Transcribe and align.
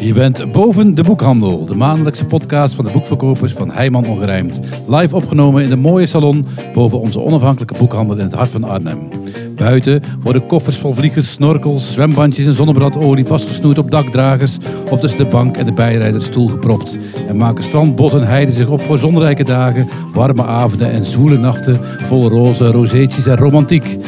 Je 0.00 0.14
bent 0.14 0.52
boven 0.52 0.94
de 0.94 1.02
boekhandel, 1.02 1.64
de 1.64 1.74
maandelijkse 1.74 2.26
podcast 2.26 2.74
van 2.74 2.84
de 2.84 2.90
boekverkopers 2.92 3.52
van 3.52 3.70
Heijman 3.70 4.06
Ongerijmd. 4.06 4.60
Live 4.88 5.14
opgenomen 5.14 5.62
in 5.62 5.68
de 5.68 5.76
mooie 5.76 6.06
salon 6.06 6.46
boven 6.74 7.00
onze 7.00 7.20
onafhankelijke 7.20 7.74
boekhandel 7.78 8.16
in 8.16 8.24
het 8.24 8.34
hart 8.34 8.48
van 8.48 8.64
Arnhem. 8.64 9.08
Buiten 9.56 10.02
worden 10.22 10.46
koffers 10.46 10.76
vol 10.76 10.94
vliegers, 10.94 11.30
snorkels, 11.30 11.92
zwembandjes 11.92 12.46
en 12.46 12.52
zonnebradolie 12.54 13.26
vastgesnoerd 13.26 13.78
op 13.78 13.90
dakdragers 13.90 14.58
of 14.90 15.00
tussen 15.00 15.18
de 15.18 15.30
bank 15.30 15.56
en 15.56 15.64
de 15.64 15.72
bijrijdersstoel 15.72 16.48
gepropt. 16.48 16.98
En 17.28 17.36
maken 17.36 17.64
strand, 17.64 17.96
bos 17.96 18.12
en 18.12 18.26
heide 18.26 18.52
zich 18.52 18.68
op 18.68 18.82
voor 18.82 18.98
zonrijke 18.98 19.44
dagen, 19.44 19.88
warme 20.12 20.44
avonden 20.44 20.90
en 20.90 21.04
zwoele 21.04 21.38
nachten 21.38 21.80
vol 22.02 22.28
roze, 22.28 22.70
rozeetjes 22.70 23.26
en 23.26 23.36
romantiek. 23.36 23.98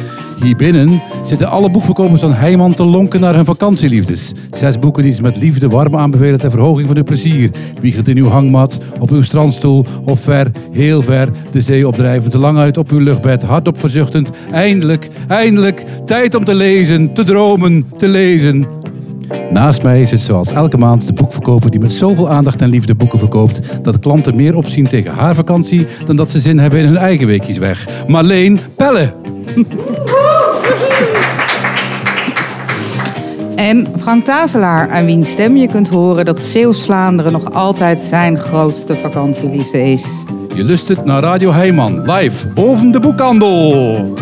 Hier 0.43 0.55
binnen 0.55 1.01
zitten 1.25 1.49
alle 1.49 1.69
boekverkopers 1.69 2.21
van 2.21 2.33
Heijman 2.33 2.73
te 2.73 2.83
lonken 2.83 3.19
naar 3.19 3.35
hun 3.35 3.45
vakantieliefdes. 3.45 4.31
Zes 4.51 4.79
boeken 4.79 5.03
die 5.03 5.13
ze 5.13 5.21
met 5.21 5.37
liefde 5.37 5.67
warm 5.67 5.95
aanbevelen 5.95 6.39
ter 6.39 6.51
verhoging 6.51 6.87
van 6.87 6.97
uw 6.97 7.03
plezier. 7.03 7.51
Wiegend 7.81 8.07
in 8.07 8.17
uw 8.17 8.27
hangmat, 8.27 8.79
op 8.99 9.11
uw 9.11 9.21
strandstoel 9.21 9.85
of 10.05 10.19
ver, 10.19 10.51
heel 10.71 11.01
ver, 11.01 11.29
de 11.51 11.61
zee 11.61 11.87
opdrijvend, 11.87 12.33
lang 12.33 12.57
uit 12.57 12.77
op 12.77 12.89
uw 12.89 12.99
luchtbed, 12.99 13.43
hardop 13.43 13.79
verzuchtend. 13.79 14.31
Eindelijk, 14.51 15.09
eindelijk, 15.27 15.83
tijd 16.05 16.35
om 16.35 16.43
te 16.43 16.55
lezen, 16.55 17.13
te 17.13 17.23
dromen, 17.23 17.85
te 17.97 18.07
lezen. 18.07 18.67
Naast 19.51 19.83
mij 19.83 20.05
zit 20.05 20.19
zoals 20.19 20.53
elke 20.53 20.77
maand 20.77 21.05
de 21.05 21.13
boekverkoper 21.13 21.71
die 21.71 21.79
met 21.79 21.91
zoveel 21.91 22.29
aandacht 22.29 22.61
en 22.61 22.69
liefde 22.69 22.95
boeken 22.95 23.19
verkoopt 23.19 23.61
dat 23.81 23.99
klanten 23.99 24.35
meer 24.35 24.55
opzien 24.55 24.87
tegen 24.87 25.13
haar 25.13 25.35
vakantie 25.35 25.87
dan 26.05 26.15
dat 26.15 26.31
ze 26.31 26.39
zin 26.39 26.59
hebben 26.59 26.79
in 26.79 26.85
hun 26.85 26.97
eigen 26.97 27.27
weekjes 27.27 27.57
weg. 27.57 27.87
Marleen 28.07 28.59
Pelle. 28.75 29.13
En 33.55 33.87
Frank 33.99 34.25
Tazelaar, 34.25 34.89
aan 34.89 35.05
wiens 35.05 35.29
stem 35.29 35.55
je 35.57 35.67
kunt 35.67 35.87
horen 35.89 36.25
dat 36.25 36.41
Zeeuws-Vlaanderen 36.41 37.31
nog 37.31 37.53
altijd 37.53 37.99
zijn 37.99 38.39
grootste 38.39 38.97
vakantieliefde 38.97 39.91
is. 39.91 40.03
Je 40.55 40.63
lustert 40.63 41.05
naar 41.05 41.21
Radio 41.21 41.51
Heijman, 41.51 42.11
live 42.11 42.47
boven 42.47 42.91
de 42.91 42.99
boekhandel. 42.99 44.13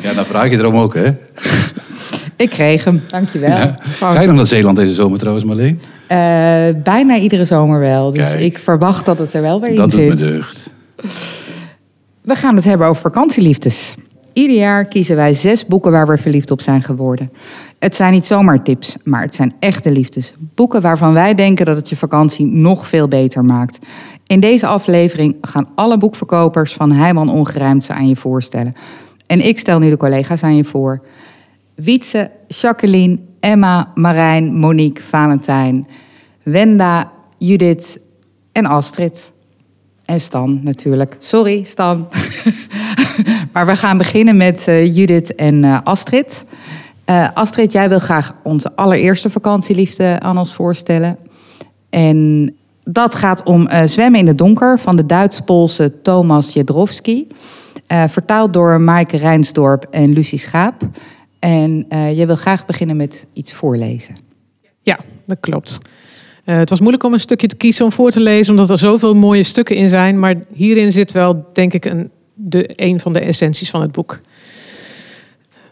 Ja, 0.00 0.12
dan 0.14 0.24
vraag 0.24 0.50
je 0.50 0.56
erom 0.58 0.76
ook, 0.76 0.94
hè? 0.94 1.10
Ik 2.36 2.50
kreeg 2.50 2.84
hem, 2.84 3.02
dankjewel. 3.10 3.50
Ja. 3.56 3.78
Ga 3.82 4.20
je 4.20 4.26
nog 4.26 4.36
naar 4.36 4.46
Zeeland 4.46 4.76
deze 4.76 4.94
zomer 4.94 5.18
trouwens, 5.18 5.46
Marleen? 5.46 5.80
Eh, 6.06 6.18
bijna 6.82 7.16
iedere 7.16 7.44
zomer 7.44 7.80
wel, 7.80 8.10
dus 8.10 8.28
Kijk. 8.28 8.40
ik 8.40 8.58
verwacht 8.58 9.04
dat 9.04 9.18
het 9.18 9.32
er 9.32 9.42
wel 9.42 9.60
weer 9.60 9.76
Dat 9.76 9.92
in 9.92 9.98
doet 10.08 10.18
me 10.18 10.24
zit. 10.24 10.28
deugd. 10.28 10.70
We 12.22 12.34
gaan 12.34 12.56
het 12.56 12.64
hebben 12.64 12.86
over 12.86 13.02
vakantieliefdes. 13.02 13.94
Ieder 14.32 14.56
jaar 14.56 14.84
kiezen 14.84 15.16
wij 15.16 15.34
zes 15.34 15.66
boeken 15.66 15.92
waar 15.92 16.06
we 16.06 16.18
verliefd 16.18 16.50
op 16.50 16.60
zijn 16.60 16.82
geworden. 16.82 17.32
Het 17.78 17.96
zijn 17.96 18.12
niet 18.12 18.26
zomaar 18.26 18.62
tips, 18.62 18.96
maar 19.04 19.22
het 19.22 19.34
zijn 19.34 19.54
echte 19.58 19.90
liefdes. 19.90 20.34
Boeken 20.38 20.80
waarvan 20.80 21.12
wij 21.12 21.34
denken 21.34 21.66
dat 21.66 21.76
het 21.76 21.88
je 21.88 21.96
vakantie 21.96 22.46
nog 22.46 22.86
veel 22.86 23.08
beter 23.08 23.44
maakt. 23.44 23.78
In 24.26 24.40
deze 24.40 24.66
aflevering 24.66 25.36
gaan 25.40 25.68
alle 25.74 25.98
boekverkopers 25.98 26.72
van 26.72 26.92
Heijman 26.92 27.28
Ongerijmd 27.28 27.84
ze 27.84 27.92
aan 27.92 28.08
je 28.08 28.16
voorstellen. 28.16 28.74
En 29.26 29.46
ik 29.46 29.58
stel 29.58 29.78
nu 29.78 29.90
de 29.90 29.96
collega's 29.96 30.42
aan 30.42 30.56
je 30.56 30.64
voor. 30.64 31.02
Wietse, 31.74 32.30
Jacqueline, 32.48 33.18
Emma, 33.40 33.92
Marijn, 33.94 34.54
Monique, 34.54 35.02
Valentijn, 35.02 35.86
Wenda, 36.42 37.12
Judith 37.38 38.00
en 38.52 38.66
Astrid. 38.66 39.32
En 40.04 40.20
Stan 40.20 40.60
natuurlijk. 40.62 41.16
Sorry, 41.18 41.62
Stan. 41.64 42.08
maar 43.52 43.66
we 43.66 43.76
gaan 43.76 43.98
beginnen 43.98 44.36
met 44.36 44.68
eh, 44.68 44.96
Judith 44.96 45.34
en 45.34 45.64
eh, 45.64 45.78
Astrid. 45.84 46.44
Eh, 47.04 47.28
Astrid, 47.34 47.72
jij 47.72 47.88
wil 47.88 47.98
graag 47.98 48.34
onze 48.42 48.76
allereerste 48.76 49.30
vakantieliefde 49.30 50.20
aan 50.20 50.38
ons 50.38 50.54
voorstellen. 50.54 51.16
En 51.90 52.54
dat 52.84 53.14
gaat 53.14 53.42
om 53.42 53.68
Zwemmen 53.84 54.20
in 54.20 54.26
het 54.26 54.38
Donker 54.38 54.78
van 54.78 54.96
de 54.96 55.06
Duits-Poolse 55.06 56.00
Thomas 56.02 56.52
Jedrowski. 56.52 57.26
Vertaald 58.08 58.52
door 58.52 58.80
Maaike 58.80 59.16
Rijnsdorp 59.16 59.86
en 59.90 60.12
Lucie 60.12 60.38
Schaap. 60.38 60.88
En 61.38 61.86
eh 61.88 62.16
jij 62.16 62.26
wil 62.26 62.36
graag 62.36 62.66
beginnen 62.66 62.96
met 62.96 63.26
iets 63.32 63.52
voorlezen. 63.52 64.14
Ja, 64.82 64.98
dat 65.26 65.36
klopt. 65.40 65.78
Het 66.44 66.70
was 66.70 66.80
moeilijk 66.80 67.04
om 67.04 67.12
een 67.12 67.20
stukje 67.20 67.46
te 67.46 67.56
kiezen 67.56 67.84
om 67.84 67.92
voor 67.92 68.10
te 68.10 68.20
lezen, 68.20 68.52
omdat 68.52 68.70
er 68.70 68.78
zoveel 68.78 69.14
mooie 69.14 69.42
stukken 69.42 69.76
in 69.76 69.88
zijn. 69.88 70.18
Maar 70.18 70.34
hierin 70.54 70.92
zit 70.92 71.12
wel, 71.12 71.46
denk 71.52 71.72
ik, 71.72 71.84
een, 71.84 72.10
de, 72.44 72.70
een 72.76 73.00
van 73.00 73.12
de 73.12 73.20
essenties 73.20 73.70
van 73.70 73.80
het 73.80 73.92
boek. 73.92 74.20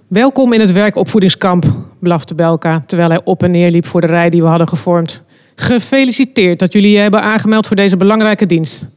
Welkom 0.06 0.53
in 0.53 0.60
het 0.60 0.72
werkopvoedingskamp, 0.72 1.64
blafte 1.98 2.34
Belka, 2.34 2.82
terwijl 2.86 3.08
hij 3.08 3.20
op 3.25 3.42
en 3.42 3.50
neer 3.50 3.70
liep 3.70 3.86
voor 3.86 4.00
de 4.00 4.06
rij 4.06 4.31
die 4.31 4.42
we 4.42 4.48
hadden 4.48 4.69
gevormd. 4.69 5.25
Gefeliciteerd 5.54 6.58
dat 6.58 6.72
jullie 6.72 6.91
je 6.91 6.98
hebben 6.98 7.22
aangemeld 7.22 7.66
voor 7.66 7.76
deze 7.76 7.97
belangrijke 7.97 8.47
dienst. 8.47 8.88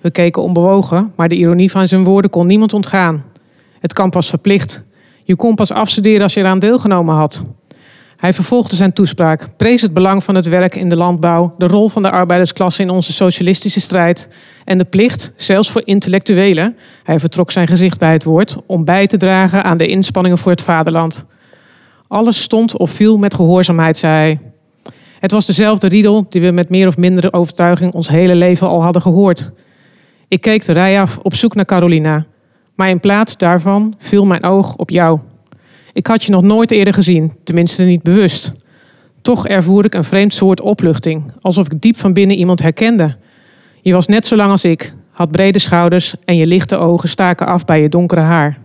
We 0.00 0.10
keken 0.10 0.42
onbewogen, 0.42 1.12
maar 1.16 1.28
de 1.28 1.36
ironie 1.36 1.70
van 1.70 1.88
zijn 1.88 2.04
woorden 2.04 2.30
kon 2.30 2.46
niemand 2.46 2.72
ontgaan. 2.72 3.24
Het 3.80 3.92
kamp 3.92 4.14
was 4.14 4.28
verplicht. 4.28 4.82
Je 5.24 5.36
kon 5.36 5.54
pas 5.54 5.70
afstuderen 5.72 6.22
als 6.22 6.34
je 6.34 6.40
eraan 6.40 6.58
deelgenomen 6.58 7.14
had. 7.14 7.42
Hij 8.16 8.32
vervolgde 8.32 8.76
zijn 8.76 8.92
toespraak, 8.92 9.48
prees 9.56 9.82
het 9.82 9.92
belang 9.92 10.24
van 10.24 10.34
het 10.34 10.46
werk 10.46 10.74
in 10.74 10.88
de 10.88 10.96
landbouw, 10.96 11.54
de 11.58 11.66
rol 11.66 11.88
van 11.88 12.02
de 12.02 12.10
arbeidersklasse 12.10 12.82
in 12.82 12.90
onze 12.90 13.12
socialistische 13.12 13.80
strijd 13.80 14.28
en 14.64 14.78
de 14.78 14.84
plicht, 14.84 15.32
zelfs 15.36 15.70
voor 15.70 15.82
intellectuelen, 15.84 16.76
hij 17.02 17.20
vertrok 17.20 17.50
zijn 17.50 17.66
gezicht 17.66 17.98
bij 17.98 18.12
het 18.12 18.24
woord, 18.24 18.56
om 18.66 18.84
bij 18.84 19.06
te 19.06 19.16
dragen 19.16 19.64
aan 19.64 19.76
de 19.76 19.86
inspanningen 19.86 20.38
voor 20.38 20.52
het 20.52 20.62
vaderland. 20.62 21.24
Alles 22.08 22.42
stond 22.42 22.78
of 22.78 22.90
viel 22.90 23.18
met 23.18 23.34
gehoorzaamheid, 23.34 23.96
zei 23.96 24.12
hij. 24.12 24.38
Het 25.20 25.32
was 25.32 25.46
dezelfde 25.46 25.88
riedel 25.88 26.26
die 26.28 26.40
we 26.40 26.50
met 26.50 26.68
meer 26.68 26.86
of 26.86 26.96
minder 26.96 27.32
overtuiging 27.32 27.92
ons 27.92 28.08
hele 28.08 28.34
leven 28.34 28.68
al 28.68 28.82
hadden 28.82 29.02
gehoord. 29.02 29.52
Ik 30.28 30.40
keek 30.40 30.64
de 30.64 30.72
rij 30.72 31.00
af 31.00 31.18
op 31.22 31.34
zoek 31.34 31.54
naar 31.54 31.64
Carolina, 31.64 32.26
maar 32.74 32.88
in 32.88 33.00
plaats 33.00 33.36
daarvan 33.36 33.94
viel 33.98 34.24
mijn 34.24 34.44
oog 34.44 34.76
op 34.76 34.90
jou. 34.90 35.18
Ik 35.94 36.06
had 36.06 36.24
je 36.24 36.30
nog 36.30 36.42
nooit 36.42 36.70
eerder 36.70 36.94
gezien, 36.94 37.32
tenminste 37.44 37.84
niet 37.84 38.02
bewust. 38.02 38.52
Toch 39.22 39.46
ervoer 39.46 39.84
ik 39.84 39.94
een 39.94 40.04
vreemd 40.04 40.34
soort 40.34 40.60
opluchting, 40.60 41.32
alsof 41.40 41.66
ik 41.66 41.80
diep 41.80 41.96
van 41.96 42.12
binnen 42.12 42.36
iemand 42.36 42.62
herkende. 42.62 43.16
Je 43.82 43.92
was 43.92 44.06
net 44.06 44.26
zo 44.26 44.36
lang 44.36 44.50
als 44.50 44.64
ik, 44.64 44.94
had 45.10 45.30
brede 45.30 45.58
schouders 45.58 46.14
en 46.24 46.36
je 46.36 46.46
lichte 46.46 46.76
ogen 46.76 47.08
staken 47.08 47.46
af 47.46 47.64
bij 47.64 47.82
je 47.82 47.88
donkere 47.88 48.20
haar. 48.20 48.58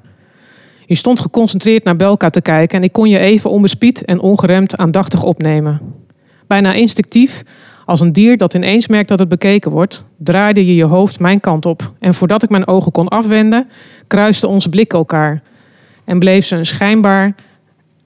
Je 0.86 0.96
stond 0.96 1.20
geconcentreerd 1.20 1.84
naar 1.84 1.96
Belka 1.96 2.30
te 2.30 2.42
kijken 2.42 2.78
en 2.78 2.84
ik 2.84 2.92
kon 2.92 3.10
je 3.10 3.20
even 3.20 3.50
onbespied 3.50 4.06
en 4.06 4.20
ongeremd 4.20 4.78
aandachtig 4.78 5.24
opnemen. 5.24 5.82
Bijna 6.48 6.74
instinctief, 6.74 7.44
als 7.86 8.00
een 8.00 8.14
dier 8.14 8.38
dat 8.38 8.54
ineens 8.54 8.88
merkt 8.88 9.10
dat 9.10 9.20
het 9.20 9.30
bekeken 9.30 9.72
wordt, 9.72 10.06
draaide 10.18 10.66
je 10.66 10.76
je 10.76 10.84
hoofd 10.84 11.20
mijn 11.20 11.40
kant 11.40 11.66
op. 11.66 11.94
En 12.00 12.14
voordat 12.14 12.44
ik 12.44 12.50
mijn 12.50 12.68
ogen 12.68 12.92
kon 12.92 13.08
afwenden, 13.08 13.70
kruisten 14.08 14.50
onze 14.50 14.70
blikken 14.70 14.98
elkaar. 14.98 15.42
En 16.10 16.20
bleef 16.20 16.46
ze 16.46 16.56
een 16.56 16.66
schijnbaar, 16.66 17.36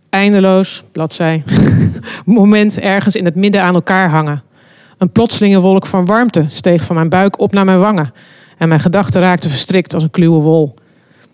eindeloos, 0.10 0.84
bladzij, 0.92 1.44
moment 2.26 2.80
ergens 2.80 3.16
in 3.16 3.26
het 3.26 3.36
midden 3.36 3.62
aan 3.62 3.74
elkaar 3.74 4.10
hangen. 4.10 4.44
Een 4.98 5.12
plotselinge 5.12 5.60
wolk 5.60 5.86
van 5.86 6.06
warmte 6.06 6.46
steeg 6.48 6.84
van 6.84 6.96
mijn 6.96 7.10
buik 7.10 7.40
op 7.40 7.52
naar 7.52 7.66
mijn 7.66 7.80
wangen. 7.80 8.14
En 8.58 8.68
mijn 8.68 8.80
gedachten 8.80 9.22
raakten 9.22 9.50
verstrikt 9.50 9.94
als 9.94 10.04
een 10.04 10.10
kluwe 10.10 10.42
wol. 10.42 10.74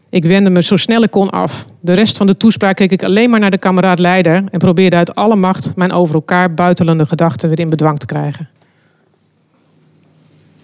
Ik 0.09 0.25
wendde 0.25 0.49
me 0.49 0.63
zo 0.63 0.75
snel 0.75 1.03
ik 1.03 1.11
kon 1.11 1.29
af. 1.29 1.65
De 1.79 1.93
rest 1.93 2.17
van 2.17 2.27
de 2.27 2.37
toespraak 2.37 2.75
keek 2.75 2.91
ik 2.91 3.03
alleen 3.03 3.29
maar 3.29 3.39
naar 3.39 3.51
de 3.51 3.57
kameraad 3.57 3.99
leider 3.99 4.43
en 4.51 4.59
probeerde 4.59 4.95
uit 4.95 5.15
alle 5.15 5.35
macht 5.35 5.75
mijn 5.75 5.91
over 5.91 6.15
elkaar 6.15 6.53
buitelende 6.53 7.05
gedachten 7.05 7.49
weer 7.49 7.59
in 7.59 7.69
bedwang 7.69 7.99
te 7.99 8.05
krijgen. 8.05 8.49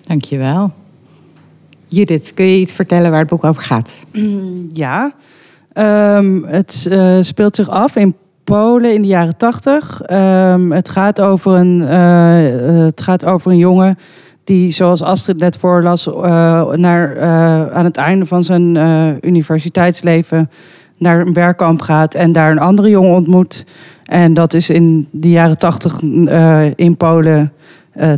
Dankjewel. 0.01 0.73
Judith, 1.87 2.34
kun 2.34 2.46
je 2.46 2.57
iets 2.57 2.73
vertellen 2.73 3.11
waar 3.11 3.19
het 3.19 3.29
boek 3.29 3.43
over 3.43 3.63
gaat? 3.63 3.99
Ja, 4.73 5.13
Ehm, 5.75 6.43
het 6.43 6.87
eh, 6.89 7.17
speelt 7.22 7.55
zich 7.55 7.69
af 7.69 7.95
in 7.95 8.16
Polen 8.43 8.93
in 8.93 9.01
de 9.01 9.07
jaren 9.07 9.37
tachtig. 9.37 10.01
Ehm, 10.01 10.72
het, 10.72 10.89
gaat 10.89 11.22
over 11.22 11.53
een, 11.53 11.87
eh, 11.87 12.83
het 12.85 13.01
gaat 13.01 13.25
over 13.25 13.51
een 13.51 13.57
jongen 13.57 13.97
die, 14.43 14.72
zoals 14.72 15.03
Astrid 15.03 15.39
net 15.39 15.57
voorlas, 15.57 16.07
eh, 16.07 16.72
naar, 16.72 17.22
aan 17.72 17.83
het 17.83 17.97
einde 17.97 18.25
van 18.25 18.43
zijn 18.43 18.77
universiteitsleven 19.22 20.49
naar 20.97 21.22
een 21.22 21.33
werkkamp 21.33 21.81
gaat 21.81 22.13
en 22.13 22.31
daar 22.31 22.51
een 22.51 22.59
andere 22.59 22.89
jongen 22.89 23.16
ontmoet. 23.16 23.66
En 24.03 24.33
dat 24.33 24.53
is 24.53 24.69
in 24.69 25.07
de 25.11 25.29
jaren 25.29 25.57
tachtig 25.57 26.01
in 26.75 26.97
Polen 26.97 27.51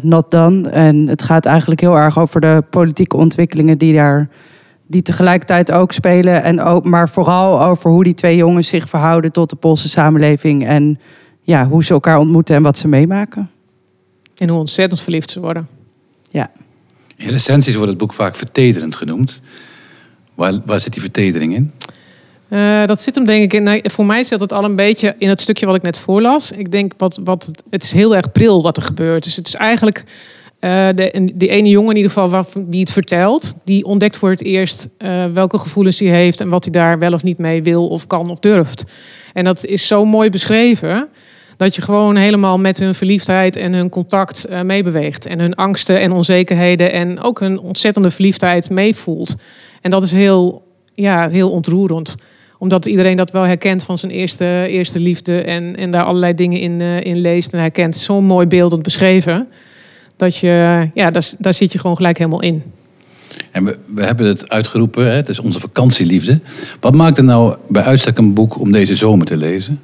not 0.02 0.32
done. 0.32 0.70
En 0.70 1.08
het 1.08 1.24
gaat 1.24 1.46
eigenlijk 1.46 1.82
heel 1.82 1.98
erg 1.98 2.20
over 2.20 2.42
de 2.42 2.64
politieke 2.70 3.18
ontwikkelingen 3.18 3.78
die 3.78 3.94
daar 3.94 4.30
die 4.88 5.02
tegelijkertijd 5.02 5.72
ook 5.72 5.92
spelen. 5.92 6.44
En 6.44 6.62
ook, 6.62 6.86
maar 6.86 7.10
vooral 7.10 7.64
over 7.64 7.92
hoe 7.92 8.04
die 8.04 8.14
twee 8.14 8.36
jongens 8.36 8.68
zich 8.68 8.90
verhouden 8.90 9.32
tot 9.32 9.50
de 9.50 9.56
Poolse 9.56 9.90
samenleving. 9.90 10.66
En 10.66 11.00
ja, 11.42 11.68
hoe 11.68 11.84
ze 11.84 11.94
elkaar 11.94 12.18
ontmoeten 12.18 12.56
en 12.56 12.64
wat 12.64 12.78
ze 12.78 12.88
meemaken. 12.88 13.50
En 14.36 14.50
hoe 14.50 14.60
ontzettend 14.60 15.02
verliefd 15.02 15.32
ze 15.32 15.40
worden. 15.40 15.68
Ja. 16.30 16.52
In 17.16 17.30
recensies 17.30 17.76
wordt 17.76 17.90
het 17.90 17.98
boek 17.98 18.14
vaak 18.14 18.36
vertederend 18.36 18.96
genoemd. 18.96 19.42
Waar, 20.36 20.54
waar 20.66 20.80
zit 20.80 20.94
die 20.94 21.02
vertedering 21.02 21.54
in? 21.54 21.72
Uh, 22.50 22.86
dat 22.86 23.02
zit 23.02 23.16
hem 23.16 23.26
denk 23.26 23.54
ik 23.54 23.54
in. 23.54 23.92
Voor 23.92 24.06
mij 24.06 24.24
zit 24.24 24.40
het 24.40 24.54
al 24.54 24.64
een 24.64 24.76
beetje 24.76 25.16
in 25.18 25.30
het 25.30 25.42
stukje 25.42 25.66
wat 25.66 25.76
ik 25.76 25.82
net 25.82 26.00
voorlas. 26.00 26.52
Ik 26.52 26.72
denk 26.72 26.94
wat, 26.98 27.20
wat 27.24 27.52
het 27.70 27.84
is 27.84 27.92
heel 27.92 28.16
erg 28.16 28.32
pril 28.32 28.64
wat 28.64 28.78
er 28.78 28.84
gebeurt. 28.84 29.24
Dus 29.24 29.36
het 29.36 29.48
is 29.48 29.56
eigenlijk 29.56 30.04
uh, 30.60 30.88
de, 30.96 31.48
ene 31.48 31.70
jongen 31.70 31.90
in 31.90 31.96
ieder 31.96 32.12
geval 32.12 32.46
die 32.66 32.80
het 32.80 32.92
vertelt, 32.92 33.56
die 33.64 33.86
ontdekt 33.86 34.18
voor 34.18 34.30
het 34.30 34.44
eerst 34.44 34.88
uh, 35.00 35.26
welke 35.26 35.60
gevoelens 35.60 36.00
hij 36.00 36.10
heeft 36.10 36.42
en 36.42 36.50
wat 36.50 36.64
hij 36.64 36.74
daar 36.74 37.00
wel 37.00 37.14
of 37.14 37.24
niet 37.24 37.38
mee 37.38 37.64
wil 37.64 37.88
of 37.88 38.08
kan 38.08 38.30
of 38.30 38.40
durft. 38.40 38.84
En 39.34 39.44
dat 39.44 39.66
is 39.66 39.88
zo 39.88 40.06
mooi 40.06 40.30
beschreven 40.30 41.08
dat 41.58 41.76
je 41.76 41.82
gewoon 41.82 42.16
helemaal 42.16 42.60
met 42.60 42.80
hun 42.80 42.96
verliefdheid 42.96 43.56
en 43.56 43.74
hun 43.74 43.90
contact 43.90 44.48
uh, 44.50 44.62
meebeweegt. 44.62 45.26
En 45.26 45.40
hun 45.40 45.56
angsten 45.56 46.00
en 46.00 46.12
onzekerheden 46.12 46.92
en 46.92 47.22
ook 47.22 47.40
hun 47.40 47.60
ontzettende 47.60 48.12
verliefdheid 48.12 48.70
meevoelt. 48.70 49.36
En 49.82 49.92
dat 49.92 50.04
is 50.04 50.12
heel, 50.12 50.64
ja, 50.94 51.30
heel 51.30 51.52
ontroerend 51.52 52.16
omdat 52.60 52.86
iedereen 52.86 53.18
dat 53.18 53.32
wel 53.32 53.46
herkent 53.46 53.84
van 53.84 53.98
zijn 53.98 54.12
eerste, 54.12 54.66
eerste 54.68 55.00
liefde 55.00 55.42
en, 55.42 55.76
en 55.76 55.92
daar 55.92 56.04
allerlei 56.04 56.34
dingen 56.34 56.60
in, 56.60 56.82
in 56.82 57.18
leest 57.18 57.54
en 57.54 57.60
herkent. 57.60 57.96
Zo'n 57.96 58.24
mooi 58.24 58.48
beeldend 58.48 58.84
beschreven 58.84 59.48
dat 60.18 60.38
je, 60.38 60.90
ja, 60.94 61.12
daar, 61.12 61.32
daar 61.40 61.54
zit 61.54 61.72
je 61.72 61.80
gewoon 61.80 61.96
gelijk 61.96 62.18
helemaal 62.18 62.42
in. 62.42 62.64
En 63.52 63.66
we, 63.66 63.78
we 63.86 64.04
hebben 64.04 64.26
het 64.26 64.50
uitgeroepen, 64.50 65.06
hè, 65.06 65.12
het 65.12 65.30
is 65.30 65.40
onze 65.40 65.60
vakantieliefde. 65.60 66.40
Wat 66.80 66.94
maakt 66.94 67.18
het 67.18 67.26
nou 67.26 67.56
bij 67.68 67.84
uitstek 67.84 68.18
een 68.18 68.34
boek 68.34 68.60
om 68.60 68.72
deze 68.72 68.96
zomer 68.96 69.26
te 69.26 69.38
lezen? 69.38 69.80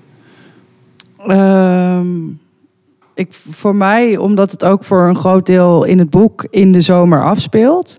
Um, 1.28 2.40
ik, 3.14 3.34
voor 3.50 3.76
mij, 3.76 4.18
omdat 4.18 4.52
het 4.52 4.64
ook 4.64 4.84
voor 4.84 5.08
een 5.08 5.16
groot 5.16 5.46
deel 5.46 5.84
in 5.84 6.00
het 6.00 6.10
boek 6.10 6.48
in 6.50 6.72
de 6.72 6.82
zomer 6.82 7.24
afspeelt. 7.24 7.98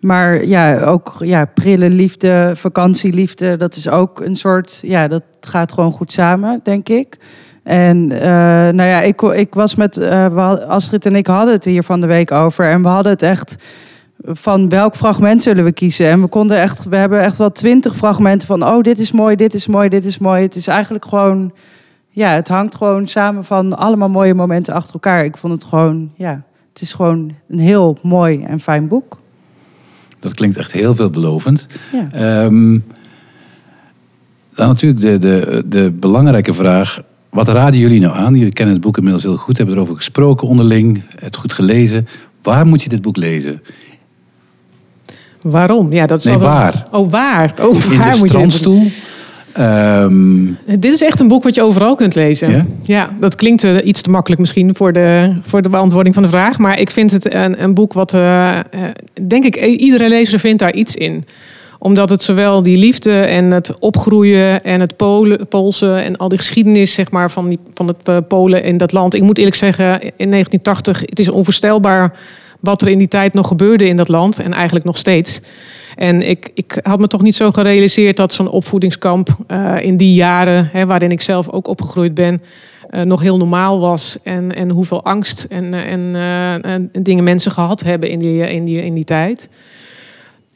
Maar 0.00 0.46
ja, 0.46 0.80
ook 0.80 1.16
ja, 1.18 1.44
prille 1.44 1.90
liefde, 1.90 2.52
vakantieliefde, 2.54 3.56
dat 3.56 3.76
is 3.76 3.88
ook 3.88 4.20
een 4.20 4.36
soort, 4.36 4.78
ja, 4.82 5.08
dat 5.08 5.22
gaat 5.40 5.72
gewoon 5.72 5.92
goed 5.92 6.12
samen, 6.12 6.60
denk 6.62 6.88
ik. 6.88 7.18
En 7.66 8.10
uh, 8.12 8.20
nou 8.20 8.82
ja, 8.82 9.00
ik, 9.00 9.22
ik 9.22 9.54
was 9.54 9.74
met 9.74 9.96
uh, 9.96 10.56
Astrid 10.68 11.06
en 11.06 11.16
ik 11.16 11.26
hadden 11.26 11.54
het 11.54 11.64
hier 11.64 11.82
van 11.82 12.00
de 12.00 12.06
week 12.06 12.32
over. 12.32 12.70
En 12.70 12.82
we 12.82 12.88
hadden 12.88 13.12
het 13.12 13.22
echt 13.22 13.56
van 14.24 14.68
welk 14.68 14.96
fragment 14.96 15.42
zullen 15.42 15.64
we 15.64 15.72
kiezen. 15.72 16.08
En 16.08 16.20
we 16.20 16.26
konden 16.26 16.56
echt, 16.56 16.84
we 16.84 16.96
hebben 16.96 17.20
echt 17.22 17.38
wel 17.38 17.52
twintig 17.52 17.96
fragmenten 17.96 18.46
van 18.48 18.62
oh, 18.64 18.82
dit 18.82 18.98
is 18.98 19.12
mooi, 19.12 19.36
dit 19.36 19.54
is 19.54 19.66
mooi, 19.66 19.88
dit 19.88 20.04
is 20.04 20.18
mooi. 20.18 20.42
Het 20.42 20.54
is 20.54 20.66
eigenlijk 20.66 21.04
gewoon, 21.04 21.52
ja, 22.08 22.30
het 22.30 22.48
hangt 22.48 22.74
gewoon 22.74 23.06
samen 23.06 23.44
van 23.44 23.76
allemaal 23.76 24.08
mooie 24.08 24.34
momenten 24.34 24.74
achter 24.74 24.94
elkaar. 24.94 25.24
Ik 25.24 25.36
vond 25.36 25.52
het 25.52 25.64
gewoon, 25.64 26.12
ja, 26.16 26.42
het 26.72 26.80
is 26.80 26.92
gewoon 26.92 27.32
een 27.48 27.58
heel 27.58 27.98
mooi 28.02 28.42
en 28.42 28.60
fijn 28.60 28.88
boek. 28.88 29.18
Dat 30.18 30.34
klinkt 30.34 30.56
echt 30.56 30.72
heel 30.72 30.94
veelbelovend. 30.94 31.66
Ja. 31.92 32.44
Um, 32.44 32.84
dan 34.54 34.68
natuurlijk 34.68 35.00
de, 35.00 35.18
de, 35.18 35.62
de 35.66 35.90
belangrijke 35.90 36.54
vraag 36.54 37.02
wat 37.36 37.48
raden 37.48 37.80
jullie 37.80 38.00
nou 38.00 38.16
aan? 38.16 38.34
Jullie 38.34 38.52
kennen 38.52 38.74
het 38.74 38.84
boek 38.84 38.96
inmiddels 38.96 39.24
heel 39.24 39.36
goed, 39.36 39.56
hebben 39.56 39.74
erover 39.76 39.96
gesproken 39.96 40.48
onderling, 40.48 41.02
het 41.16 41.36
goed 41.36 41.52
gelezen. 41.52 42.06
Waar 42.42 42.66
moet 42.66 42.82
je 42.82 42.88
dit 42.88 43.02
boek 43.02 43.16
lezen? 43.16 43.62
Waarom? 45.42 45.92
Ja, 45.92 46.06
dat 46.06 46.18
is 46.18 46.24
nee, 46.24 46.36
waar? 46.36 46.86
Oh, 46.90 47.10
waar? 47.10 47.54
Oh, 47.60 47.84
In 47.90 47.98
waar 47.98 48.12
de 48.12 48.18
moet 48.18 48.28
strandstoel? 48.28 48.82
je 49.54 50.02
um... 50.02 50.58
Dit 50.66 50.92
is 50.92 51.02
echt 51.02 51.20
een 51.20 51.28
boek 51.28 51.42
wat 51.42 51.54
je 51.54 51.62
overal 51.62 51.94
kunt 51.94 52.14
lezen. 52.14 52.50
Ja, 52.50 52.66
ja 52.82 53.10
dat 53.20 53.34
klinkt 53.34 53.64
uh, 53.64 53.76
iets 53.84 54.00
te 54.00 54.10
makkelijk 54.10 54.40
misschien 54.40 54.74
voor 54.74 54.92
de, 54.92 55.34
voor 55.40 55.62
de 55.62 55.68
beantwoording 55.68 56.14
van 56.14 56.22
de 56.24 56.30
vraag. 56.30 56.58
Maar 56.58 56.78
ik 56.78 56.90
vind 56.90 57.10
het 57.10 57.34
een, 57.34 57.62
een 57.62 57.74
boek 57.74 57.92
wat, 57.92 58.14
uh, 58.14 58.20
uh, 58.20 58.60
denk 59.26 59.44
ik, 59.44 59.56
iedere 59.66 60.08
lezer 60.08 60.38
vindt 60.38 60.58
daar 60.58 60.74
iets 60.74 60.94
in 60.94 61.24
omdat 61.78 62.10
het 62.10 62.22
zowel 62.22 62.62
die 62.62 62.76
liefde 62.76 63.20
en 63.20 63.50
het 63.50 63.78
opgroeien 63.78 64.62
en 64.62 64.80
het 64.80 64.96
Polen, 64.96 65.48
Poolse 65.48 65.94
en 65.94 66.16
al 66.16 66.28
die 66.28 66.38
geschiedenis 66.38 66.94
zeg 66.94 67.10
maar, 67.10 67.30
van, 67.30 67.48
die, 67.48 67.58
van 67.74 67.86
het 67.86 68.08
uh, 68.08 68.16
Polen 68.28 68.62
in 68.62 68.76
dat 68.76 68.92
land. 68.92 69.14
Ik 69.14 69.22
moet 69.22 69.38
eerlijk 69.38 69.56
zeggen, 69.56 70.00
in 70.00 70.30
1980, 70.30 71.00
het 71.00 71.18
is 71.18 71.28
onvoorstelbaar 71.28 72.18
wat 72.60 72.82
er 72.82 72.88
in 72.88 72.98
die 72.98 73.08
tijd 73.08 73.34
nog 73.34 73.48
gebeurde 73.48 73.88
in 73.88 73.96
dat 73.96 74.08
land. 74.08 74.38
En 74.38 74.52
eigenlijk 74.52 74.84
nog 74.84 74.96
steeds. 74.96 75.40
En 75.94 76.28
ik, 76.28 76.50
ik 76.54 76.78
had 76.82 76.98
me 76.98 77.06
toch 77.06 77.22
niet 77.22 77.36
zo 77.36 77.50
gerealiseerd 77.50 78.16
dat 78.16 78.32
zo'n 78.32 78.50
opvoedingskamp 78.50 79.36
uh, 79.48 79.74
in 79.80 79.96
die 79.96 80.14
jaren, 80.14 80.68
hè, 80.72 80.86
waarin 80.86 81.10
ik 81.10 81.20
zelf 81.20 81.50
ook 81.50 81.68
opgegroeid 81.68 82.14
ben, 82.14 82.42
uh, 82.90 83.00
nog 83.00 83.20
heel 83.20 83.36
normaal 83.36 83.80
was. 83.80 84.16
En, 84.22 84.54
en 84.54 84.70
hoeveel 84.70 85.04
angst 85.04 85.46
en, 85.48 85.74
en, 85.74 86.14
en 86.62 86.90
dingen 87.02 87.24
mensen 87.24 87.52
gehad 87.52 87.82
hebben 87.82 88.08
in 88.08 88.18
die, 88.18 88.50
in 88.50 88.64
die, 88.64 88.84
in 88.84 88.94
die 88.94 89.04
tijd 89.04 89.48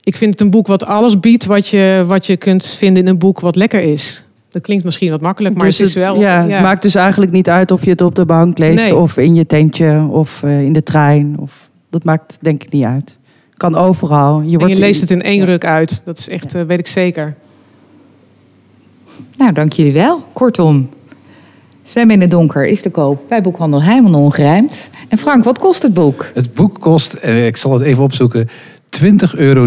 ik 0.02 0.16
vind 0.16 0.32
het 0.32 0.40
een 0.40 0.50
boek 0.50 0.66
wat 0.66 0.84
alles 0.84 1.20
biedt 1.20 1.44
wat 1.44 1.68
je, 1.68 2.04
wat 2.06 2.26
je 2.26 2.36
kunt 2.36 2.66
vinden 2.66 3.02
in 3.02 3.08
een 3.08 3.18
boek 3.18 3.40
wat 3.40 3.56
lekker 3.56 3.80
is. 3.80 4.24
Dat 4.50 4.62
klinkt 4.62 4.84
misschien 4.84 5.10
wat 5.10 5.20
makkelijk, 5.20 5.54
maar 5.54 5.66
dus 5.66 5.78
het 5.78 5.88
is 5.88 5.94
wel. 5.94 6.20
Ja, 6.20 6.48
Het 6.48 6.62
maakt 6.62 6.82
dus 6.82 6.94
eigenlijk 6.94 7.32
niet 7.32 7.48
uit 7.48 7.70
of 7.70 7.84
je 7.84 7.90
het 7.90 8.00
op 8.00 8.14
de 8.14 8.24
bank 8.24 8.58
leest, 8.58 8.92
of 8.92 9.16
in 9.16 9.34
je 9.34 9.46
tentje, 9.46 10.06
of 10.10 10.42
uh, 10.42 10.62
in 10.62 10.72
de 10.72 10.82
trein. 10.82 11.36
Of, 11.38 11.68
dat 11.90 12.04
maakt 12.04 12.38
denk 12.40 12.62
ik 12.62 12.72
niet 12.72 12.84
uit. 12.84 13.18
Kan 13.56 13.76
overal. 13.76 14.40
Je, 14.40 14.58
wordt 14.58 14.72
je 14.72 14.80
leest 14.80 15.00
het 15.00 15.10
in 15.10 15.22
één 15.22 15.44
ruk 15.44 15.64
uit. 15.64 16.02
Dat 16.04 16.18
is 16.18 16.28
echt, 16.28 16.54
uh, 16.54 16.62
weet 16.62 16.78
ik 16.78 16.86
zeker. 16.86 17.34
Nou, 19.36 19.52
dank 19.52 19.72
jullie 19.72 19.92
wel. 19.92 20.22
Kortom, 20.32 20.88
Zwemmen 21.90 22.14
in 22.14 22.20
het 22.20 22.30
donker 22.30 22.66
is 22.66 22.82
te 22.82 22.90
koop 22.90 23.22
bij 23.28 23.42
boekhandel 23.42 23.82
Heijman 23.82 24.14
Ongerijmd. 24.14 24.90
En 25.08 25.18
Frank, 25.18 25.44
wat 25.44 25.58
kost 25.58 25.82
het 25.82 25.94
boek? 25.94 26.30
Het 26.34 26.54
boek 26.54 26.80
kost, 26.80 27.12
eh, 27.12 27.46
ik 27.46 27.56
zal 27.56 27.72
het 27.72 27.82
even 27.82 28.02
opzoeken, 28.02 28.48
20,99 28.90 29.36
euro. 29.36 29.66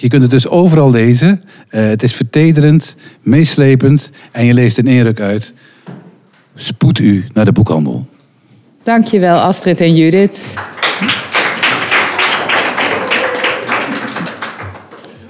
Je 0.00 0.08
kunt 0.08 0.22
het 0.22 0.30
dus 0.30 0.48
overal 0.48 0.90
lezen. 0.90 1.42
Uh, 1.70 1.86
het 1.88 2.02
is 2.02 2.14
vertederend, 2.14 2.96
meeslepend 3.22 4.10
en 4.30 4.44
je 4.44 4.54
leest 4.54 4.78
in 4.78 4.86
één 4.86 5.02
ruk 5.02 5.20
uit. 5.20 5.54
Spoed 6.54 6.98
u 6.98 7.24
naar 7.32 7.44
de 7.44 7.52
boekhandel. 7.52 8.06
Dankjewel 8.82 9.38
Astrid 9.38 9.80
en 9.80 9.94
Judith. 9.94 10.54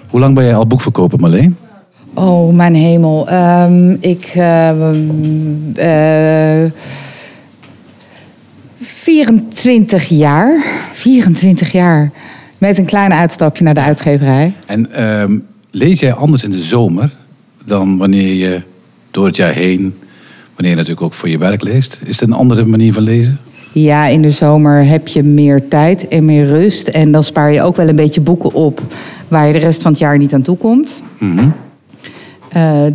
Hoe 0.09 0.21
lang 0.21 0.35
ben 0.35 0.45
jij 0.45 0.55
al 0.55 0.67
boekverkoper, 0.67 1.19
Marleen? 1.19 1.57
Oh, 2.15 2.55
mijn 2.55 2.75
hemel. 2.75 3.33
Um, 3.33 3.97
ik... 4.01 4.33
Uh, 4.37 4.71
uh, 5.77 6.71
24 8.81 10.09
jaar. 10.09 10.65
24 10.93 11.73
jaar. 11.73 12.13
Met 12.65 12.79
een 12.79 12.85
klein 12.85 13.13
uitstapje 13.13 13.65
naar 13.65 13.75
de 13.75 13.81
uitgeverij. 13.81 14.53
En 14.67 14.93
ehm, 14.93 15.39
lees 15.71 16.01
jij 16.01 16.13
anders 16.13 16.45
in 16.45 16.51
de 16.51 16.63
zomer 16.63 17.13
dan 17.65 17.99
wanneer 17.99 18.35
je 18.35 18.63
door 19.11 19.27
het 19.27 19.37
jaar 19.37 19.53
heen, 19.53 19.95
wanneer 20.55 20.71
je 20.71 20.77
natuurlijk 20.77 21.03
ook 21.03 21.15
voor 21.15 21.29
je 21.29 21.39
werk 21.39 21.63
leest? 21.63 22.01
Is 22.05 22.21
het 22.21 22.29
een 22.29 22.35
andere 22.35 22.65
manier 22.65 22.93
van 22.93 23.03
lezen? 23.03 23.39
Ja, 23.73 24.07
in 24.07 24.23
de 24.23 24.31
zomer 24.31 24.87
heb 24.87 25.09
je 25.09 25.23
meer 25.23 25.69
tijd 25.69 26.09
en 26.09 26.25
meer 26.25 26.45
rust. 26.45 26.89
En 26.89 27.13
dan 27.13 27.23
spaar 27.23 27.53
je 27.53 27.63
ook 27.63 27.77
wel 27.77 27.89
een 27.89 27.97
beetje 27.97 28.21
boeken 28.21 28.53
op 28.53 28.81
waar 29.29 29.47
je 29.47 29.53
de 29.53 29.59
rest 29.59 29.83
van 29.83 29.91
het 29.91 30.01
jaar 30.01 30.19
niet 30.19 30.35
aan 30.35 30.43
toe 30.43 30.57
komt. 30.57 31.03
Mm 31.19 31.55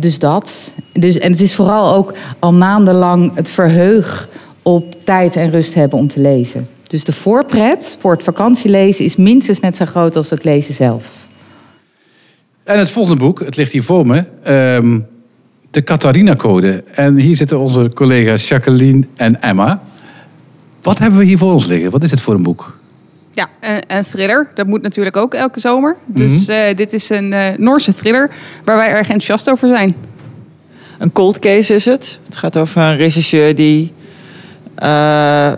dus 0.00 0.18
dat. 0.18 0.74
Dus, 0.92 1.18
en 1.18 1.30
het 1.32 1.40
is 1.40 1.54
vooral 1.54 1.94
ook 1.94 2.14
al 2.38 2.52
maandenlang 2.52 3.34
het 3.34 3.50
verheug 3.50 4.28
op 4.62 4.96
tijd 5.04 5.36
en 5.36 5.50
rust 5.50 5.74
hebben 5.74 5.98
om 5.98 6.08
te 6.08 6.20
lezen. 6.20 6.68
Dus 6.90 7.04
de 7.04 7.12
voorpret 7.12 7.96
voor 8.00 8.12
het 8.12 8.22
vakantielezen 8.22 9.04
is 9.04 9.16
minstens 9.16 9.60
net 9.60 9.76
zo 9.76 9.84
groot 9.84 10.16
als 10.16 10.30
het 10.30 10.44
lezen 10.44 10.74
zelf. 10.74 11.04
En 12.64 12.78
het 12.78 12.90
volgende 12.90 13.18
boek, 13.18 13.40
het 13.40 13.56
ligt 13.56 13.72
hier 13.72 13.82
voor 13.82 14.06
me, 14.06 14.24
um, 14.76 15.06
de 15.70 15.82
Catharina-code. 15.82 16.84
En 16.94 17.16
hier 17.16 17.36
zitten 17.36 17.58
onze 17.58 17.90
collega's 17.94 18.48
Jacqueline 18.48 19.06
en 19.16 19.42
Emma. 19.42 19.82
Wat 20.82 20.98
hebben 20.98 21.18
we 21.18 21.24
hier 21.24 21.38
voor 21.38 21.52
ons 21.52 21.66
liggen? 21.66 21.90
Wat 21.90 22.02
is 22.02 22.10
het 22.10 22.20
voor 22.20 22.34
een 22.34 22.42
boek? 22.42 22.78
Ja, 23.32 23.48
een, 23.86 24.04
thriller. 24.04 24.50
Dat 24.54 24.66
moet 24.66 24.82
natuurlijk 24.82 25.16
ook 25.16 25.34
elke 25.34 25.60
zomer. 25.60 25.96
Dus 26.06 26.46
mm 26.46 26.74
dit 26.74 26.92
is 26.92 27.10
een 27.10 27.32
uh, 27.32 27.46
Noorse 27.56 27.94
thriller 27.94 28.30
waar 28.64 28.76
wij 28.76 28.88
erg 28.88 29.08
enthousiast 29.08 29.50
over 29.50 29.68
zijn. 29.68 29.94
Een 30.98 31.12
cold 31.12 31.38
case 31.38 31.74
is 31.74 31.84
het. 31.84 32.18
Het 32.24 32.36
gaat 32.36 32.56
over 32.56 32.80
een 32.80 32.96
regisseur 32.96 33.54
die 33.54 33.92
uh, 34.82 35.52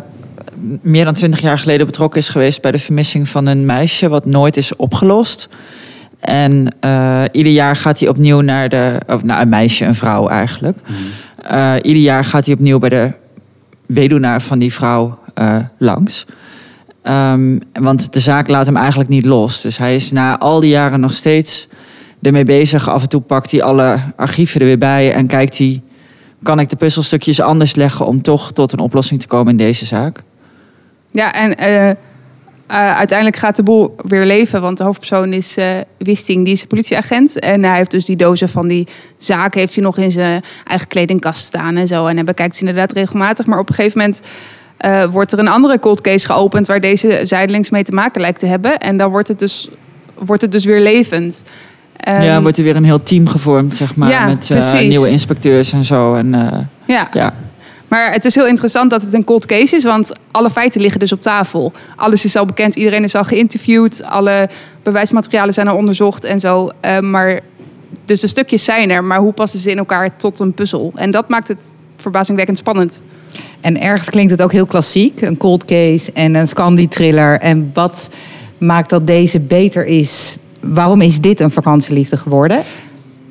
meer 0.82 1.04
dan 1.04 1.14
twintig 1.14 1.40
jaar 1.40 1.58
geleden 1.58 1.86
betrokken 1.86 2.20
is 2.20 2.28
geweest 2.28 2.62
bij 2.62 2.72
de 2.72 2.78
vermissing 2.78 3.28
van 3.28 3.46
een 3.46 3.66
meisje, 3.66 4.08
wat 4.08 4.26
nooit 4.26 4.56
is 4.56 4.76
opgelost. 4.76 5.48
En 6.20 6.74
uh, 6.80 7.22
ieder 7.32 7.52
jaar 7.52 7.76
gaat 7.76 7.98
hij 7.98 8.08
opnieuw 8.08 8.40
naar 8.40 8.68
de. 8.68 9.00
Of 9.06 9.22
nou, 9.22 9.40
een 9.40 9.48
meisje, 9.48 9.84
een 9.84 9.94
vrouw 9.94 10.28
eigenlijk. 10.28 10.78
Uh, 11.52 11.74
ieder 11.82 12.02
jaar 12.02 12.24
gaat 12.24 12.44
hij 12.44 12.54
opnieuw 12.54 12.78
bij 12.78 12.88
de 12.88 13.12
weduwnaar 13.86 14.42
van 14.42 14.58
die 14.58 14.72
vrouw 14.72 15.18
uh, 15.34 15.56
langs. 15.78 16.26
Um, 17.04 17.60
want 17.72 18.12
de 18.12 18.20
zaak 18.20 18.48
laat 18.48 18.66
hem 18.66 18.76
eigenlijk 18.76 19.08
niet 19.08 19.24
los. 19.24 19.60
Dus 19.60 19.78
hij 19.78 19.94
is 19.94 20.10
na 20.10 20.38
al 20.38 20.60
die 20.60 20.70
jaren 20.70 21.00
nog 21.00 21.12
steeds 21.12 21.68
ermee 22.22 22.44
bezig. 22.44 22.88
Af 22.88 23.02
en 23.02 23.08
toe 23.08 23.20
pakt 23.20 23.50
hij 23.50 23.62
alle 23.62 24.00
archieven 24.16 24.60
er 24.60 24.66
weer 24.66 24.78
bij 24.78 25.14
en 25.14 25.26
kijkt 25.26 25.58
hij. 25.58 25.82
Kan 26.42 26.60
ik 26.60 26.68
de 26.68 26.76
puzzelstukjes 26.76 27.40
anders 27.40 27.74
leggen 27.74 28.06
om 28.06 28.22
toch 28.22 28.52
tot 28.52 28.72
een 28.72 28.78
oplossing 28.78 29.20
te 29.20 29.26
komen 29.26 29.50
in 29.50 29.56
deze 29.56 29.86
zaak? 29.86 30.22
Ja, 31.12 31.32
en 31.32 31.54
uh, 31.60 31.90
eh, 32.72 32.96
uiteindelijk 32.96 33.36
gaat 33.36 33.56
de 33.56 33.62
boel 33.62 33.94
weer 34.06 34.24
leven. 34.24 34.60
Want 34.60 34.78
de 34.78 34.84
hoofdpersoon 34.84 35.32
is 35.32 35.56
eh, 35.56 35.66
Wisting, 35.98 36.44
die 36.44 36.52
is 36.52 36.62
een 36.62 36.68
politieagent. 36.68 37.38
En 37.38 37.64
hij 37.64 37.76
heeft 37.76 37.90
dus 37.90 38.04
die 38.04 38.16
dozen 38.16 38.48
van 38.48 38.68
die 38.68 38.88
zaken... 39.16 39.60
heeft 39.60 39.74
hij 39.74 39.84
nog 39.84 39.98
in 39.98 40.12
zijn 40.12 40.42
eigen 40.64 40.88
kledingkast 40.88 41.44
staan 41.44 41.76
en 41.76 41.86
zo. 41.86 42.06
En 42.06 42.14
hij 42.14 42.24
bekijkt 42.24 42.56
ze 42.56 42.60
inderdaad 42.60 42.92
regelmatig. 42.92 43.46
Maar 43.46 43.58
op 43.58 43.68
een 43.68 43.74
gegeven 43.74 43.98
moment 43.98 44.20
eh, 44.76 45.04
wordt 45.04 45.32
er 45.32 45.38
een 45.38 45.48
andere 45.48 45.78
cold 45.78 46.00
case 46.00 46.26
geopend... 46.26 46.66
waar 46.66 46.80
deze 46.80 47.20
zijdelings 47.22 47.70
mee 47.70 47.84
te 47.84 47.92
maken 47.92 48.20
lijkt 48.20 48.40
te 48.40 48.46
hebben. 48.46 48.78
En 48.78 48.96
dan 48.96 49.10
wordt 49.10 49.28
het 49.28 49.38
dus, 49.38 49.70
wordt 50.14 50.42
het 50.42 50.52
dus 50.52 50.64
weer 50.64 50.80
levend. 50.80 51.42
Ehm, 51.96 52.22
ja, 52.22 52.42
wordt 52.42 52.58
er 52.58 52.64
weer 52.64 52.76
een 52.76 52.84
heel 52.84 53.02
team 53.02 53.28
gevormd, 53.28 53.76
zeg 53.76 53.96
maar. 53.96 54.10
Ja, 54.10 54.26
met 54.26 54.50
eh, 54.50 54.80
nieuwe 54.80 55.10
inspecteurs 55.10 55.72
en 55.72 55.84
zo. 55.84 56.14
En, 56.14 56.34
eh, 56.34 56.58
ja. 56.84 57.08
ja. 57.12 57.34
Maar 57.92 58.12
het 58.12 58.24
is 58.24 58.34
heel 58.34 58.46
interessant 58.46 58.90
dat 58.90 59.02
het 59.02 59.14
een 59.14 59.24
cold 59.24 59.46
case 59.46 59.76
is, 59.76 59.84
want 59.84 60.12
alle 60.30 60.50
feiten 60.50 60.80
liggen 60.80 61.00
dus 61.00 61.12
op 61.12 61.22
tafel. 61.22 61.72
Alles 61.96 62.24
is 62.24 62.36
al 62.36 62.46
bekend, 62.46 62.74
iedereen 62.74 63.04
is 63.04 63.14
al 63.14 63.24
geïnterviewd, 63.24 64.02
alle 64.02 64.48
bewijsmaterialen 64.82 65.54
zijn 65.54 65.68
al 65.68 65.76
onderzocht 65.76 66.24
en 66.24 66.40
zo. 66.40 66.70
Eh, 66.80 67.00
maar 67.00 67.40
dus 68.04 68.20
de 68.20 68.26
stukjes 68.26 68.64
zijn 68.64 68.90
er, 68.90 69.04
maar 69.04 69.18
hoe 69.18 69.32
passen 69.32 69.58
ze 69.58 69.70
in 69.70 69.78
elkaar 69.78 70.16
tot 70.16 70.40
een 70.40 70.52
puzzel? 70.52 70.92
En 70.94 71.10
dat 71.10 71.28
maakt 71.28 71.48
het 71.48 71.60
verbazingwekkend 71.96 72.58
spannend. 72.58 73.00
En 73.60 73.80
ergens 73.80 74.10
klinkt 74.10 74.30
het 74.30 74.42
ook 74.42 74.52
heel 74.52 74.66
klassiek. 74.66 75.20
Een 75.20 75.36
cold 75.36 75.64
case 75.64 76.12
en 76.12 76.34
een 76.34 76.48
Scandi-thriller. 76.48 77.40
En 77.40 77.70
wat 77.74 78.08
maakt 78.58 78.90
dat 78.90 79.06
deze 79.06 79.40
beter 79.40 79.86
is? 79.86 80.38
Waarom 80.60 81.00
is 81.00 81.20
dit 81.20 81.40
een 81.40 81.50
vakantieliefde 81.50 82.16
geworden? 82.16 82.62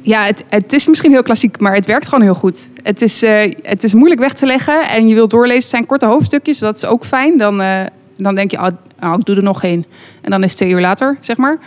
Ja, 0.01 0.25
het, 0.25 0.43
het 0.50 0.74
is 0.74 0.88
misschien 0.88 1.12
heel 1.12 1.24
klassiek, 1.24 1.60
maar 1.60 1.75
het 1.75 1.86
werkt 1.86 2.08
gewoon 2.08 2.24
heel 2.24 2.34
goed. 2.34 2.70
Het 2.84 3.01
is, 3.01 3.24
eh, 3.24 3.53
het 3.62 3.84
is 3.84 3.93
moeilijk 3.93 4.22
weg 4.22 4.34
te 4.34 4.46
leggen 4.46 4.89
en 4.89 5.08
je 5.08 5.13
wilt 5.13 5.29
doorlezen. 5.29 5.62
Het 5.62 5.70
zijn 5.70 5.86
korte 5.86 6.05
hoofdstukjes, 6.05 6.60
dat 6.60 6.75
is 6.75 6.86
ook 6.86 7.05
fijn. 7.05 7.38
Dan, 7.38 7.62
eh, 7.62 7.79
dan 8.15 8.36
denk 8.36 8.51
je, 8.51 8.58
ah, 8.58 8.72
ah, 9.00 9.13
ik 9.20 9.25
doe 9.25 9.36
er 9.36 9.43
nog 9.43 9.63
één. 9.63 9.86
En 10.22 10.31
dan 10.31 10.43
is 10.43 10.50
het 10.50 10.58
twee 10.58 10.72
uur 10.72 10.81
later, 10.81 11.17
zeg 11.20 11.38
maar. 11.38 11.60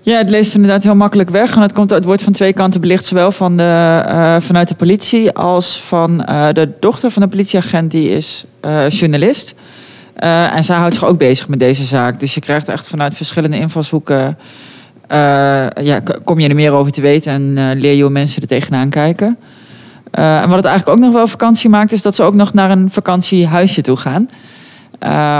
Ja, 0.00 0.16
het 0.16 0.30
leest 0.30 0.54
inderdaad 0.54 0.82
heel 0.82 0.94
makkelijk 0.94 1.30
weg. 1.30 1.54
En 1.54 1.62
het, 1.62 1.72
komt, 1.72 1.90
het 1.90 2.04
wordt 2.04 2.22
van 2.22 2.32
twee 2.32 2.52
kanten 2.52 2.80
belicht. 2.80 3.04
Zowel 3.04 3.32
van 3.32 3.56
de, 3.56 4.02
eh, 4.06 4.36
vanuit 4.40 4.68
de 4.68 4.74
politie 4.74 5.32
als 5.32 5.80
van 5.80 6.18
de 6.52 6.68
dochter 6.80 7.10
van 7.10 7.22
de 7.22 7.28
politieagent. 7.28 7.90
Die 7.90 8.10
is 8.10 8.44
journalist. 8.88 9.54
En 10.14 10.64
zij 10.64 10.76
houdt 10.76 10.94
zich 10.94 11.04
ook 11.04 11.18
bezig 11.18 11.48
met 11.48 11.58
deze 11.58 11.84
zaak. 11.84 12.20
Dus 12.20 12.34
je 12.34 12.40
krijgt 12.40 12.68
echt 12.68 12.88
vanuit 12.88 13.14
verschillende 13.14 13.58
invalshoeken... 13.58 14.38
eh, 15.12 15.84
ja, 15.84 16.00
kom 16.24 16.38
je 16.38 16.48
er 16.48 16.54
meer 16.54 16.72
over 16.72 16.92
te 16.92 17.00
weten 17.00 17.32
en 17.32 17.58
eh, 17.58 17.80
leer 17.80 17.94
je 17.94 18.02
hoe 18.02 18.10
mensen 18.10 18.42
er 18.42 18.48
tegenaan 18.48 18.90
kijken. 18.90 19.38
Eh, 20.10 20.42
en 20.42 20.48
wat 20.48 20.56
het 20.56 20.64
eigenlijk 20.64 20.98
ook 20.98 21.04
nog 21.04 21.14
wel 21.14 21.26
vakantie 21.26 21.70
maakt... 21.70 21.92
is 21.92 22.02
dat 22.02 22.14
ze 22.14 22.22
ook 22.22 22.34
nog 22.34 22.52
naar 22.52 22.70
een 22.70 22.90
vakantiehuisje 22.90 23.80
toe 23.80 23.96
gaan. 23.96 24.28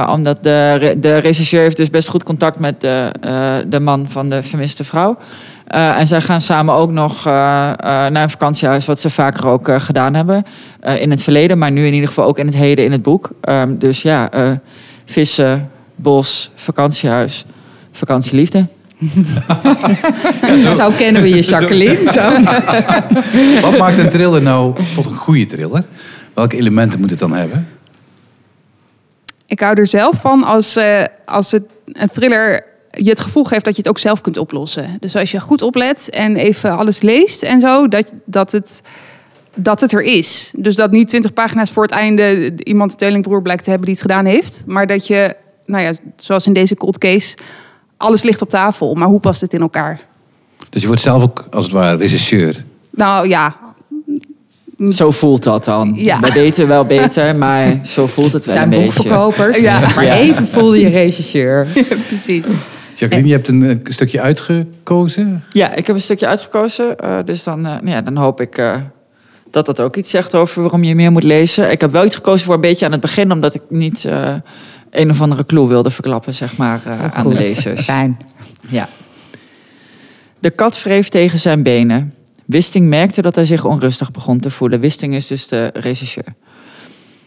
Omdat 0.09 0.43
de, 0.43 0.97
de 1.01 1.17
regisseur 1.17 1.61
heeft 1.61 1.77
dus 1.77 1.91
best 1.91 2.09
goed 2.09 2.23
contact 2.23 2.59
met 2.59 2.81
de, 2.81 3.13
de 3.69 3.81
man 3.81 4.09
van 4.09 4.29
de 4.29 4.43
vermiste 4.43 4.85
vrouw. 4.85 5.19
En 5.67 6.07
zij 6.07 6.21
gaan 6.21 6.41
samen 6.41 6.75
ook 6.75 6.91
nog 6.91 7.25
naar 7.25 8.15
een 8.15 8.31
vakantiehuis, 8.31 8.87
wat 8.87 9.01
ze 9.01 9.11
vaker 9.11 9.47
ook 9.47 9.69
gedaan 9.83 10.15
hebben 10.15 10.45
in 10.99 11.11
het 11.11 11.23
verleden, 11.23 11.59
maar 11.59 11.71
nu 11.71 11.87
in 11.87 11.95
ieder 11.95 12.09
geval 12.09 12.27
ook 12.27 12.39
in 12.39 12.47
het 12.47 12.57
heden 12.57 12.85
in 12.85 12.93
het 12.93 13.03
boek. 13.03 13.31
Ehm, 13.41 13.79
dus 13.79 14.03
ja, 14.03 14.31
vissen, 15.05 15.71
bos, 15.97 16.51
vakantiehuis, 16.55 17.45
vakantieliefde. 17.93 18.67
Zo, 20.75 20.91
kennen 20.91 21.23
we 21.23 21.29
je, 21.29 21.43
Jacqueline. 21.43 22.13
Zo. 22.13 22.31
Wat 23.61 23.79
maakt 23.79 23.99
een 23.99 24.09
thriller 24.09 24.43
nou 24.43 24.75
tot 24.95 25.07
een 25.07 25.17
goede 25.17 25.47
thriller? 25.47 25.85
Welke 26.35 26.57
elementen 26.57 27.01
moet 27.01 27.11
het 27.11 27.19
dan 27.19 27.33
hebben? 27.33 27.69
Ik 29.47 29.61
hou 29.61 29.75
er 29.75 29.87
zelf 29.87 30.21
van 30.21 30.45
als, 30.45 30.77
eh, 30.77 31.05
als 31.25 31.51
het, 31.51 31.65
een 31.87 32.09
thriller 32.09 32.65
je 32.91 33.09
het 33.09 33.21
gevoel 33.21 33.45
geeft 33.45 33.65
dat 33.65 33.77
je 33.77 33.81
het 33.81 33.91
ook 33.91 33.99
zelf 33.99 34.21
kunt 34.21 34.37
oplossen. 34.37 34.97
Dus 35.01 35.17
als 35.17 35.31
je 35.31 35.41
goed 35.41 35.63
oplet 35.63 36.11
en 36.11 36.37
even 36.37 36.77
alles 36.77 37.03
leest 37.03 37.43
en 37.43 37.61
zo, 37.61 37.89
dat, 37.89 38.13
dat, 38.25 38.53
het, 38.53 38.83
dat 39.55 39.81
het 39.81 39.93
er 39.93 40.03
is. 40.03 40.53
Dus 40.57 40.75
dat 40.75 40.91
niet 40.91 41.09
twintig 41.09 41.33
pagina's 41.33 41.71
voor 41.71 41.83
het 41.83 41.93
einde 41.93 42.53
iemand 42.57 42.91
de 42.91 42.97
tweelingbroer 42.97 43.43
blijkt 43.43 43.65
te 43.65 43.71
hebben 43.71 43.89
die 43.89 43.97
het 43.97 44.11
gedaan 44.11 44.25
heeft. 44.25 44.63
Maar 44.67 44.87
dat 44.87 45.07
je, 45.07 45.37
nou 45.67 45.83
ja, 45.83 45.93
zoals 46.17 46.47
in 46.47 46.53
deze 46.53 46.75
cold 46.75 46.99
case, 46.99 47.37
alles 48.03 48.23
ligt 48.23 48.43
op 48.43 48.49
tafel. 48.51 48.95
Maar 48.95 49.09
hoe 49.09 49.21
past 49.21 49.41
het 49.41 49.55
in 49.55 49.61
elkaar? 49.61 50.01
Dus 50.71 50.81
je 50.81 50.87
wordt 50.87 51.03
zelf 51.03 51.23
ook 51.23 51.45
als 51.51 51.65
het 51.65 51.75
ware 51.75 51.97
regisseur. 51.97 52.65
Nou 52.91 53.29
ja, 53.29 53.57
Zo 54.91 55.11
voelt 55.11 55.43
dat 55.43 55.65
dan. 55.65 55.93
Ja. 55.97 56.21
We 56.21 56.33
weten 56.33 56.69
wel 56.69 56.85
beter, 56.85 57.37
maar 57.45 57.79
zo 57.85 58.07
voelt 58.07 58.33
het 58.33 58.45
wel 58.45 58.55
zijn 58.55 58.73
een 58.73 58.79
beetje. 58.79 58.95
boekverkopers. 59.03 59.59
Ja. 59.61 59.81
Maar 59.95 60.05
Ja. 60.05 60.15
even 60.15 60.47
voelde 60.49 60.81
je 60.81 60.89
regisseur. 60.89 61.67
precies. 62.09 62.57
Jacqueline, 62.95 63.29
je 63.29 63.35
hebt 63.35 63.49
een 63.49 63.63
eh, 63.63 63.77
stukje 63.85 64.21
uitgekozen. 64.21 65.45
Ja, 65.53 65.75
ik 65.75 65.87
heb 65.87 65.97
een 65.97 66.03
stukje 66.03 66.27
uitgekozen. 66.27 66.99
eh, 66.99 67.19
dus 67.25 67.43
dan, 67.43 67.59
eh, 67.67 67.73
nou 67.73 67.89
ja, 67.91 68.01
dan 68.03 68.17
hoop 68.17 68.41
ik 68.41 68.59
eh, 68.59 68.75
dat 69.51 69.67
dat 69.67 69.81
ook 69.81 69.97
iets 69.97 70.11
zegt 70.11 70.35
over 70.35 70.63
waarom 70.63 70.85
je 70.85 70.95
meer 70.95 71.13
moet 71.13 71.23
lezen. 71.23 71.71
Ik 71.71 71.81
heb 71.81 71.93
wel 71.93 72.05
iets 72.05 72.15
gekozen 72.17 72.47
voor 72.47 72.55
een 72.55 72.61
beetje 72.61 72.87
aan 72.87 72.93
het 72.93 73.01
begin, 73.01 73.33
omdat 73.33 73.55
ik 73.55 73.63
niet 73.69 74.05
eh, 74.05 74.35
een 74.93 75.11
of 75.11 75.21
andere 75.21 75.47
clue 75.47 75.67
wilde 75.67 75.91
verklappen, 75.91 76.35
zeg 76.35 76.57
maar, 76.57 76.81
eh, 76.85 77.05
aan 77.13 77.29
de 77.29 77.35
lezers. 77.35 77.85
Fijn. 77.85 78.19
Ja. 78.69 78.89
De 80.39 80.51
kat 80.51 80.83
wreef 80.83 81.09
tegen 81.09 81.39
zijn 81.39 81.63
benen. 81.63 82.15
Wisting 82.45 82.89
merkte 82.89 83.23
dat 83.23 83.35
hij 83.35 83.47
zich 83.47 83.65
onrustig 83.65 84.11
begon 84.11 84.41
te 84.41 84.51
voelen. 84.51 84.81
Wisting 84.81 85.15
is 85.15 85.27
dus 85.27 85.49
de 85.49 85.71
regisseur. 85.75 86.35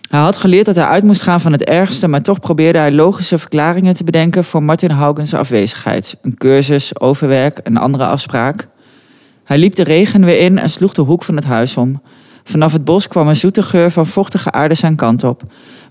Hij 0.10 0.20
had 0.20 0.38
geleerd 0.38 0.66
dat 0.66 0.76
hij 0.76 0.86
uit 0.86 1.04
moest 1.04 1.22
gaan 1.22 1.42
van 1.42 1.52
het 1.52 1.64
ergste, 1.64 2.08
maar 2.08 2.22
toch 2.22 2.40
probeerde 2.40 2.78
hij 2.80 2.92
logische 2.92 3.38
verklaringen 3.38 3.94
te 3.94 4.04
bedenken 4.04 4.44
voor 4.44 4.64
Martin 4.64 4.90
Haugens 4.90 5.34
afwezigheid. 5.34 6.18
Een 6.22 6.38
cursus, 6.38 7.00
overwerk, 7.00 7.60
een 7.64 7.78
andere 7.78 8.06
afspraak. 8.06 8.68
Hij 9.44 9.58
liep 9.58 9.76
de 9.76 9.84
regen 9.84 10.26
weer 10.26 10.40
in 10.40 10.58
en 10.58 10.70
sloeg 10.70 10.94
de 10.94 11.02
hoek 11.02 11.24
van 11.24 11.36
het 11.36 11.46
huis 11.46 11.78
om. 11.78 12.02
Vanaf 12.44 12.72
het 12.72 12.84
bos 12.84 13.08
kwam 13.08 13.28
een 13.28 13.36
zoete 13.36 13.64
geur 13.64 13.92
van 13.92 14.06
vochtige 14.06 14.52
aarde 14.52 14.74
zijn 14.74 14.96
kant 14.96 15.24
op. 15.24 15.44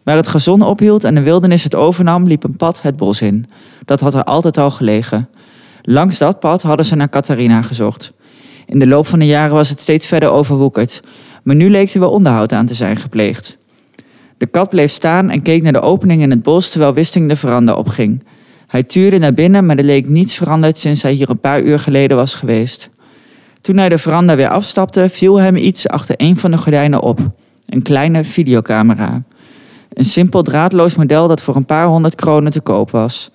Waar 0.05 0.17
het 0.17 0.29
gezon 0.29 0.63
ophield 0.63 1.05
en 1.05 1.15
de 1.15 1.23
wildernis 1.23 1.63
het 1.63 1.75
overnam, 1.75 2.27
liep 2.27 2.45
een 2.45 2.57
pad 2.57 2.83
het 2.83 2.97
bos 2.97 3.21
in. 3.21 3.47
Dat 3.85 4.01
had 4.01 4.15
er 4.15 4.25
altijd 4.25 4.59
al 4.59 4.71
gelegen. 4.71 5.29
Langs 5.83 6.19
dat 6.19 6.41
pad 6.41 6.63
hadden 6.63 6.87
ze 6.87 6.97
naar 6.97 7.09
Catharina 7.09 7.63
gezocht. 7.63 8.13
In 8.67 8.79
de 8.79 8.87
loop 8.87 9.07
van 9.07 9.19
de 9.19 9.27
jaren 9.27 9.55
was 9.55 9.69
het 9.69 9.81
steeds 9.81 10.07
verder 10.07 10.31
overwoekerd, 10.31 11.03
maar 11.43 11.57
nu 11.57 11.71
leek 11.71 11.95
er 11.95 12.01
wel 12.01 12.11
onderhoud 12.11 12.53
aan 12.53 12.67
te 12.67 12.75
zijn 12.75 12.97
gepleegd. 12.97 13.57
De 14.37 14.47
kat 14.47 14.69
bleef 14.69 14.93
staan 14.93 15.31
en 15.31 15.43
keek 15.43 15.63
naar 15.63 15.73
de 15.73 15.81
opening 15.81 16.23
in 16.23 16.31
het 16.31 16.43
bos 16.43 16.69
terwijl 16.69 16.95
Wisting 16.95 17.29
de 17.29 17.37
veranda 17.37 17.75
opging. 17.75 18.25
Hij 18.67 18.83
tuurde 18.83 19.19
naar 19.19 19.35
binnen, 19.35 19.67
maar 19.67 19.77
er 19.77 19.85
leek 19.85 20.09
niets 20.09 20.35
veranderd 20.35 20.79
sinds 20.79 21.03
hij 21.03 21.13
hier 21.13 21.31
een 21.31 21.41
paar 21.41 21.63
uur 21.63 21.79
geleden 21.79 22.17
was 22.17 22.35
geweest. 22.35 22.91
Toen 23.61 23.77
hij 23.77 23.89
de 23.89 23.99
veranda 23.99 24.37
weer 24.37 24.49
afstapte, 24.49 25.09
viel 25.09 25.37
hem 25.37 25.57
iets 25.57 25.89
achter 25.89 26.15
een 26.19 26.37
van 26.37 26.51
de 26.51 26.57
gordijnen 26.57 27.01
op. 27.01 27.21
Een 27.67 27.83
kleine 27.83 28.25
videocamera. 28.25 29.23
Een 29.95 30.05
simpel 30.05 30.43
draadloos 30.43 30.95
model 30.97 31.29
dat 31.29 31.43
voor 31.43 31.57
een 31.57 31.67
paar 31.67 31.87
honderd 31.87 32.15
kronen 32.15 32.53
te 32.53 32.61
koop 32.61 32.91
was. 32.91 33.31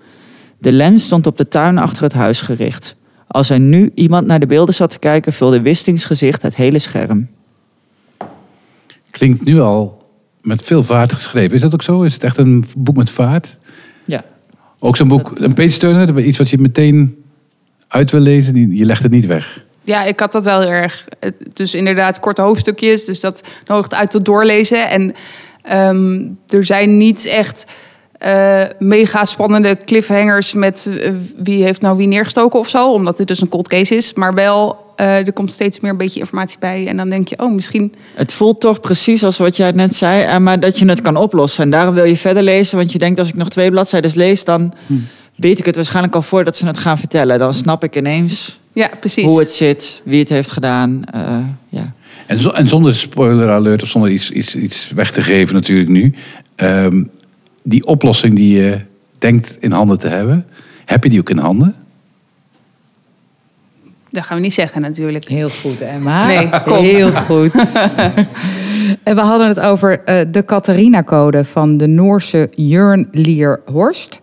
De 0.57 0.71
lens 0.71 1.03
stond 1.03 1.27
op 1.27 1.37
de 1.37 1.47
tuin 1.47 1.77
achter 1.77 2.03
het 2.03 2.13
huis 2.13 2.41
gericht. 2.41 2.95
Als 3.27 3.49
er 3.49 3.59
nu 3.59 3.91
iemand 3.95 4.27
naar 4.27 4.39
de 4.39 4.45
beelden 4.47 4.73
zat 4.75 4.89
te 4.89 4.99
kijken, 4.99 5.33
vulde 5.33 5.61
Wistings 5.61 6.05
gezicht 6.05 6.41
het 6.41 6.55
hele 6.55 6.79
scherm. 6.79 7.27
Klinkt 9.11 9.43
nu 9.43 9.59
al 9.59 10.07
met 10.41 10.61
veel 10.61 10.83
vaart 10.83 11.13
geschreven. 11.13 11.55
Is 11.55 11.61
dat 11.61 11.73
ook 11.73 11.81
zo? 11.83 12.01
Is 12.01 12.13
het 12.13 12.23
echt 12.23 12.37
een 12.37 12.65
boek 12.77 12.95
met 12.95 13.09
vaart? 13.09 13.57
Ja. 14.05 14.23
Ook 14.79 14.97
zo'n 14.97 15.07
boek, 15.07 15.31
een 15.35 15.53
page 15.53 15.77
turner, 15.77 16.19
iets 16.19 16.37
wat 16.37 16.49
je 16.49 16.57
meteen 16.57 17.23
uit 17.87 18.11
wil 18.11 18.21
lezen. 18.21 18.53
die- 18.53 18.77
Je 18.77 18.85
legt 18.85 19.03
het 19.03 19.11
niet 19.11 19.25
weg. 19.25 19.65
Ja, 19.83 20.03
ik 20.03 20.19
had 20.19 20.31
dat 20.31 20.43
wel 20.45 20.59
heel 20.61 20.69
erg. 20.69 21.05
Dus 21.53 21.73
inderdaad, 21.73 22.19
korte 22.19 22.41
hoofdstukjes. 22.41 23.05
Dus 23.05 23.19
dat 23.19 23.43
nodigt 23.67 23.93
uit 23.93 24.11
tot 24.11 24.25
doorlezen. 24.25 24.89
En 24.89 25.13
ehm, 25.69 26.27
er 26.47 26.65
zijn 26.65 26.97
niet 26.97 27.25
echt 27.25 27.65
eh, 28.17 28.61
mega 28.79 29.25
spannende 29.25 29.77
cliffhangers 29.85 30.53
met 30.53 30.89
eh, 30.99 31.11
wie 31.37 31.63
heeft 31.63 31.81
nou 31.81 31.97
wie 31.97 32.07
neergestoken 32.07 32.59
of 32.59 32.69
zo. 32.69 32.91
Omdat 32.93 33.17
het 33.17 33.27
dus 33.27 33.41
een 33.41 33.49
cold 33.49 33.67
case 33.67 33.95
is. 33.95 34.13
Maar 34.13 34.33
wel, 34.33 34.77
eh, 34.95 35.17
er 35.27 35.33
komt 35.33 35.51
steeds 35.51 35.79
meer 35.79 35.91
een 35.91 35.97
beetje 35.97 36.19
informatie 36.19 36.59
bij. 36.59 36.87
En 36.87 36.97
dan 36.97 37.09
denk 37.09 37.27
je, 37.27 37.39
oh, 37.39 37.51
misschien... 37.53 37.93
Het 38.15 38.33
voelt 38.33 38.59
toch 38.59 38.79
precies 38.79 39.23
als 39.23 39.37
wat 39.37 39.57
jij 39.57 39.71
net 39.71 39.95
zei, 39.95 40.39
maar 40.39 40.59
dat 40.59 40.79
je 40.79 40.85
het 40.89 41.01
kan 41.01 41.17
oplossen. 41.17 41.63
En 41.63 41.69
daarom 41.69 41.95
wil 41.95 42.03
je 42.03 42.17
verder 42.17 42.43
lezen, 42.43 42.77
want 42.77 42.91
je 42.91 42.97
denkt 42.97 43.19
als 43.19 43.27
ik 43.29 43.35
nog 43.35 43.49
twee 43.49 43.71
bladzijden 43.71 44.11
lees, 44.15 44.43
dan 44.43 44.73
weet 45.35 45.59
ik 45.59 45.65
het 45.65 45.75
waarschijnlijk 45.75 46.15
al 46.15 46.21
voordat 46.21 46.57
ze 46.57 46.67
het 46.67 46.77
gaan 46.77 46.97
vertellen. 46.97 47.39
Dan 47.39 47.53
snap 47.53 47.83
ik 47.83 47.95
ineens 47.95 48.59
Ja, 48.73 48.89
precies. 48.99 49.25
hoe 49.25 49.39
het 49.39 49.51
zit, 49.51 50.01
wie 50.05 50.19
het 50.19 50.29
heeft 50.29 50.51
gedaan. 50.51 51.03
eh, 51.13 51.21
ja. 51.69 51.93
En, 52.29 52.39
zo- 52.39 52.49
en 52.49 52.67
zonder 52.67 52.95
spoiler 52.95 53.49
alert 53.49 53.81
of 53.81 53.87
zonder 53.87 54.11
iets, 54.11 54.31
iets, 54.31 54.55
iets 54.55 54.91
weg 54.91 55.11
te 55.11 55.21
geven 55.21 55.55
natuurlijk 55.55 55.89
nu. 55.89 56.13
Ehm, 56.55 57.03
die 57.63 57.85
oplossing 57.85 58.35
die 58.35 58.57
je 58.61 58.79
denkt 59.19 59.57
in 59.59 59.71
handen 59.71 59.99
te 59.99 60.07
hebben, 60.07 60.45
heb 60.85 61.03
je 61.03 61.09
die 61.09 61.19
ook 61.19 61.29
in 61.29 61.37
handen? 61.37 61.75
Dat 64.09 64.23
gaan 64.23 64.37
we 64.37 64.43
niet 64.43 64.53
zeggen 64.53 64.81
natuurlijk. 64.81 65.27
Heel 65.27 65.49
goed, 65.49 65.81
Emma. 65.81 66.25
Nee, 66.25 66.49
kom. 66.63 66.77
Heel 66.77 67.11
goed. 67.11 67.51
en 69.03 69.15
we 69.15 69.21
hadden 69.21 69.47
het 69.47 69.59
over 69.59 70.01
eh, 70.03 70.21
de 70.31 70.45
Catharina-code 70.45 71.45
van 71.45 71.77
de 71.77 71.87
Noorse 71.87 72.49
Jörn 72.55 73.07
Lier 73.11 73.61
Horst. 73.65 74.19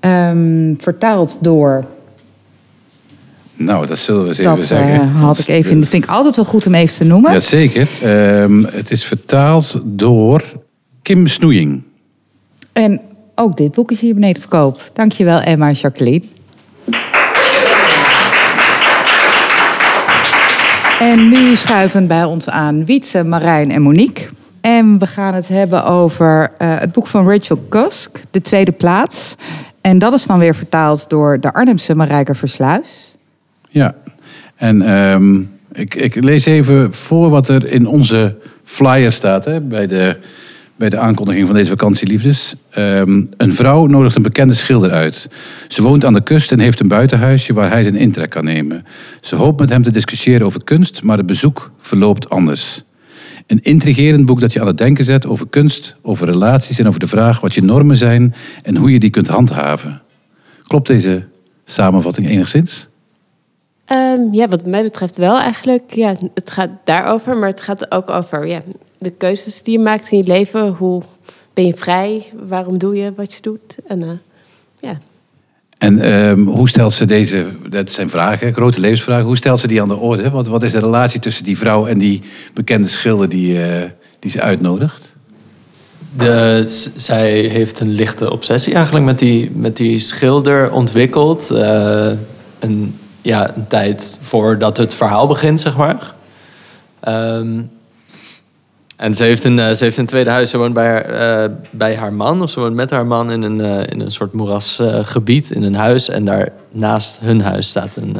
Ehm, 0.00 0.74
vertaald 0.78 1.38
door. 1.40 1.84
Nou, 3.56 3.86
dat 3.86 3.98
zullen 3.98 4.22
we 4.22 4.28
eens 4.28 4.38
even 4.38 4.56
Dat 4.56 4.64
zeggen. 4.64 5.00
eh, 5.00 5.22
had 5.22 5.38
ik 5.38 5.46
even. 5.48 5.80
Dat 5.80 5.88
vind 5.88 6.04
ik 6.04 6.10
altijd 6.10 6.36
wel 6.36 6.44
goed 6.44 6.66
om 6.66 6.74
even 6.74 6.96
te 6.96 7.04
noemen. 7.04 7.32
Jazeker. 7.32 7.88
Ehm 8.02 8.64
het 8.64 8.90
is 8.90 9.04
vertaald 9.04 9.80
door 9.84 10.42
Kim 11.02 11.26
Snoeing. 11.26 11.82
En 12.72 13.00
ook 13.34 13.56
dit 13.56 13.72
boek 13.72 13.90
is 13.90 14.00
hier 14.00 14.14
beneden 14.14 14.42
te 14.42 14.48
koop. 14.48 14.90
Dankjewel, 14.92 15.40
Emma 15.40 15.68
en 15.68 15.74
Jacqueline. 15.74 16.22
En 21.00 21.28
nu 21.28 21.56
schuiven 21.56 22.06
bij 22.06 22.24
ons 22.24 22.48
aan 22.48 22.84
Wietse, 22.84 23.24
Marijn 23.24 23.70
en 23.70 23.82
Monique. 23.82 24.26
En 24.60 24.98
we 24.98 25.06
gaan 25.06 25.34
het 25.34 25.48
hebben 25.48 25.84
over 25.84 26.52
eh, 26.58 26.68
het 26.78 26.92
boek 26.92 27.06
van 27.06 27.28
Rachel 27.30 27.60
Cusk, 27.68 28.20
De 28.30 28.42
Tweede 28.42 28.72
Plaats. 28.72 29.34
En 29.80 29.98
dat 29.98 30.12
is 30.12 30.26
dan 30.26 30.38
weer 30.38 30.54
vertaald 30.54 31.08
door 31.08 31.40
de 31.40 31.52
Arnhemse 31.52 31.94
Marijke 31.94 32.34
Versluis. 32.34 33.15
Ja. 33.68 33.94
En 34.56 34.82
ehm, 34.82 35.40
ik, 35.72 35.94
ik 35.94 36.24
lees 36.24 36.44
even 36.44 36.92
voor 36.94 37.30
wat 37.30 37.48
er 37.48 37.66
in 37.66 37.86
onze 37.86 38.36
flyer 38.62 39.12
staat 39.12 39.44
hè, 39.44 39.60
bij, 39.60 39.86
de, 39.86 40.16
bij 40.76 40.88
de 40.88 40.98
aankondiging 40.98 41.46
van 41.46 41.56
deze 41.56 41.70
vakantieliefdes. 41.70 42.54
Ehm, 42.70 43.22
een 43.36 43.54
vrouw 43.54 43.86
nodigt 43.86 44.16
een 44.16 44.22
bekende 44.22 44.54
schilder 44.54 44.90
uit. 44.90 45.28
Ze 45.68 45.82
woont 45.82 46.04
aan 46.04 46.14
de 46.14 46.22
kust 46.22 46.52
en 46.52 46.58
heeft 46.58 46.80
een 46.80 46.88
buitenhuisje 46.88 47.52
waar 47.52 47.70
hij 47.70 47.82
zijn 47.82 47.96
intrek 47.96 48.30
kan 48.30 48.44
nemen. 48.44 48.84
Ze 49.20 49.36
hoopt 49.36 49.60
met 49.60 49.68
hem 49.68 49.82
te 49.82 49.90
discussiëren 49.90 50.46
over 50.46 50.64
kunst, 50.64 51.02
maar 51.02 51.16
het 51.16 51.26
bezoek 51.26 51.70
verloopt 51.78 52.30
anders. 52.30 52.84
Een 53.46 53.62
intrigerend 53.62 54.26
boek 54.26 54.40
dat 54.40 54.52
je 54.52 54.60
aan 54.60 54.66
het 54.66 54.78
denken 54.78 55.04
zet 55.04 55.26
over 55.26 55.48
kunst, 55.48 55.94
over 56.02 56.26
relaties 56.26 56.78
en 56.78 56.86
over 56.86 57.00
de 57.00 57.06
vraag 57.06 57.40
wat 57.40 57.54
je 57.54 57.62
normen 57.62 57.96
zijn 57.96 58.34
en 58.62 58.76
hoe 58.76 58.92
je 58.92 58.98
die 58.98 59.10
kunt 59.10 59.28
handhaven. 59.28 60.02
Klopt 60.66 60.86
deze 60.86 61.24
samenvatting 61.64 62.28
enigszins? 62.28 62.88
Ehm, 63.86 64.32
ja, 64.32 64.48
wat 64.48 64.66
mij 64.66 64.82
betreft 64.82 65.16
wel 65.16 65.38
eigenlijk. 65.38 65.94
Ja, 65.94 66.14
het 66.34 66.50
gaat 66.50 66.70
daarover, 66.84 67.36
maar 67.36 67.48
het 67.48 67.60
gaat 67.60 67.90
ook 67.92 68.10
over 68.10 68.46
ja, 68.46 68.60
de 68.98 69.10
keuzes 69.10 69.62
die 69.62 69.78
je 69.78 69.84
maakt 69.84 70.10
in 70.10 70.18
je 70.18 70.24
leven. 70.24 70.68
Hoe 70.68 71.02
ben 71.54 71.66
je 71.66 71.74
vrij? 71.74 72.32
Waarom 72.48 72.78
doe 72.78 72.96
je 72.96 73.12
wat 73.16 73.32
je 73.34 73.40
doet? 73.42 73.76
En 73.86 74.02
eh, 74.02 74.08
ja, 74.80 74.98
En 75.78 75.98
ehm, 76.00 76.40
hoe 76.40 76.68
stelt 76.68 76.92
ze 76.92 77.04
deze, 77.04 77.46
dat 77.68 77.90
zijn 77.90 78.08
vragen, 78.08 78.52
grote 78.54 78.80
levensvragen, 78.80 79.24
hoe 79.24 79.36
stelt 79.36 79.60
ze 79.60 79.66
die 79.66 79.82
aan 79.82 79.88
de 79.88 79.96
orde? 79.96 80.30
Wat, 80.30 80.46
wat 80.46 80.62
is 80.62 80.72
de 80.72 80.78
relatie 80.78 81.20
tussen 81.20 81.44
die 81.44 81.58
vrouw 81.58 81.86
en 81.86 81.98
die 81.98 82.22
bekende 82.54 82.88
schilder 82.88 83.28
die, 83.28 83.62
eh, 83.62 83.90
die 84.18 84.30
ze 84.30 84.40
uitnodigt? 84.40 85.14
De, 86.16 86.62
zij 86.96 87.40
heeft 87.40 87.80
een 87.80 87.90
lichte 87.90 88.30
obsessie 88.32 88.74
eigenlijk 88.74 89.04
met 89.04 89.18
die, 89.18 89.50
met 89.50 89.76
die 89.76 89.98
schilder 89.98 90.72
ontwikkeld. 90.72 91.50
eh, 91.50 92.10
een, 92.58 92.94
ja, 93.26 93.56
een 93.56 93.66
tijd 93.66 94.18
voordat 94.22 94.76
het 94.76 94.94
verhaal 94.94 95.26
begint, 95.26 95.60
zeg 95.60 95.76
maar. 95.76 96.14
Ehm, 97.00 97.62
en 98.96 99.14
ze 99.14 99.24
heeft, 99.24 99.44
een, 99.44 99.58
eh, 99.58 99.74
ze 99.74 99.84
heeft 99.84 99.96
een 99.96 100.06
tweede 100.06 100.30
huis. 100.30 100.50
Ze 100.50 100.58
woont 100.58 100.74
bij 100.74 100.86
haar, 100.86 101.44
eh, 101.44 101.50
bij 101.70 101.96
haar 101.96 102.12
man, 102.12 102.42
of 102.42 102.50
ze 102.50 102.60
woont 102.60 102.74
met 102.74 102.90
haar 102.90 103.06
man 103.06 103.30
in 103.30 103.42
een, 103.42 103.60
eh, 103.60 103.92
in 103.92 104.00
een 104.00 104.10
soort 104.10 104.32
moerasgebied, 104.32 105.50
in 105.50 105.62
een 105.62 105.74
huis. 105.74 106.08
En 106.08 106.24
daar 106.24 106.48
naast 106.70 107.20
hun 107.20 107.40
huis 107.40 107.68
staat 107.68 107.96
een, 107.96 108.16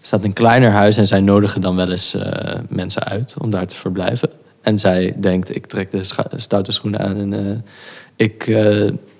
staat 0.00 0.24
een 0.24 0.32
kleiner 0.32 0.70
huis. 0.70 0.96
En 0.96 1.06
zij 1.06 1.20
nodigen 1.20 1.60
dan 1.60 1.76
wel 1.76 1.90
eens 1.90 2.16
mensen 2.68 3.04
uit 3.04 3.34
om 3.38 3.50
daar 3.50 3.66
te 3.66 3.76
verblijven. 3.76 4.30
En 4.60 4.78
zij 4.78 5.14
denkt, 5.16 5.54
ik 5.54 5.66
trek 5.66 5.90
de 5.90 6.02
stoute 6.36 6.72
schoenen 6.72 7.00
aan 7.00 7.16
en 7.32 7.64
ik 8.16 8.44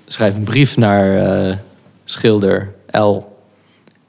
schrijf 0.06 0.34
een 0.34 0.44
brief 0.44 0.76
naar 0.76 1.58
schilder 2.04 2.74
L. 2.90 3.29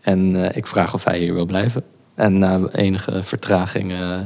En 0.01 0.43
eh, 0.43 0.57
ik 0.57 0.67
vraag 0.67 0.93
of 0.93 1.03
hij 1.03 1.19
hier 1.19 1.33
wil 1.33 1.45
blijven. 1.45 1.83
En 2.15 2.37
na 2.37 2.59
enige 2.71 3.23
vertraging 3.23 3.91
eh, 3.91 4.19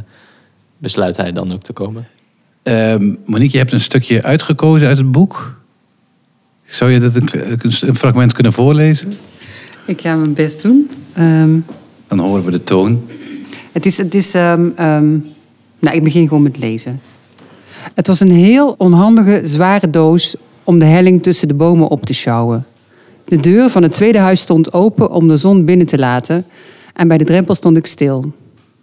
besluit 0.77 1.17
hij 1.17 1.31
dan 1.31 1.53
ook 1.53 1.61
te 1.61 1.73
komen. 1.73 2.07
Ehm, 2.63 3.13
Monique, 3.25 3.51
je 3.51 3.57
hebt 3.57 3.71
een 3.71 3.81
stukje 3.81 4.23
uitgekozen 4.23 4.87
uit 4.87 4.97
het 4.97 5.11
boek. 5.11 5.59
Zou 6.65 6.91
je 6.91 6.99
dat 6.99 7.15
een, 7.15 7.29
een 7.81 7.95
fragment 7.95 8.33
kunnen 8.33 8.53
voorlezen? 8.53 9.13
Ik 9.85 10.01
ga 10.01 10.15
mijn 10.15 10.33
best 10.33 10.61
doen. 10.61 10.89
Ehm, 11.13 11.59
Dan 12.07 12.19
horen 12.19 12.45
we 12.45 12.51
de 12.51 12.63
toon. 12.63 13.07
het 13.71 13.85
is, 13.85 13.97
het 13.97 14.15
is 14.15 14.33
ehm, 14.33 14.69
ehm, 14.75 15.11
nou, 15.79 15.95
ik 15.95 16.03
begin 16.03 16.27
gewoon 16.27 16.43
met 16.43 16.57
lezen. 16.57 17.01
Het 17.93 18.07
was 18.07 18.19
een 18.19 18.31
heel 18.31 18.75
onhandige, 18.77 19.41
zware 19.43 19.89
doos 19.89 20.35
om 20.63 20.79
de 20.79 20.85
helling 20.85 21.23
tussen 21.23 21.47
de 21.47 21.53
bomen 21.53 21.87
op 21.87 22.05
te 22.05 22.13
sjouwen. 22.13 22.65
De 23.25 23.39
deur 23.39 23.69
van 23.69 23.83
het 23.83 23.93
tweede 23.93 24.17
huis 24.17 24.39
stond 24.39 24.73
open 24.73 25.11
om 25.11 25.27
de 25.27 25.37
zon 25.37 25.65
binnen 25.65 25.87
te 25.87 25.97
laten 25.97 26.45
en 26.93 27.07
bij 27.07 27.17
de 27.17 27.23
drempel 27.23 27.55
stond 27.55 27.77
ik 27.77 27.85
stil. 27.85 28.33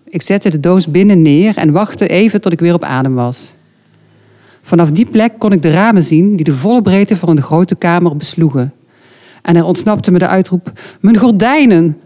Ik 0.09 0.23
zette 0.23 0.51
de 0.51 0.61
doos 0.61 0.87
binnen 0.87 1.23
neer 1.23 1.57
en 1.57 1.73
wachtte 1.73 2.07
even 2.07 2.41
tot 2.41 2.53
ik 2.53 2.61
weer 2.61 2.75
op 2.75 2.83
adem 2.83 3.15
was. 3.15 3.55
Vanaf 4.63 4.91
die 4.91 5.07
plek 5.07 5.33
kon 5.39 5.53
ik 5.53 5.63
de 5.63 5.71
ramen 5.71 6.03
zien 6.03 6.37
die 6.37 6.45
de 6.45 6.55
volle 6.55 6.83
breedte 6.83 7.17
van 7.17 7.37
de 7.37 7.43
grote 7.43 7.75
kamer 7.75 8.17
besloegen. 8.17 8.73
En 9.43 9.57
er 9.57 9.65
ontsnapte 9.65 10.11
me 10.11 10.19
de 10.19 10.27
uitroep: 10.27 10.73
Mijn 11.01 11.17
gordijnen! 11.17 11.99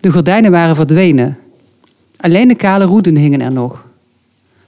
De 0.00 0.10
gordijnen 0.10 0.50
waren 0.50 0.76
verdwenen. 0.76 1.38
Alleen 2.16 2.48
de 2.48 2.54
kale 2.54 2.84
roeden 2.84 3.16
hingen 3.16 3.40
er 3.40 3.52
nog. 3.52 3.86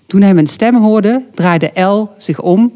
Toen 0.06 0.22
hij 0.22 0.34
mijn 0.34 0.46
stem 0.46 0.76
hoorde, 0.76 1.24
draaide 1.34 1.80
L 1.80 2.08
zich 2.18 2.40
om. 2.40 2.72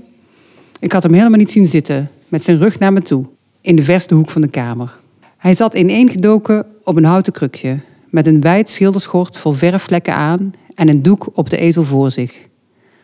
Ik 0.81 0.93
had 0.93 1.03
hem 1.03 1.13
helemaal 1.13 1.39
niet 1.39 1.51
zien 1.51 1.67
zitten, 1.67 2.11
met 2.29 2.43
zijn 2.43 2.59
rug 2.59 2.79
naar 2.79 2.93
me 2.93 3.03
toe, 3.03 3.25
in 3.67 3.77
de 3.77 3.83
verste 3.83 4.15
hoek 4.15 4.31
van 4.31 4.41
de 4.41 4.49
kamer. 4.49 4.95
Hij 5.37 5.55
zat 5.55 5.75
ineengedoken 5.75 6.67
op 6.85 6.97
een 6.97 7.05
houten 7.05 7.33
krukje, 7.33 7.81
met 8.11 8.27
een 8.27 8.41
wijd 8.41 8.71
schilderschort 8.71 9.39
vol 9.39 9.53
verfvlekken 9.53 10.15
aan 10.15 10.53
en 10.75 10.89
een 10.89 11.03
doek 11.03 11.29
op 11.33 11.51
de 11.51 11.57
ezel 11.57 11.85
voor 11.85 12.11
zich. 12.11 12.47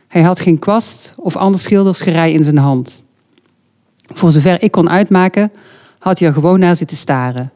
Hij 0.09 0.23
had 0.23 0.41
geen 0.41 0.59
kwast 0.59 1.13
of 1.17 1.37
ander 1.37 1.61
schildersgerei 1.61 2.33
in 2.33 2.43
zijn 2.43 2.59
hand. 2.59 3.03
Voor 4.15 4.33
zover 4.33 4.63
ik 4.63 4.71
kon 4.71 4.91
uitmaken, 4.91 5.53
had 5.99 6.19
hij 6.19 6.29
er 6.29 6.35
gewoon 6.35 6.59
naar 6.59 6.77
zitten 6.77 6.97
staren. 6.97 7.53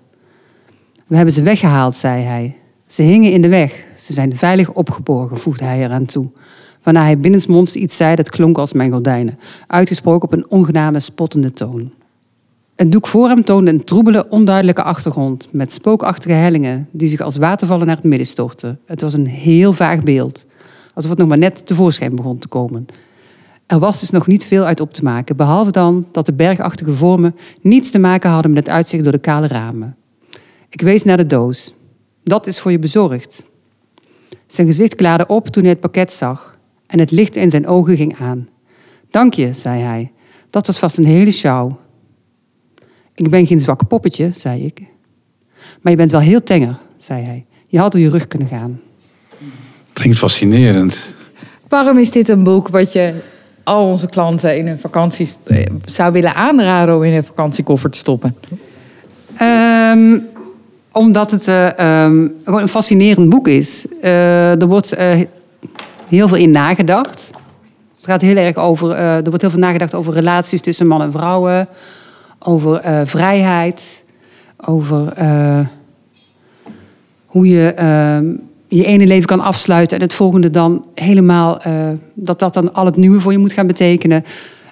We 1.07 1.17
hebben 1.17 1.35
ze 1.35 1.43
weggehaald, 1.43 1.97
zei 1.97 2.23
hij. 2.23 2.57
Ze 2.87 3.03
hingen 3.03 3.33
in 3.33 3.43
de 3.43 3.49
weg. 3.49 3.85
Ze 3.99 4.13
zijn 4.13 4.37
veilig 4.37 4.73
opgeborgen, 4.73 5.39
voegde 5.39 5.65
hij 5.65 5.85
eraan 5.85 6.07
toe. 6.07 6.31
Waarna 6.83 7.03
hij 7.03 7.19
binnensmonds 7.19 7.75
iets 7.75 7.97
zei 7.97 8.15
dat 8.15 8.31
klonk 8.31 8.59
als 8.59 8.73
mijn 8.73 8.91
gordijnen. 8.91 9.39
Uitgesproken 9.67 10.29
op 10.29 10.33
een 10.33 10.51
ongename, 10.51 11.01
spottende 11.01 11.51
toon. 11.51 11.93
Het 12.77 12.93
doek 12.93 13.07
voor 13.07 13.29
hem 13.29 13.45
toonde 13.45 13.71
een 13.71 13.85
troebele, 13.85 14.29
onduidelijke 14.29 14.83
achtergrond... 14.83 15.49
met 15.53 15.73
spookachtige 15.73 16.35
hellingen 16.35 16.89
die 16.91 17.09
zich 17.09 17.21
als 17.21 17.37
watervallen 17.37 17.87
naar 17.87 17.97
het 17.97 18.05
midden 18.05 18.27
stortten. 18.27 18.81
Het 18.87 19.01
was 19.01 19.15
een 19.15 19.27
heel 19.27 19.73
vaag 19.73 20.03
beeld. 20.03 20.47
Alsof 20.95 21.11
het 21.11 21.19
nog 21.19 21.29
maar 21.29 21.39
net 21.39 21.67
tevoorschijn 21.67 22.17
begon 22.17 22.39
te 22.39 22.49
komen. 22.49 22.87
Er 23.67 23.79
was 23.79 24.01
dus 24.01 24.11
nog 24.11 24.27
niet 24.27 24.45
veel 24.45 24.65
uit 24.65 24.81
op 24.81 24.93
te 24.93 25.03
maken... 25.03 25.37
behalve 25.37 25.71
dan 25.71 26.07
dat 26.13 26.27
de 26.27 26.33
bergachtige 26.33 26.95
vormen 26.95 27.37
niets 27.61 27.91
te 27.91 27.99
maken 27.99 28.31
hadden... 28.31 28.53
met 28.53 28.67
het 28.67 28.75
uitzicht 28.75 29.03
door 29.03 29.13
de 29.13 29.19
kale 29.19 29.47
ramen. 29.47 29.97
Ik 30.69 30.81
wees 30.81 31.05
naar 31.05 31.17
de 31.17 31.27
doos. 31.27 31.75
Dat 32.25 32.47
is 32.47 32.61
voor 32.61 32.71
je 32.71 32.79
bezorgd. 32.79 33.45
Zijn 34.47 34.67
gezicht 34.67 34.95
klaarde 34.95 35.27
op 35.27 35.47
toen 35.47 35.63
hij 35.63 35.73
het 35.73 35.81
pakket 35.81 36.13
zag 36.13 36.59
en 36.87 36.99
het 36.99 37.11
licht 37.11 37.37
in 37.37 37.51
zijn 37.51 37.67
ogen 37.67 37.97
ging 37.97 38.17
aan. 38.19 38.49
Dank 39.11 39.35
je, 39.35 39.55
zei 39.55 39.81
hij. 39.81 40.13
Dat 40.51 40.67
was 40.67 40.79
vast 40.79 40.99
een 40.99 41.05
hele 41.05 41.31
sjouw. 41.31 41.79
Ik 43.17 43.31
ben 43.31 43.47
geen 43.47 43.61
zwak 43.61 43.89
poppetje, 43.89 44.31
zei 44.33 44.65
ik. 44.65 44.81
Maar 45.81 45.93
je 45.93 45.99
bent 45.99 46.11
wel 46.11 46.21
heel 46.21 46.43
tenger, 46.43 46.77
zei 46.99 47.25
hij. 47.25 47.45
Je 47.67 47.79
had 47.79 47.93
door 47.93 48.01
je 48.01 48.09
rug 48.09 48.29
kunnen 48.29 48.49
gaan. 48.49 48.81
Klinkt 49.93 50.19
fascinerend. 50.19 51.11
Waarom 51.69 51.99
is 51.99 52.11
dit 52.11 52.29
een 52.29 52.45
boek 52.45 52.69
wat 52.69 52.93
je 52.93 53.15
al 53.65 53.87
onze 53.87 54.09
klanten 54.09 54.57
in 54.57 54.67
hun 54.67 54.79
vakanties 54.79 55.37
eh, 55.45 55.67
zou 55.85 56.13
willen 56.13 56.35
aanraden 56.35 56.97
om 56.97 57.03
in 57.03 57.13
een 57.13 57.25
vakantiekoffer 57.25 57.91
te 57.91 57.99
stoppen? 57.99 58.37
Ehm, 59.37 60.19
omdat 60.93 61.31
het 61.31 61.49
eh, 61.49 61.79
ehm, 61.79 62.29
gewoon 62.45 62.63
een 62.63 62.69
fascinerend 62.69 63.29
boek 63.29 63.49
is. 63.49 63.87
Eh, 64.01 64.61
er 64.61 64.67
wordt 64.67 64.93
eh, 64.93 65.21
heel 66.09 66.29
veel 66.29 66.37
in 66.37 66.51
nagedacht. 66.51 67.31
Het 67.97 68.05
gaat 68.05 68.21
heel 68.21 68.37
erg 68.37 68.57
over, 68.57 68.91
eh, 68.91 69.17
er 69.17 69.25
wordt 69.25 69.41
heel 69.41 69.51
veel 69.51 69.61
nagedacht 69.61 69.95
over 69.95 70.13
relaties 70.13 70.61
tussen 70.61 70.87
man 70.87 71.03
en 71.03 71.13
vrouwen. 71.13 71.69
Over 72.49 72.75
eh, 72.75 73.01
vrijheid. 73.05 74.05
Over 74.67 75.13
eh, 75.13 75.67
hoe 77.27 77.49
je 77.49 77.73
ehm, 77.73 78.37
je 78.69 78.85
ene 78.85 79.07
leven 79.07 79.27
kan 79.27 79.41
afsluiten 79.41 79.97
en 79.97 80.03
het 80.03 80.15
volgende 80.15 80.51
dan 80.51 80.85
helemaal, 80.95 81.61
eh, 81.61 81.73
dat 82.15 82.39
dat 82.39 82.55
dan 82.55 82.75
al 82.75 82.85
het 82.85 82.97
nieuwe 82.97 83.21
voor 83.21 83.33
je 83.33 83.39
moet 83.39 83.53
gaan 83.53 83.67
betekenen. 83.67 84.25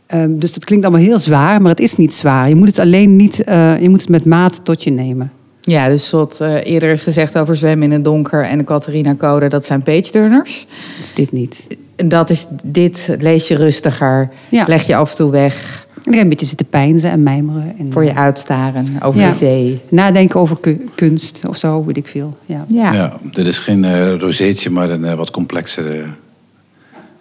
Ehm, 0.07 0.39
dus 0.39 0.53
dat 0.53 0.65
klinkt 0.65 0.85
allemaal 0.85 1.05
heel 1.05 1.19
zwaar, 1.19 1.63
maar 1.63 1.71
het 1.71 1.81
is 1.81 1.97
niet 1.97 2.15
zwaar. 2.15 2.49
Je 2.49 2.55
moet 2.55 2.69
het 2.69 2.79
alleen 2.79 3.17
niet, 3.17 3.37
je 3.81 3.87
moet 3.89 4.01
het 4.01 4.11
met 4.11 4.25
mate 4.25 4.63
tot 4.63 4.83
je 4.83 4.91
nemen. 4.91 5.33
Ja, 5.67 5.89
dus 5.89 6.11
wat 6.11 6.41
eh, 6.41 6.67
eerder 6.67 6.91
is 6.91 7.03
gezegd 7.03 7.39
over 7.39 7.57
zwemmen 7.57 7.87
in 7.87 7.93
het 7.93 8.05
donker 8.05 8.45
en 8.45 8.59
de 8.59 8.65
Catharina-code, 8.65 9.49
dat 9.49 9.65
zijn 9.65 9.83
page-turners. 9.83 10.67
is 11.01 11.15
dit 11.15 11.33
niet. 11.33 11.67
En 11.97 12.09
dat 12.09 12.31
is 12.31 12.47
dit, 12.65 13.17
lees 13.19 13.49
je 13.49 13.57
rustiger, 13.57 14.31
Ja. 14.49 14.65
leg 14.67 14.87
je 14.87 14.97
af 14.97 15.11
en 15.11 15.17
toe 15.17 15.31
weg 15.31 15.87
En 16.05 16.11
dan 16.13 16.21
een 16.21 16.29
beetje 16.29 16.47
zitten 16.47 16.67
pijnzen 16.67 17.11
en 17.11 17.23
mijmeren. 17.23 17.75
En, 17.79 17.93
voor 17.93 18.05
je 18.05 18.15
uitstaren 18.15 18.87
over 19.03 19.21
Ja. 19.21 19.29
de 19.29 19.35
zee. 19.35 19.81
Nadenken 19.89 20.41
over 20.41 20.57
ku- 20.61 20.85
kunst 20.95 21.43
of 21.49 21.57
zo, 21.57 21.85
weet 21.85 21.97
ik 21.97 22.09
veel. 22.09 22.37
Ja. 22.47 22.65
Ja. 22.69 22.93
Ja, 22.93 23.17
dit 23.23 23.47
is 23.47 23.59
geen 23.59 23.85
eh 23.85 24.15
rozeetje, 24.19 24.71
maar 24.71 24.91
een 24.91 25.05
eh, 25.05 25.15
wat 25.15 25.31
complexere, 25.31 26.05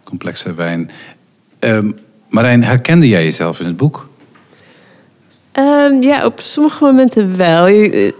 complexere 0.03 0.53
wijn. 0.53 0.89
Ehm, 1.59 1.91
Marijn, 2.29 2.63
herkende 2.63 3.07
jij 3.07 3.23
jezelf 3.23 3.59
in 3.59 3.65
het 3.65 3.77
boek? 3.77 4.09
Ehm, 5.51 6.01
ja, 6.01 6.25
op 6.25 6.39
sommige 6.39 6.83
momenten 6.83 7.37
wel. 7.37 7.67
Je- 7.67 7.89
eh, 7.89 8.11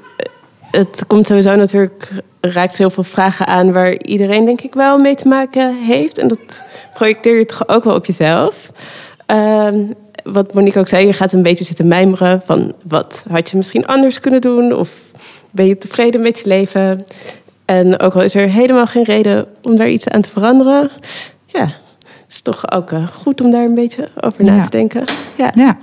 Het 0.82 1.04
komt 1.08 1.28
sowieso 1.28 1.56
natuurlijk, 1.56 2.10
raakt 2.42 2.78
heel 2.78 2.90
veel 2.90 3.04
vragen 3.04 3.48
aan 3.48 3.72
waar 3.74 3.98
iedereen 3.98 4.46
denk 4.46 4.62
ik 4.62 4.74
wel 4.74 4.98
mee 4.98 5.16
te 5.16 5.28
maken 5.28 5.76
heeft. 5.76 6.18
En 6.18 6.28
dat 6.28 6.64
projecteer 6.94 7.38
je 7.38 7.46
toch 7.46 7.68
ook 7.68 7.84
wel 7.84 7.96
op 7.96 8.06
jezelf. 8.06 8.72
Ehm, 9.26 9.80
wat 10.24 10.54
Monique 10.54 10.80
ook 10.80 10.88
zei, 10.88 11.06
je 11.08 11.14
gaat 11.14 11.34
een 11.34 11.44
beetje 11.44 11.64
zitten 11.66 11.88
mijmeren 11.88 12.42
van 12.46 12.74
wat 12.84 13.26
had 13.30 13.50
je 13.50 13.58
misschien 13.58 13.86
anders 13.86 14.20
kunnen 14.20 14.42
doen? 14.42 14.74
Of 14.74 14.90
ben 15.52 15.66
je 15.66 15.78
tevreden 15.78 16.22
met 16.22 16.40
je 16.40 16.48
leven? 16.48 17.06
En 17.66 18.00
ook 18.00 18.14
al 18.14 18.22
is 18.22 18.36
er 18.36 18.50
helemaal 18.50 18.86
geen 18.88 19.04
reden 19.04 19.46
om 19.62 19.76
daar 19.76 19.90
iets 19.90 20.08
aan 20.08 20.22
te 20.22 20.30
veranderen. 20.30 20.90
Ja, 21.46 21.66
het 21.66 22.26
is 22.28 22.42
toch 22.42 22.72
ook 22.72 22.92
eh, 22.92 23.08
goed 23.08 23.42
om 23.42 23.52
daar 23.52 23.64
een 23.66 23.76
beetje 23.76 24.08
over 24.22 24.44
na 24.44 24.56
Ja. 24.56 24.64
te 24.64 24.70
denken. 24.70 25.04
Ja. 25.38 25.52
ja. 25.56 25.78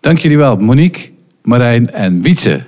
Dank 0.00 0.18
jullie 0.18 0.38
wel, 0.38 0.56
Monique, 0.56 1.12
Marijn 1.44 1.90
en 1.90 2.22
Wietse. 2.22 2.60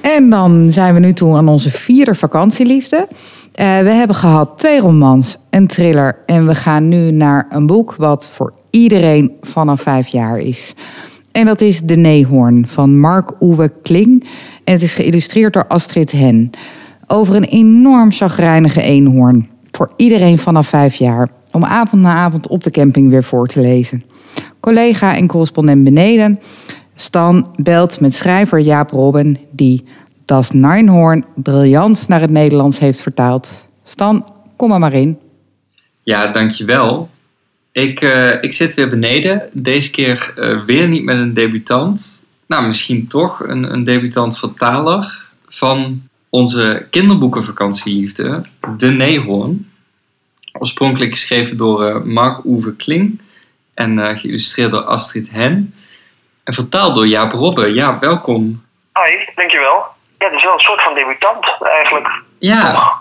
En 0.00 0.30
dan 0.30 0.72
zijn 0.72 0.94
we 0.94 1.00
nu 1.00 1.12
toe 1.12 1.36
aan 1.36 1.48
onze 1.48 1.70
vierde 1.70 2.14
vakantieliefde. 2.14 3.08
Eh, 3.52 3.78
we 3.78 3.90
hebben 3.90 4.16
gehad 4.16 4.58
twee 4.58 4.80
romans, 4.80 5.36
een 5.50 5.66
thriller 5.66 6.18
en 6.26 6.46
we 6.46 6.54
gaan 6.54 6.88
nu 6.88 7.10
naar 7.10 7.46
een 7.50 7.66
boek 7.66 7.94
wat 7.96 8.28
voor 8.32 8.52
iedereen 8.70 9.36
vanaf 9.40 9.80
vijf 9.80 10.06
jaar 10.06 10.38
is. 10.38 10.74
En 11.32 11.46
dat 11.46 11.60
is 11.60 11.80
De 11.80 11.96
Neehoorn 11.96 12.66
van 12.66 13.00
Mark-Uwe 13.00 13.72
Kling. 13.82 14.24
En 14.64 14.72
het 14.72 14.82
is 14.82 14.94
geïllustreerd 14.94 15.52
door 15.52 15.66
Astrid 15.66 16.12
Hen. 16.12 16.50
Over 17.06 17.34
een 17.34 17.44
enorm 17.44 18.12
chagrijnige 18.12 18.82
eenhoorn. 18.82 19.48
Voor 19.70 19.90
iedereen 19.96 20.38
vanaf 20.38 20.68
vijf 20.68 20.94
jaar. 20.94 21.28
Om 21.52 21.64
avond 21.64 22.02
na 22.02 22.14
avond 22.14 22.48
op 22.48 22.64
de 22.64 22.70
camping 22.70 23.10
weer 23.10 23.24
voor 23.24 23.46
te 23.46 23.60
lezen. 23.60 24.04
Collega 24.60 25.16
en 25.16 25.26
correspondent 25.26 25.84
beneden 25.84 26.38
Stan 27.00 27.48
belt 27.56 28.00
met 28.00 28.14
schrijver 28.14 28.58
Jaap 28.58 28.90
Robben, 28.90 29.38
die 29.50 29.84
Das 30.24 30.50
Neinhoorn 30.50 31.24
briljant 31.34 32.08
naar 32.08 32.20
het 32.20 32.30
Nederlands 32.30 32.78
heeft 32.78 33.00
vertaald. 33.00 33.68
Stan, 33.84 34.26
kom 34.56 34.72
er 34.72 34.78
maar 34.78 34.92
in. 34.92 35.18
Ja, 36.02 36.26
dankjewel. 36.26 37.08
Ik, 37.72 38.00
eh, 38.00 38.42
ik 38.42 38.52
zit 38.52 38.74
weer 38.74 38.88
beneden. 38.88 39.48
Deze 39.52 39.90
keer 39.90 40.32
eh, 40.36 40.64
weer 40.64 40.88
niet 40.88 41.04
met 41.04 41.16
een 41.16 41.34
debutant. 41.34 42.24
Nou, 42.46 42.66
misschien 42.66 43.06
toch 43.06 43.48
een, 43.48 43.72
een 43.72 43.84
debutant 43.84 44.38
vertaler 44.38 45.30
van 45.48 46.02
onze 46.28 46.86
kinderboekenvakantieliefde, 46.90 48.42
De 48.76 48.88
Neehoorn. 48.88 49.70
Oorspronkelijk 50.58 51.10
geschreven 51.10 51.56
door 51.56 51.84
eh, 51.84 52.00
Mark-Uwe 52.02 52.76
Kling 52.76 53.20
en 53.74 53.98
eh, 53.98 54.18
geïllustreerd 54.18 54.70
door 54.70 54.82
Astrid 54.82 55.30
Hen. 55.30 55.74
En 56.44 56.54
vertaald 56.54 56.94
door 56.94 57.06
Jaap 57.06 57.32
Robbe. 57.32 57.74
Ja, 57.74 57.98
welkom. 57.98 58.64
Hoi, 58.92 59.28
dankjewel. 59.34 59.84
Ja, 60.18 60.26
het 60.26 60.34
is 60.34 60.44
wel 60.44 60.52
een 60.52 60.60
soort 60.60 60.82
van 60.82 60.94
debutant 60.94 61.46
eigenlijk. 61.60 62.08
Ja, 62.38 62.92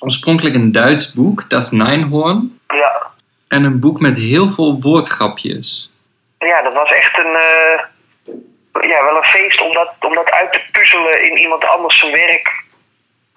oorspronkelijk 0.00 0.54
een 0.54 0.72
Duits 0.72 1.12
boek, 1.12 1.50
Das 1.50 1.70
Neinhorn. 1.70 2.60
Ja, 2.68 3.06
En 3.48 3.64
een 3.64 3.80
boek 3.80 4.00
met 4.00 4.16
heel 4.16 4.50
veel 4.50 4.80
woordgrapjes. 4.80 5.90
ja 6.38 6.62
dat 6.62 6.72
was 6.72 6.90
echt 6.90 7.18
een, 7.18 7.34
eh, 7.34 8.88
ja, 8.90 9.04
wel 9.04 9.16
een 9.16 9.24
feest 9.24 9.60
om 9.60 9.72
dat, 9.72 9.88
om 10.00 10.14
dat 10.14 10.30
uit 10.30 10.52
te 10.52 10.60
puzzelen 10.72 11.30
in 11.30 11.38
iemand 11.38 11.64
anders 11.64 11.98
zijn 11.98 12.12
werk. 12.12 12.64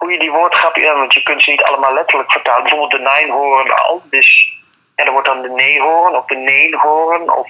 Hoe 0.00 0.12
je 0.12 0.18
die 0.18 0.30
woordgrappen, 0.30 0.82
ja, 0.82 0.94
want 0.94 1.14
je 1.14 1.22
kunt 1.22 1.42
ze 1.42 1.50
niet 1.50 1.62
allemaal 1.62 1.94
letterlijk 1.94 2.32
vertalen. 2.32 2.62
Bijvoorbeeld 2.62 2.90
de 2.90 2.98
Nijnhoorn 2.98 3.70
al, 3.70 4.02
dus 4.10 4.58
ja, 5.00 5.06
dan 5.06 5.12
wordt 5.12 5.28
dan 5.28 5.42
de 5.42 5.48
Neehoorn 5.48 6.14
of 6.14 6.26
de 6.26 6.36
Neenhoorn. 6.36 7.32
Of, 7.32 7.48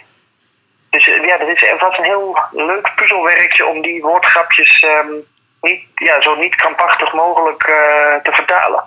dus 0.90 1.08
eh, 1.08 1.24
ja, 1.24 1.38
dat 1.38 1.48
is, 1.48 1.62
een 1.62 2.04
heel 2.04 2.38
leuk 2.52 2.92
puzzelwerkje 2.94 3.66
om 3.66 3.82
die 3.82 4.02
woordgrapjes 4.02 4.80
ehm, 4.80 5.12
niet, 5.60 5.80
ja, 5.94 6.22
zo 6.22 6.34
niet 6.34 6.54
krampachtig 6.54 7.12
mogelijk 7.12 7.62
eh, 7.62 8.22
te 8.22 8.32
vertalen. 8.32 8.84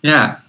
Ja, 0.00 0.42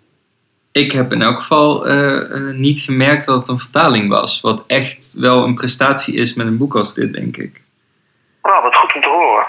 ik 0.71 0.91
heb 0.91 1.12
in 1.12 1.21
elk 1.21 1.39
geval 1.39 1.88
eh, 1.88 2.54
niet 2.54 2.80
gemerkt 2.80 3.25
dat 3.25 3.38
het 3.38 3.47
een 3.47 3.60
vertaling 3.60 4.10
was. 4.10 4.41
Wat 4.41 4.63
echt 4.67 5.13
wel 5.19 5.43
een 5.43 5.56
prestatie 5.56 6.15
is 6.15 6.34
met 6.34 6.47
een 6.47 6.58
boek 6.58 6.75
als 6.75 6.93
dit, 6.93 7.13
denk 7.13 7.38
ik. 7.38 7.62
Nou, 8.41 8.63
wat 8.63 8.75
goed 8.75 8.95
om 8.95 9.01
te 9.01 9.10
horen. 9.10 9.47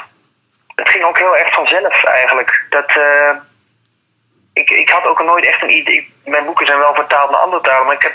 Het 0.74 0.88
ging 0.88 1.04
ook 1.04 1.18
heel 1.18 1.36
erg 1.36 1.54
vanzelf 1.54 2.04
eigenlijk. 2.04 2.66
Dat, 2.68 2.96
eh, 2.96 3.30
ik, 4.52 4.70
ik 4.70 4.88
had 4.88 5.06
ook 5.06 5.22
nooit 5.22 5.46
echt 5.46 5.62
een 5.62 5.76
idee. 5.76 6.14
Mijn 6.24 6.44
boeken 6.44 6.66
zijn 6.66 6.78
wel 6.78 6.94
vertaald 6.94 7.30
naar 7.30 7.40
andere 7.40 7.62
talen, 7.62 7.86
maar 7.86 7.94
ik 7.94 8.02
heb. 8.02 8.14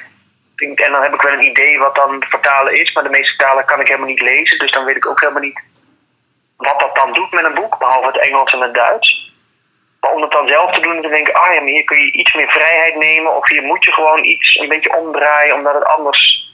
En 0.76 0.92
dan 0.92 1.02
heb 1.02 1.14
ik 1.14 1.22
wel 1.22 1.34
een 1.34 1.50
idee 1.50 1.80
wat 1.80 1.96
dan 1.96 2.24
vertalen 2.30 2.74
is, 2.74 2.94
maar 2.94 3.04
de 3.04 3.10
meeste 3.10 3.36
talen 3.36 3.66
kan 3.66 3.80
ik 3.80 3.88
helemaal 3.88 4.08
niet 4.08 4.22
lezen, 4.22 4.60
dus 4.60 4.72
dan 4.72 4.86
weet 4.86 4.96
ik 4.96 5.08
ook 5.08 5.20
helemaal 5.20 5.42
niet 5.42 5.62
wat 6.58 6.80
dat 6.80 6.96
dan 6.96 7.14
doet 7.14 7.32
met 7.32 7.46
een 7.46 7.54
boek, 7.54 7.78
behalve 7.80 8.08
het 8.08 8.18
Engels 8.18 8.54
en 8.54 8.62
het 8.62 8.74
Duits. 8.74 9.32
Maar 10.00 10.12
om 10.12 10.22
het 10.22 10.32
dan 10.32 10.48
zelf 10.48 10.72
te 10.72 10.80
doen 10.80 10.96
en 10.96 11.02
te 11.02 11.08
denken, 11.10 11.34
ah 11.34 11.54
ja, 11.54 11.60
maar 11.60 11.70
hier 11.70 11.84
kun 11.84 12.00
je 12.00 12.12
iets 12.12 12.34
meer 12.34 12.50
vrijheid 12.50 12.96
nemen, 12.96 13.36
of 13.36 13.50
hier 13.50 13.64
moet 13.64 13.86
je 13.86 13.92
gewoon 13.92 14.24
iets 14.24 14.58
een 14.58 14.68
beetje 14.68 14.96
omdraaien, 14.98 15.56
omdat 15.56 15.74
het 15.74 15.86
anders 15.86 16.52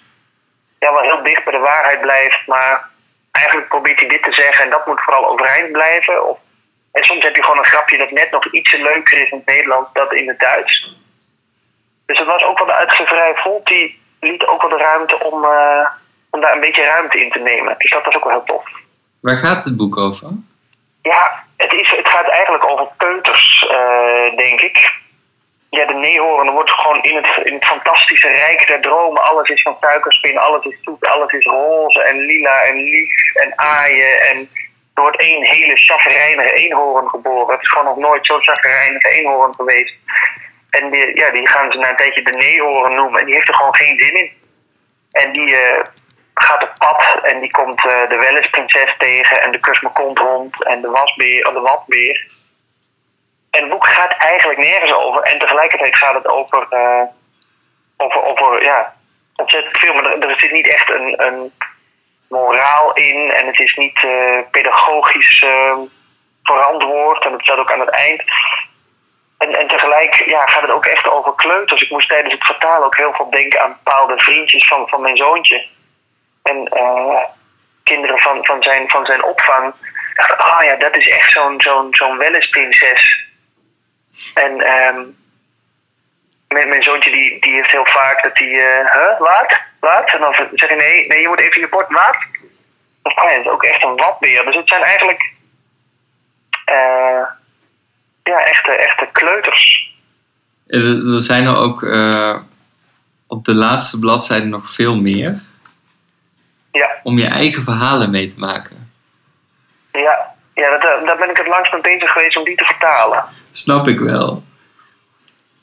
ja, 0.79 0.91
wel 0.91 1.01
heel 1.01 1.23
dicht 1.23 1.43
bij 1.43 1.53
de 1.53 1.59
waarheid 1.59 2.01
blijft, 2.01 2.47
maar 2.47 2.89
eigenlijk 3.33 3.67
probeert 3.67 3.99
hij 3.99 4.07
dit 4.07 4.23
te 4.23 4.33
zeggen 4.33 4.63
en 4.63 4.69
dat 4.69 4.85
moet 4.85 5.01
vooral 5.01 5.27
overeind 5.27 5.71
blijven. 5.71 6.29
Of, 6.29 6.37
en 6.91 7.03
soms 7.03 7.23
heb 7.23 7.35
je 7.35 7.43
gewoon 7.43 7.57
een 7.57 7.73
grapje 7.73 7.97
dat 7.97 8.11
net 8.11 8.31
nog 8.31 8.51
iets 8.51 8.71
leuker 8.71 9.17
is 9.21 9.29
in 9.29 9.37
het 9.37 9.47
Nederlands 9.47 9.89
dan 9.93 10.11
in 10.11 10.27
het 10.27 10.39
Duits. 10.39 10.97
Dus 12.05 12.17
het 12.17 12.27
was 12.27 12.43
ook 12.43 12.57
wel 12.57 12.67
de 12.67 12.73
uitgeverij 12.73 13.35
Volt, 13.35 13.65
die 13.65 14.01
liet 14.19 14.45
ook 14.45 14.61
wel 14.61 14.69
de 14.69 14.83
ruimte 14.83 15.19
om, 15.19 15.43
eh, 15.43 15.87
om 16.29 16.41
daar 16.41 16.53
een 16.53 16.59
beetje 16.59 16.83
ruimte 16.83 17.23
in 17.23 17.31
te 17.31 17.39
nemen. 17.39 17.75
Dus 17.77 17.89
dat 17.89 18.05
was 18.05 18.15
ook 18.15 18.23
wel 18.23 18.33
heel 18.33 18.43
tof. 18.43 18.65
Waar 19.19 19.37
gaat 19.37 19.63
het 19.63 19.77
boek 19.77 19.97
over? 19.97 20.27
Ja, 21.01 21.43
het, 21.57 21.73
is, 21.73 21.91
het 21.91 22.07
gaat 22.07 22.27
eigenlijk 22.27 22.65
over 22.65 22.87
peuters, 22.97 23.67
eh, 23.69 24.37
denk 24.37 24.61
ik. 24.61 25.01
Ja, 25.77 25.85
de 25.85 25.93
neehoorn 25.93 26.49
wordt 26.49 26.71
gewoon 26.71 27.01
in 27.01 27.15
het, 27.15 27.45
in 27.45 27.53
het 27.53 27.65
fantastische 27.65 28.27
rijk 28.27 28.67
der 28.67 28.81
dromen. 28.81 29.23
Alles 29.23 29.49
is 29.49 29.61
van 29.61 29.77
suikerspin, 29.79 30.37
alles 30.37 30.65
is 30.65 30.77
zoet, 30.81 31.05
alles 31.05 31.31
is 31.31 31.45
roze 31.45 32.03
en 32.03 32.17
lila 32.17 32.61
en 32.61 32.75
lief 32.75 33.35
en 33.35 33.53
aaien. 33.55 34.21
En 34.21 34.37
er 34.93 35.01
wordt 35.01 35.19
één 35.19 35.43
hele 35.45 35.75
chagrijnige 35.75 36.53
eenhoorn 36.53 37.09
geboren. 37.09 37.53
Het 37.53 37.61
is 37.61 37.69
gewoon 37.69 37.85
nog 37.85 37.97
nooit 37.97 38.25
zo'n 38.25 38.43
chagrijnige 38.43 39.09
eenhoorn 39.09 39.55
geweest. 39.55 39.93
En 40.69 40.91
die, 40.91 41.15
ja, 41.15 41.29
die 41.31 41.47
gaan 41.47 41.71
ze 41.71 41.77
na 41.77 41.89
een 41.89 41.95
tijdje 41.95 42.23
de 42.23 42.37
neehoorn 42.37 42.93
noemen. 42.93 43.19
En 43.19 43.25
die 43.25 43.35
heeft 43.35 43.47
er 43.47 43.55
gewoon 43.55 43.75
geen 43.75 43.99
zin 43.99 44.15
in. 44.15 44.31
En 45.11 45.31
die 45.31 45.55
eh, 45.55 45.81
gaat 46.33 46.67
op 46.67 46.73
pad 46.77 47.23
en 47.23 47.39
die 47.39 47.51
komt 47.51 47.85
eh, 47.85 48.09
de 48.09 48.15
Wellisprinses 48.15 48.95
tegen 48.97 49.41
en 49.41 49.51
de 49.51 49.59
kusmekonthond 49.59 50.63
en 50.63 50.81
de 50.81 50.89
wasbeer, 50.89 51.53
de 51.53 51.59
watbeer. 51.59 52.41
En 53.53 53.61
het 53.61 53.69
boek 53.69 53.87
gaat 53.87 54.13
eigenlijk 54.17 54.59
nergens 54.59 54.93
over. 54.93 55.21
En 55.21 55.39
tegelijkertijd 55.39 55.95
gaat 55.95 56.13
het 56.13 56.27
over, 56.27 56.67
eh, 56.69 57.03
over, 57.97 58.23
over 58.23 58.63
ja, 58.63 58.93
ontzettend 59.35 59.77
veel. 59.77 59.93
Maar 59.93 60.05
er, 60.05 60.39
zit 60.39 60.51
niet 60.51 60.67
echt 60.67 60.89
een, 60.89 61.23
een 61.25 61.51
moraal 62.29 62.93
in. 62.93 63.31
En 63.31 63.47
het 63.47 63.59
is 63.59 63.75
niet 63.75 64.03
eh, 64.03 64.39
pedagogisch 64.51 65.43
eh, 65.43 65.77
verantwoord. 66.43 67.25
En 67.25 67.31
dat 67.31 67.41
staat 67.41 67.57
ook 67.57 67.71
aan 67.71 67.79
het 67.79 67.89
eind. 67.89 68.23
En, 69.37 69.55
en 69.55 69.67
tegelijk 69.67 70.15
ja, 70.15 70.45
gaat 70.45 70.61
het 70.61 70.71
ook 70.71 70.85
echt 70.85 71.09
over 71.09 71.35
kleuters. 71.35 71.81
Ik 71.81 71.89
moest 71.89 72.09
tijdens 72.09 72.33
het 72.33 72.45
vertalen 72.45 72.85
ook 72.85 72.97
heel 72.97 73.13
veel 73.13 73.29
denken 73.29 73.61
aan 73.61 73.79
bepaalde 73.83 74.17
vriendjes 74.17 74.67
van, 74.67 74.87
van 74.87 75.01
mijn 75.01 75.17
zoontje. 75.17 75.67
En 76.43 76.69
kinderen 77.83 78.19
van, 78.19 78.45
van, 78.45 78.63
zijn, 78.63 78.89
van 78.89 79.05
zijn 79.05 79.23
opvang. 79.23 79.73
Ah 80.37 80.63
ja, 80.63 80.75
dat 80.75 80.95
is 80.95 81.09
echt 81.09 81.31
zo'n 81.31 81.61
zo'n 81.61 81.87
zo'n 81.91 82.17
Wellisprinses. 82.17 83.31
En 84.33 84.61
ehm, 84.61 85.01
mijn, 86.47 86.67
mijn 86.67 86.83
zoontje 86.83 87.11
die, 87.11 87.41
die 87.41 87.53
heeft 87.53 87.71
heel 87.71 87.85
vaak 87.85 88.23
dat 88.23 88.37
hij, 88.37 88.47
eh 88.47 88.91
huh, 88.93 89.19
wat? 89.19 89.59
Wat? 89.79 90.11
En 90.13 90.19
dan 90.19 90.33
zeg 90.53 90.69
je 90.69 90.75
nee, 90.75 91.07
nee, 91.07 91.21
je 91.21 91.27
moet 91.27 91.39
even 91.39 91.61
je 91.61 91.69
bord, 91.69 91.91
wat? 91.91 92.17
Dat 93.01 93.15
dat 93.15 93.45
is 93.45 93.47
ook 93.47 93.63
echt 93.63 93.83
een 93.83 93.95
watbeer. 93.95 94.45
Dus 94.45 94.55
het 94.55 94.69
zijn 94.69 94.83
eigenlijk 94.83 95.33
eh, 96.65 97.21
ja, 98.23 98.45
echte, 98.45 98.71
echte 98.71 99.09
kleuters. 99.11 99.91
Er, 100.67 101.21
zijn 101.21 101.45
er 101.45 101.57
ook 101.57 101.83
eh, 101.83 102.35
op 103.27 103.45
de 103.45 103.53
laatste 103.53 103.99
bladzijde 103.99 104.45
nog 104.45 104.69
veel 104.69 104.95
meer. 104.95 105.39
Ja. 106.71 106.89
Om 107.03 107.17
je 107.17 107.27
eigen 107.27 107.63
verhalen 107.63 108.09
mee 108.09 108.25
te 108.25 108.39
maken. 108.39 108.91
Ja, 109.91 110.33
ja 110.53 110.69
dat, 110.69 111.05
daar 111.05 111.17
ben 111.17 111.29
ik 111.29 111.37
het 111.37 111.47
langst 111.47 111.71
mee 111.71 111.81
bezig 111.81 112.11
geweest 112.11 112.37
om 112.37 112.43
die 112.43 112.55
te 112.55 112.65
vertalen. 112.65 113.25
Snap 113.55 113.87
ik 113.87 113.99
wel. 113.99 114.43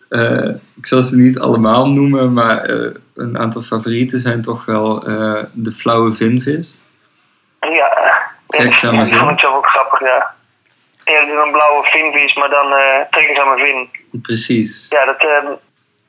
Eh, 0.08 0.48
ik 0.76 0.86
zal 0.86 1.02
ze 1.02 1.16
niet 1.16 1.38
allemaal 1.38 1.88
noemen, 1.88 2.32
maar 2.32 2.58
eh, 2.64 2.90
een 3.14 3.38
aantal 3.38 3.62
favorieten 3.62 4.20
zijn 4.20 4.42
toch 4.42 4.64
wel 4.64 5.06
eh, 5.06 5.44
de 5.52 5.72
flauwe 5.72 6.12
vinvis. 6.12 6.80
Ja, 7.60 7.90
vond 8.48 8.62
vin. 8.62 8.70
ik 8.70 9.38
zelf 9.40 9.54
ook 9.56 9.66
grappig, 9.66 10.00
ja. 10.00 10.34
Ja, 11.04 11.20
dat 11.20 11.28
is 11.28 11.42
een 11.44 11.52
blauwe 11.52 11.84
vinvis, 11.86 12.34
maar 12.34 12.50
dan 12.50 12.66
trekken 13.10 13.34
ze 13.34 13.40
aan 13.40 13.54
mijn 13.54 13.66
vin. 13.66 13.90
Precies. 14.22 14.86
Ja, 14.88 15.04
dat, 15.04 15.18
ehm, 15.18 15.52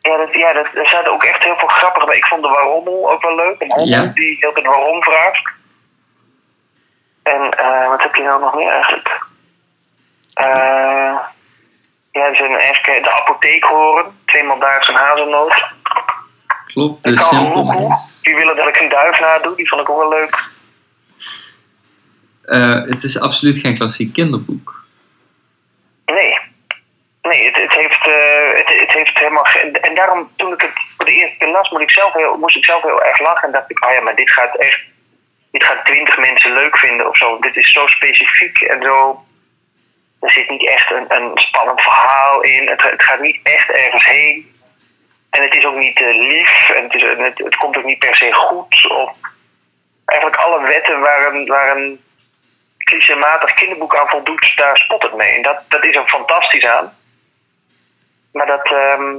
ja, 0.02 0.18
dat, 0.18 0.34
ja 0.34 0.54
dat, 0.54 0.68
er 0.74 0.90
zaten 0.90 1.12
ook 1.12 1.24
echt 1.24 1.44
heel 1.44 1.56
veel 1.58 1.68
grappige 1.68 2.06
bij. 2.06 2.16
Ik 2.18 2.26
vond 2.26 2.42
de 2.42 2.48
waarommel 2.48 3.12
ook 3.12 3.22
wel 3.22 3.36
leuk. 3.36 3.56
Een 3.62 3.72
hond 3.72 3.88
Ja. 3.90 4.06
die 4.06 4.38
heel 4.40 4.54
tijd 4.54 4.66
waarom 4.66 5.04
vraagt. 5.04 5.52
En 7.24 7.40
wat 7.90 8.02
heb 8.02 8.16
je 8.16 8.24
nou 8.24 8.40
nog 8.40 8.56
meer 8.56 8.72
eigenlijk? 8.72 9.26
Eh 10.34 11.16
ja, 12.12 12.26
er 12.26 12.36
zijn 12.36 12.56
eigenlijk 12.56 13.04
de 13.04 13.12
apotheek 13.12 13.64
horen. 13.64 14.20
Tweemaal 14.26 14.60
daags 14.60 14.88
een 14.88 14.96
hazelnoot. 14.96 15.64
Klopt, 16.66 17.04
de 17.04 17.18
simpel. 17.18 17.92
Die 18.22 18.36
willen 18.36 18.56
dat 18.56 18.68
ik 18.68 18.80
een 18.80 18.90
duif 18.90 19.20
nadoe. 19.20 19.56
Die 19.56 19.68
vond 19.68 19.82
ik 19.82 19.90
ook 19.90 19.98
wel 19.98 20.10
leuk. 20.10 20.50
Eh, 22.42 22.82
Het 22.82 23.04
is 23.04 23.20
absoluut 23.22 23.58
geen 23.58 23.78
klassiek 23.78 24.14
kinderboek. 24.14 24.84
Nee. 26.06 26.40
Nee, 27.22 27.46
het, 27.46 27.56
het, 27.56 27.74
heeft, 27.74 28.08
eh, 28.08 28.58
het, 28.58 28.80
het 28.80 28.92
heeft 28.92 29.20
helemaal 29.20 29.44
geen... 29.44 29.82
En 29.82 29.96
daarom, 29.96 30.32
toen 30.36 30.54
ik 30.54 30.62
het 30.62 30.72
voor 30.98 31.06
de 31.06 31.12
eerste 31.12 31.38
keer 31.38 31.48
las, 31.48 31.70
moest 31.70 31.84
ik 31.84 31.92
zelf 31.92 32.14
heel, 32.14 32.38
moest 32.38 32.56
ik 32.56 32.66
zelf 32.66 32.82
heel 32.82 33.04
erg 33.04 33.20
lachen. 33.20 33.48
En 33.48 33.54
dacht 33.54 33.72
ik, 33.72 33.86
oh 33.86 33.92
ja, 33.94 34.02
maar 34.02 34.16
dit 34.16 34.32
gaat 34.32 34.56
echt... 34.56 34.82
Dit 35.52 35.64
gaat 35.64 35.86
twintig 35.86 36.18
mensen 36.18 36.54
leuk 36.54 36.78
vinden 36.78 37.10
of 37.10 37.18
zo. 37.18 37.40
Dit 37.40 37.56
is 37.56 37.72
zo 37.72 37.88
specifiek 37.88 38.62
en 38.62 38.82
zo... 38.82 39.26
Er 40.22 40.32
zit 40.32 40.50
niet 40.50 40.68
echt 40.68 40.92
een, 40.92 41.06
een 41.08 41.32
spannend 41.34 41.82
verhaal 41.82 42.42
in. 42.42 42.68
Het, 42.68 42.82
het 42.82 43.04
gaat 43.04 43.20
niet 43.20 43.40
echt 43.44 43.70
ergens 43.70 44.06
heen. 44.06 44.60
En 45.30 45.42
het 45.44 45.54
is 45.54 45.66
ook 45.66 45.78
niet 45.78 46.02
eh, 46.02 46.16
lief. 46.16 46.70
En 46.70 46.84
het, 46.84 46.94
is, 46.94 47.02
het, 47.44 47.56
komt 47.56 47.78
ook 47.78 47.84
niet 47.84 48.00
per 48.00 48.16
se 48.16 48.34
goed. 48.34 48.90
Of 48.90 49.12
eigenlijk 50.06 50.42
alle 50.42 50.66
wetten 50.66 51.00
waar 51.00 51.34
een, 51.34 51.46
waar 51.46 51.78
een 51.78 52.00
kinderboek 53.56 53.96
aan 53.96 54.08
voldoet, 54.08 54.52
daar 54.56 54.78
spot 54.78 55.02
het 55.02 55.16
mee. 55.16 55.36
En 55.36 55.42
dat, 55.42 55.62
dat 55.68 55.84
is 55.84 55.96
er 55.96 56.08
fantastisch 56.08 56.66
aan. 56.66 56.94
Maar 58.32 58.46
dat, 58.46 58.72
ehm, 58.72 59.16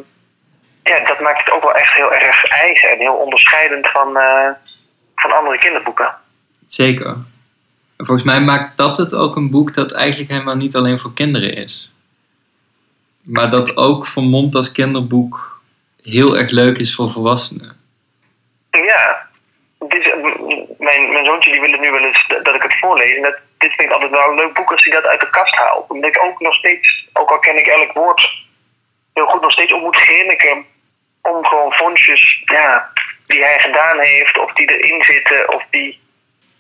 ja, 0.83 1.01
dat 1.05 1.21
maakt 1.21 1.45
het 1.45 1.51
ook 1.55 1.62
wel 1.62 1.75
echt 1.75 1.93
heel 1.93 2.12
erg 2.12 2.45
eigen 2.45 2.91
en 2.91 2.99
heel 2.99 3.15
onderscheidend 3.15 3.88
van, 3.88 4.17
eh, 4.17 4.49
van 5.15 5.33
andere 5.33 5.59
kinderboeken. 5.59 6.15
Zeker. 6.67 7.17
En 8.03 8.09
volgens 8.09 8.27
mij 8.33 8.41
maakt 8.41 8.77
dat 8.77 8.97
het 8.97 9.15
ook 9.15 9.37
een 9.37 9.51
boek 9.51 9.75
dat 9.75 9.93
eigenlijk 9.93 10.31
helemaal 10.31 10.57
niet 10.57 10.77
alleen 10.77 10.99
voor 10.99 11.15
kinderen 11.15 11.55
is. 11.55 11.93
Maar 13.23 13.51
dat 13.51 13.77
ook 13.77 14.07
vermomd 14.07 14.55
als 14.55 14.73
kinderboek 14.73 15.61
heel 16.03 16.37
erg 16.38 16.51
leuk 16.51 16.79
is 16.79 16.95
voor 16.95 17.11
volwassenen. 17.11 17.77
Ja, 18.71 19.29
m- 19.79 20.67
mijn, 20.79 21.12
mijn 21.12 21.25
zoontje 21.25 21.51
die 21.51 21.61
wil 21.61 21.71
het 21.71 21.81
nu 21.81 21.91
wel 21.91 22.05
eens 22.05 22.27
dat 22.43 22.55
ik 22.55 22.62
het 22.62 22.79
voorlees. 22.79 23.17
En 23.17 23.23
dat, 23.23 23.38
dit 23.59 23.75
vind 23.75 23.88
ik 23.88 23.91
altijd 23.91 24.11
wel 24.11 24.29
een 24.31 24.37
leuk 24.37 24.55
boek 24.55 24.71
als 24.73 24.85
hij 24.85 24.93
dat 25.01 25.11
uit 25.11 25.21
de 25.21 25.31
kast 25.31 25.55
haalt. 25.55 25.91
Omdat 25.91 26.17
ik 26.17 26.25
ook 26.25 26.41
nog 26.41 26.55
steeds, 26.55 27.09
ook 27.12 27.31
al 27.31 27.38
ken 27.38 27.59
ik 27.59 27.67
elk 27.67 27.93
woord 27.93 28.29
heel 29.12 29.27
goed, 29.27 29.41
nog 29.41 29.53
steeds 29.53 29.73
op 29.73 29.81
moet 29.81 29.97
grinniken. 29.97 30.65
Om 31.21 31.45
gewoon 31.45 31.73
vondjes 31.73 32.43
ja, 32.45 32.93
die 33.27 33.43
hij 33.43 33.59
gedaan 33.59 33.99
heeft, 33.99 34.38
of 34.38 34.53
die 34.53 34.79
erin 34.79 35.05
zitten, 35.05 35.55
of 35.55 35.65
die... 35.71 36.01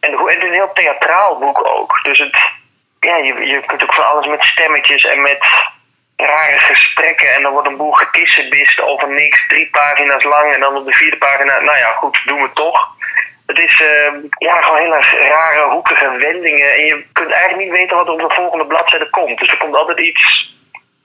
En 0.04 0.18
het 0.18 0.36
is 0.36 0.42
een 0.42 0.60
heel 0.60 0.72
theatraal 0.72 1.38
boek 1.38 1.66
ook. 1.66 2.00
Dus 2.02 2.18
het, 2.18 2.38
ja, 3.00 3.16
je, 3.16 3.34
je 3.46 3.62
kunt 3.66 3.82
ook 3.82 3.94
van 3.94 4.06
alles 4.06 4.26
met 4.26 4.44
stemmetjes 4.44 5.04
en 5.04 5.22
met 5.22 5.42
rare 6.16 6.58
gesprekken. 6.58 7.34
En 7.34 7.42
dan 7.42 7.52
wordt 7.52 7.68
een 7.68 7.76
boel 7.76 7.92
gekissenbist 7.92 8.80
over 8.80 9.08
niks, 9.08 9.46
drie 9.46 9.68
pagina's 9.70 10.24
lang. 10.24 10.54
En 10.54 10.60
dan 10.60 10.76
op 10.76 10.86
de 10.86 10.92
vierde 10.92 11.16
pagina, 11.16 11.60
nou 11.60 11.78
ja, 11.78 11.90
goed, 11.92 12.22
doen 12.26 12.42
we 12.42 12.50
toch. 12.54 12.88
Het 13.46 13.58
is 13.58 13.80
eh, 13.80 14.12
ja, 14.38 14.62
gewoon 14.62 14.78
hele 14.78 15.00
rare, 15.28 15.70
hoekige 15.70 16.16
wendingen. 16.18 16.74
En 16.74 16.84
je 16.84 17.04
kunt 17.12 17.30
eigenlijk 17.30 17.62
niet 17.62 17.78
weten 17.78 17.96
wat 17.96 18.06
er 18.06 18.12
op 18.12 18.28
de 18.28 18.34
volgende 18.34 18.66
bladzijde 18.66 19.10
komt. 19.10 19.38
Dus 19.38 19.50
er 19.50 19.58
komt 19.58 19.74
altijd 19.74 20.00
iets 20.00 20.54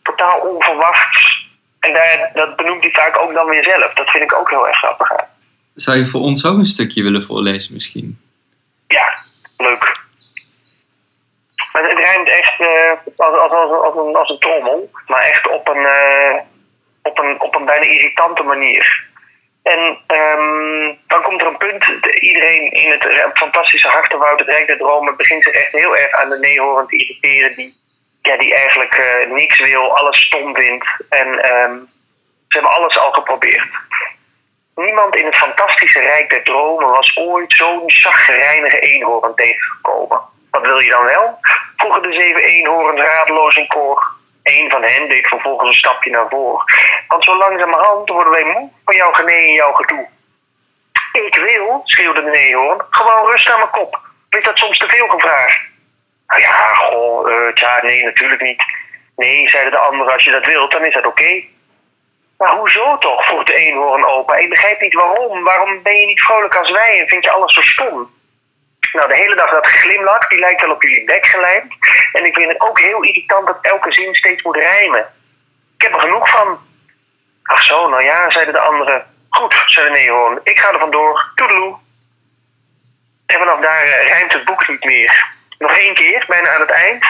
totaal 0.04 0.40
onverwachts. 0.40 1.46
En 1.80 1.94
daar, 1.94 2.32
dat 2.34 2.56
benoemt 2.56 2.84
hij 2.84 2.92
vaak 2.92 3.18
ook 3.18 3.34
dan 3.34 3.46
weer 3.46 3.64
zelf. 3.64 3.94
Dat 3.94 4.10
vind 4.10 4.24
ik 4.24 4.38
ook 4.38 4.50
heel 4.50 4.68
erg 4.68 4.78
grappig. 4.78 5.12
Zou 5.76 5.98
je 5.98 6.06
voor 6.06 6.22
ons 6.22 6.46
ook 6.46 6.58
een 6.58 6.66
stukje 6.66 7.04
willen 7.04 7.24
voorlezen 7.24 7.74
misschien? 7.74 8.26
Ja, 8.88 9.18
leuk. 9.58 9.96
Maar 11.74 11.84
het 11.90 12.00
rijmt 12.00 12.30
echt 12.30 12.60
eh, 12.60 12.92
als, 13.18 13.36
als, 13.38 13.52
als, 13.52 13.72
als, 13.72 13.96
een, 14.08 14.16
als 14.16 14.30
een 14.30 14.40
trommel, 14.40 14.92
maar 15.08 15.22
echt 15.22 15.48
op 15.48 15.68
een, 15.68 15.86
eh, 15.86 16.36
op 17.04 17.20
een, 17.20 17.42
op 17.42 17.56
een 17.56 17.66
bijna 17.66 17.86
irritante 17.86 18.44
manier. 18.44 19.06
En 19.64 19.98
ehm, 20.08 20.96
dan 21.08 21.22
komt 21.22 21.42
er 21.42 21.48
een 21.48 21.58
punt, 21.58 21.86
de- 22.04 22.20
iedereen 22.20 22.72
in 22.72 22.92
het 22.92 23.06
eh, 23.06 23.26
fantastische 23.34 23.88
Hartenwoud, 23.88 24.40
het 24.40 24.48
Rijk 24.48 24.68
der 24.68 24.78
Dromen, 24.78 25.18
begint 25.18 25.44
zich 25.44 25.54
echt 25.54 25.72
heel 25.72 25.98
erg 25.98 26.12
aan 26.12 26.30
de 26.30 26.38
neehoorn 26.40 26.88
te 26.88 26.96
irriteren, 26.98 27.56
die, 27.56 27.74
ja, 28.22 28.38
die 28.38 28.56
eigenlijk 28.56 28.94
eh, 28.94 29.30
niks 29.32 29.60
wil, 29.60 29.98
alles 29.98 30.22
stom 30.22 30.56
vindt. 30.56 30.86
En 31.10 31.28
ehm, 31.44 31.76
ze 32.48 32.58
hebben 32.60 32.72
alles 32.72 32.98
al 32.98 33.12
geprobeerd. 33.12 33.68
Niemand 34.86 35.16
in 35.16 35.26
het 35.26 35.36
fantastische 35.36 36.00
Rijk 36.00 36.30
der 36.30 36.44
Dromen 36.44 36.90
was 36.90 37.16
ooit 37.16 37.54
zo'n 37.54 37.84
chagrijnige 37.86 38.80
eenhoorn 38.80 39.36
tegengekomen. 39.36 40.22
Wat 40.52 40.62
wil 40.62 40.80
je 40.80 40.90
dan 40.90 41.06
wel? 41.06 41.40
Vroegen 41.76 42.02
de 42.02 42.14
zeven 42.14 42.44
eenhoorns 42.44 43.02
radeloos 43.02 43.56
in 43.56 43.68
koor. 43.68 44.16
Eén 44.44 44.70
van 44.70 44.84
hen 44.84 45.10
deed 45.10 45.28
vervolgens 45.28 45.70
een 45.70 45.76
stapje 45.76 46.10
naar 46.10 46.30
voren. 46.30 46.66
Want 47.08 47.24
zo 47.24 47.38
langzamerhand 47.38 48.10
worden 48.10 48.32
wij 48.32 48.44
moe 48.44 48.70
van 48.86 48.96
jouw 48.96 49.12
genee 49.12 49.48
en 49.48 49.54
jouw 49.54 49.74
gedoe. 49.74 50.08
Ik 51.12 51.36
wil, 51.36 51.82
schreeuwde 51.84 52.24
de 52.24 52.30
neehoorn, 52.30 52.82
gewoon 52.90 53.26
rust 53.32 53.50
aan 53.50 53.60
mijn 53.60 53.72
kop. 53.72 54.00
Is 54.30 54.44
dat 54.44 54.58
soms 54.58 54.78
te 54.78 54.88
veel 54.88 55.08
gevraagd? 55.08 55.60
Nou 56.28 56.42
ja, 56.42 56.74
goh, 56.74 57.32
eh, 57.32 57.54
tja, 57.54 57.80
nee, 57.82 58.04
natuurlijk 58.04 58.42
niet. 58.42 58.64
Nee, 59.16 59.50
zeiden 59.50 59.72
de 59.72 59.78
anderen, 59.78 60.14
als 60.14 60.24
je 60.24 60.32
dat 60.32 60.46
wilt, 60.46 60.72
dan 60.72 60.86
is 60.86 60.94
dat 60.94 61.06
oké. 61.06 61.44
Maar 62.38 62.56
hoezo 62.56 62.98
toch? 62.98 63.26
vroeg 63.26 63.44
de 63.44 63.56
eenhoorn 63.56 64.06
opa. 64.06 64.36
Ik 64.36 64.50
begrijp 64.50 64.82
niet 64.82 64.94
waarom. 64.94 65.44
Waarom 65.44 65.84
ben 65.84 66.00
je 66.00 66.06
niet 66.06 66.22
vrolijk 66.22 66.56
als 66.56 66.72
wij 66.72 67.00
en 67.00 67.08
vind 67.08 67.24
je 67.24 67.32
alles 67.32 67.54
zo 67.54 67.62
stom? 67.62 68.16
Nou, 68.92 69.08
de 69.08 69.16
hele 69.16 69.36
dag 69.36 69.50
dat 69.50 69.68
glimlach, 69.68 70.28
die 70.28 70.40
lijkt 70.40 70.62
wel 70.62 70.72
op 70.72 70.82
jullie 70.82 71.04
bek 71.04 71.26
gelijmd. 71.26 71.74
En 72.12 72.26
ik 72.26 72.36
vind 72.36 72.52
het 72.52 72.62
ook 72.62 72.80
heel 72.80 73.04
irritant 73.04 73.48
dat 73.48 73.58
elke 73.62 73.94
zin 73.94 74.16
steeds 74.16 74.44
moet 74.44 74.56
rijmen. 74.56 75.06
Ik 75.76 75.82
heb 75.82 75.94
er 75.94 76.00
genoeg 76.00 76.30
van. 76.30 76.60
Ach 77.44 77.64
zo, 77.64 77.90
nou 77.90 78.04
ja, 78.04 78.32
zeiden 78.32 78.54
de 78.54 78.60
anderen. 78.60 79.06
Goed, 79.30 79.64
zei 79.66 79.86
de 79.86 79.92
neehoorn. 79.92 80.40
Ik 80.44 80.60
ga 80.60 80.72
er 80.72 80.80
vandoor. 80.80 81.32
Toedeloe. 81.36 81.76
En 83.26 83.38
vanaf 83.38 83.60
daar 83.60 83.84
eh, 83.84 84.10
rijmt 84.10 84.34
het 84.34 84.46
boek 84.46 84.68
niet 84.68 84.84
meer. 84.84 85.26
Nog 85.58 85.78
één 85.78 85.94
keer, 85.94 86.26
bijna 86.28 86.50
aan 86.50 86.62
het 86.62 86.70
eind. 86.70 87.06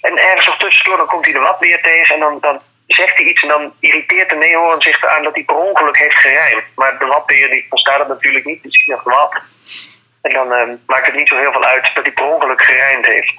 En 0.00 0.18
ergens 0.18 0.46
nog 0.46 0.58
tussendoor, 0.58 0.96
dan 0.96 1.06
komt 1.06 1.24
hij 1.24 1.34
de 1.34 1.40
watbeer 1.40 1.82
tegen 1.82 2.14
en 2.14 2.20
dan, 2.20 2.38
dan 2.40 2.60
zegt 2.96 3.16
hij 3.16 3.26
iets 3.26 3.42
en 3.42 3.48
dan 3.48 3.72
irriteert 3.80 4.28
de 4.28 4.34
neehoorn 4.34 4.82
zich 4.82 5.06
aan 5.06 5.22
dat 5.22 5.34
hij 5.34 5.44
per 5.44 5.56
ongeluk 5.56 5.98
heeft 5.98 6.18
gerijmd. 6.18 6.64
Maar 6.74 6.98
de 6.98 7.04
watbeer 7.06 7.50
die 7.50 7.66
verstaat 7.68 7.98
het 7.98 8.08
natuurlijk 8.08 8.44
niet, 8.44 8.62
dus 8.62 8.84
hij 8.84 8.94
zegt 8.94 9.04
wat. 9.04 9.40
En 10.22 10.30
dan 10.32 10.52
eh, 10.52 10.68
maakt 10.86 11.06
het 11.06 11.14
niet 11.14 11.28
zo 11.28 11.36
heel 11.38 11.52
veel 11.52 11.64
uit 11.64 11.90
dat 11.94 12.04
hij 12.04 12.12
per 12.12 12.24
ongeluk 12.24 12.62
gerijmd 12.62 13.06
heeft. 13.06 13.34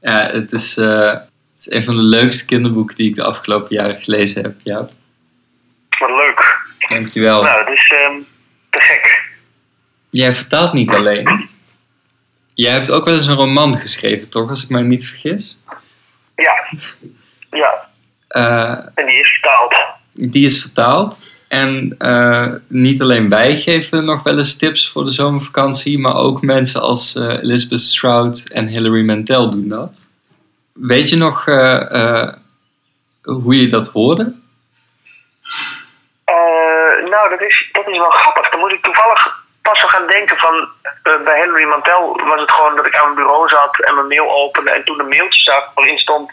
Ja, 0.00 0.30
het 0.30 0.52
is, 0.52 0.76
eh, 0.76 1.12
het 1.12 1.56
is 1.56 1.70
een 1.70 1.84
van 1.84 1.96
de 1.96 2.02
leukste 2.02 2.44
kinderboeken 2.46 2.96
die 2.96 3.08
ik 3.08 3.14
de 3.14 3.22
afgelopen 3.24 3.74
jaren 3.76 4.00
gelezen 4.00 4.42
heb. 4.42 4.54
Ja, 4.62 4.88
Wat 5.98 6.10
leuk. 6.10 6.66
dankjewel. 6.88 7.42
Nou, 7.42 7.64
dat 7.64 7.74
is 7.74 7.90
ehm, 7.90 8.14
te 8.70 8.80
gek. 8.80 9.28
Jij 10.10 10.34
vertaalt 10.34 10.72
niet 10.72 10.92
alleen. 10.92 11.48
Jij 12.54 12.72
hebt 12.72 12.90
ook 12.90 13.04
wel 13.04 13.14
eens 13.14 13.26
een 13.26 13.36
roman 13.36 13.78
geschreven, 13.78 14.28
toch? 14.28 14.48
Als 14.48 14.62
ik 14.62 14.68
mij 14.68 14.82
niet 14.82 15.06
vergis. 15.06 15.58
Ja. 16.36 16.54
Ja, 17.50 17.89
en 18.34 19.06
die 19.06 19.20
is 19.20 19.28
vertaald. 19.28 19.74
die 20.12 20.46
is 20.46 20.60
vertaald. 20.60 21.24
En 21.48 21.94
eh, 21.98 22.46
niet 22.66 23.02
alleen 23.02 23.28
wij 23.28 23.56
geven 23.56 24.04
nog 24.04 24.22
wel 24.22 24.38
eens 24.38 24.56
tips 24.56 24.88
voor 24.90 25.04
de 25.04 25.10
zomervakantie, 25.10 25.98
maar 25.98 26.14
ook 26.14 26.42
mensen 26.42 26.80
als 26.80 27.14
eh, 27.16 27.28
Elizabeth 27.42 27.80
Stroud 27.80 28.48
en 28.52 28.66
Hilary 28.66 29.04
Mantel 29.04 29.50
doen 29.50 29.68
dat. 29.68 30.06
Weet 30.72 31.08
je 31.08 31.16
nog 31.16 31.46
eh, 31.46 31.94
eh, 32.22 32.32
hoe 33.22 33.60
je 33.60 33.66
dat 33.68 33.88
hoorde? 33.88 34.34
Eh, 36.24 37.08
nou, 37.10 37.30
dat 37.30 37.40
is, 37.40 37.68
dat 37.72 37.88
is 37.88 37.98
wel 37.98 38.10
grappig. 38.10 38.48
Dan 38.48 38.60
moet 38.60 38.72
ik 38.72 38.82
toevallig 38.82 39.38
pas 39.62 39.80
gaan 39.80 40.06
denken 40.06 40.36
van... 40.36 40.68
eh, 41.02 41.12
bij 41.24 41.38
Henry 41.38 41.64
Mantel 41.64 42.20
was 42.26 42.40
het 42.40 42.50
gewoon 42.50 42.76
dat 42.76 42.86
ik 42.86 42.96
aan 42.96 43.04
mijn 43.04 43.16
bureau 43.26 43.48
zat 43.48 43.80
en 43.80 43.94
mijn 43.94 44.06
mail 44.08 44.30
opende... 44.30 44.70
en 44.70 44.84
toen 44.84 45.00
een 45.00 45.08
mailtje 45.08 45.40
zag 45.42 45.70
waarin 45.74 45.98
stond... 45.98 46.32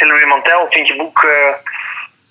Hilary 0.00 0.24
Mantel 0.24 0.66
vindt 0.70 0.88
je 0.88 0.96
boek 0.96 1.22
eh, 1.22 1.48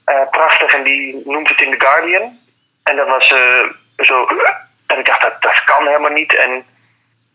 eh, 0.05 0.29
prachtig 0.29 0.73
en 0.73 0.83
die 0.83 1.21
noemt 1.25 1.49
het 1.49 1.61
in 1.61 1.71
The 1.71 1.85
Guardian. 1.85 2.39
En 2.83 2.95
dat 2.95 3.07
was 3.07 3.31
eh, 3.31 3.69
zo... 3.97 4.27
En 4.85 4.99
ik 4.99 5.05
dacht, 5.05 5.21
dat, 5.21 5.41
dat 5.41 5.63
kan 5.63 5.85
helemaal 5.85 6.11
niet. 6.11 6.35
En 6.35 6.65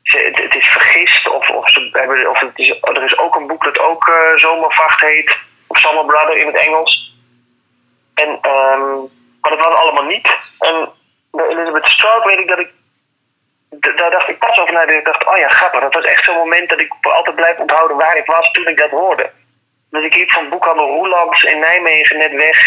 ze, 0.03 0.19
het, 0.33 0.55
is 0.55 0.69
vergist. 0.69 1.29
Of, 1.29 1.51
of, 1.51 1.71
ze 1.71 1.89
hebben, 1.93 2.31
of 2.31 2.41
het 2.41 2.59
is, 2.59 2.69
er 2.81 3.05
is 3.05 3.19
ook 3.19 3.35
een 3.35 3.47
boek 3.47 3.65
dat 3.65 3.79
ook 3.79 4.13
Zomervacht 4.37 5.01
heet. 5.01 5.37
Of 5.67 5.79
Summer 5.79 6.05
Brother 6.05 6.37
in 6.37 6.47
het 6.47 6.57
Engels. 6.57 7.15
En, 8.15 8.39
ehm, 8.41 8.99
maar 9.41 9.51
dat 9.51 9.59
was 9.59 9.75
allemaal 9.75 10.05
niet. 10.05 10.29
En 10.59 10.89
bij 11.31 11.47
Elizabeth 11.47 11.87
Strout 11.87 12.25
weet 12.25 12.39
ik 12.39 12.49
dat 12.49 12.59
ik... 12.59 12.71
Daar 13.97 14.11
dacht 14.11 14.29
ik 14.29 14.39
pas 14.39 14.59
over 14.59 14.73
na. 14.73 14.87
Ik 14.87 15.05
dacht, 15.05 15.27
oh 15.27 15.37
ja, 15.37 15.49
grappig. 15.49 15.81
Dat 15.81 15.95
was 15.95 16.05
echt 16.05 16.25
zo'n 16.25 16.37
moment 16.37 16.69
dat 16.69 16.81
ik 16.81 16.93
altijd 17.01 17.37
blijf 17.37 17.59
onthouden 17.59 17.97
waar 17.97 18.17
ik 18.17 18.27
was 18.27 18.51
toen 18.51 18.69
ik 18.69 18.79
dat 18.79 18.91
hoorde. 18.91 19.31
Dus 19.95 20.05
ik 20.05 20.17
liep 20.17 20.31
van 20.31 20.49
boekhandel 20.49 20.87
Roelands 20.87 21.43
in 21.43 21.59
Nijmegen 21.59 22.19
net 22.19 22.33
weg. 22.33 22.59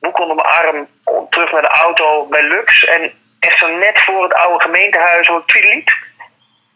Boek 0.00 0.18
onder 0.18 0.36
mijn 0.36 0.48
arm, 0.48 0.88
terug 1.30 1.52
naar 1.52 1.62
de 1.62 1.68
auto 1.68 2.26
bij 2.26 2.42
Lux. 2.42 2.84
En 2.84 3.12
echt 3.38 3.58
zo 3.58 3.76
net 3.76 4.00
voor 4.00 4.22
het 4.22 4.34
oude 4.34 4.64
gemeentehuis 4.64 5.26
hoor 5.26 5.38
ik 5.38 5.46
Tweedelied. 5.46 5.94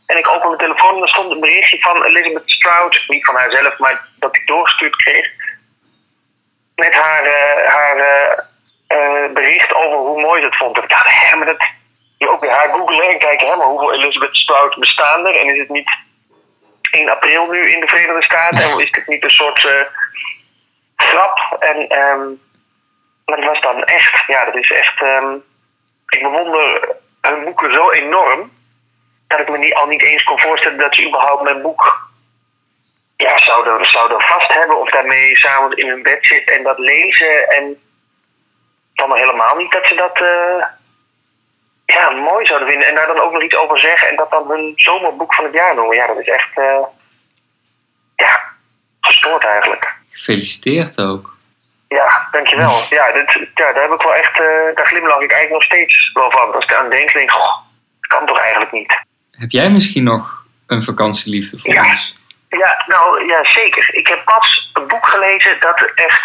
En 0.07 0.19
ik 0.19 0.29
open 0.29 0.47
mijn 0.47 0.59
telefoon 0.59 0.97
en 0.97 1.03
er 1.03 1.09
stond 1.09 1.31
een 1.33 1.41
berichtje 1.41 1.81
van 1.81 2.05
Elizabeth 2.05 2.51
Strout. 2.51 3.05
Niet 3.09 3.25
van 3.25 3.35
haarzelf, 3.35 3.79
maar 3.79 4.09
dat 4.19 4.37
ik 4.37 4.47
doorgestuurd 4.47 4.97
kreeg. 4.97 5.31
Met 6.75 6.95
haar, 6.95 7.25
eh, 7.25 7.73
haar 7.73 7.97
eh, 7.97 8.39
eh, 8.87 9.33
bericht 9.33 9.75
over 9.75 9.99
hoe 9.99 10.21
mooi 10.21 10.41
ze 10.41 10.47
het 10.47 10.57
vond. 10.57 10.79
Ik 10.79 10.89
dacht, 10.89 11.09
hè, 11.09 11.37
maar 11.37 11.47
dat... 11.47 11.69
Je 12.19 12.29
ook 12.29 12.41
weer 12.41 12.51
haar 12.51 12.73
googlen 12.73 13.09
en 13.09 13.19
kijken, 13.19 13.49
hè, 13.49 13.57
maar 13.57 13.67
hoeveel 13.67 13.93
Elizabeth 13.93 14.37
Strout 14.37 14.77
bestaan 14.79 15.27
er? 15.27 15.37
En 15.37 15.49
is 15.49 15.59
het 15.59 15.69
niet 15.69 15.97
1 16.95 17.09
april 17.09 17.51
nu 17.51 17.71
in 17.71 17.81
de 17.81 17.89
Verenigde 17.89 18.23
Staten? 18.23 18.59
En 18.59 18.79
is 18.79 18.91
dit 18.93 19.07
niet 19.07 19.25
een 19.25 19.31
soort 19.31 19.65
eh, 19.65 19.81
grap? 20.97 21.57
En 21.59 21.89
ehm, 21.89 22.27
maar 23.25 23.37
dat 23.37 23.45
was 23.45 23.61
dan 23.61 23.85
echt, 23.85 24.23
ja, 24.27 24.45
dat 24.45 24.57
is 24.57 24.71
echt. 24.71 25.03
ehm, 25.03 25.35
ik 26.09 26.23
bewonder 26.23 26.89
hun 27.21 27.45
boeken 27.45 27.73
zo 27.73 27.91
enorm. 27.91 28.53
dat 29.27 29.41
ik 29.41 29.49
me 29.49 29.59
niet, 29.59 29.75
al 29.75 29.87
niet 29.87 30.03
eens 30.03 30.25
kon 30.25 30.41
voorstellen 30.41 30.79
dat 30.79 30.95
ze 30.95 31.07
überhaupt 31.07 31.43
mijn 31.43 31.63
boek. 31.63 32.11
ja, 33.17 33.39
zouden, 33.39 33.87
zouden 33.87 34.21
vast 34.21 34.53
hebben. 34.55 34.81
of 34.81 34.91
daarmee 34.91 35.37
s'avonds 35.37 35.77
in 35.77 35.89
hun 35.89 36.03
bed 36.03 36.27
zitten 36.27 36.57
en 36.57 36.63
dat 36.63 36.79
lezen. 36.79 37.49
En 37.49 37.81
dan 38.95 39.09
nog 39.09 39.19
helemaal 39.19 39.57
niet 39.57 39.71
dat 39.73 39.87
ze 39.87 39.95
dat. 39.95 40.17
eh, 40.21 40.65
ja, 41.87 42.11
mooi 42.11 42.47
zouden 42.47 42.69
vinden. 42.69 42.89
En 42.89 42.95
daar 42.95 43.07
dan 43.07 43.21
ook 43.21 43.33
nog 43.33 43.43
iets 43.43 43.57
over 43.57 43.79
zeggen. 43.79 44.09
en 44.09 44.17
dat 44.17 44.31
dan 44.31 44.49
hun 44.51 44.73
zomerboek 44.77 45.35
van 45.35 45.45
het 45.45 45.55
jaar 45.55 45.75
noemen. 45.75 45.97
Ja, 45.97 46.07
dat 46.07 46.19
is 46.19 46.29
echt. 46.29 46.49
eh, 46.59 46.81
ja, 48.17 48.41
gestoord 49.01 49.45
eigenlijk. 49.45 49.93
Gefeliciteerd 50.13 51.01
ook. 51.01 51.33
Ja, 51.89 52.29
dankjewel. 52.31 52.81
Ja, 52.91 53.13
dit, 53.13 53.33
ja 53.55 53.73
daar 53.73 53.83
heb 53.83 53.93
ik 53.93 54.03
wel 54.03 54.15
echt, 54.15 54.33
eh, 54.41 54.75
daar 54.75 54.87
glimlach 54.87 55.21
ik 55.21 55.31
eigenlijk 55.33 55.51
nog 55.53 55.63
steeds 55.63 56.11
wel 56.13 56.31
van. 56.31 56.55
Als 56.55 56.65
ik 56.65 56.73
aan 56.75 56.91
denk, 56.91 57.13
denk 57.13 57.31
ik, 57.31 57.37
dat 57.37 57.61
kan 58.01 58.27
toch 58.27 58.39
eigenlijk 58.39 58.73
niet. 58.73 58.99
Heb 59.31 59.51
jij 59.51 59.71
misschien 59.71 60.05
nog 60.05 60.45
een 60.67 60.83
vakantieliefde 60.83 61.59
voor 61.59 61.75
Ja. 61.75 61.83
ons? 61.85 62.17
Ja, 62.49 62.85
nou 62.87 63.27
ja, 63.27 63.45
zeker. 63.45 63.95
Ik 63.95 64.07
heb 64.07 64.25
pas 64.25 64.71
een 64.73 64.87
boek 64.87 65.07
gelezen 65.07 65.57
dat 65.61 65.93
echt 65.95 66.23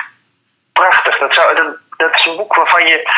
prachtig. 0.74 1.18
Dat, 1.18 1.34
zou, 1.34 1.56
dat, 1.56 1.78
dat 1.98 2.16
is 2.16 2.26
een 2.26 2.36
boek 2.38 2.56
waarvan 2.56 2.88
je 2.88 3.10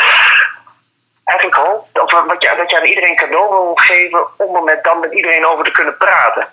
eigenlijk 1.32 1.56
hoopt, 1.56 2.00
of 2.00 2.12
wat 2.12 2.42
je, 2.42 2.54
dat 2.58 2.70
je 2.70 2.78
aan 2.78 2.86
iedereen 2.94 3.16
cadeau 3.16 3.50
wil 3.50 3.72
geven 3.76 4.28
om 4.38 4.56
er 4.56 4.64
met, 4.64 4.84
dan 4.84 5.00
met 5.00 5.14
iedereen 5.14 5.46
over 5.46 5.64
te 5.64 5.72
kunnen 5.72 5.98
praten. 5.98 6.48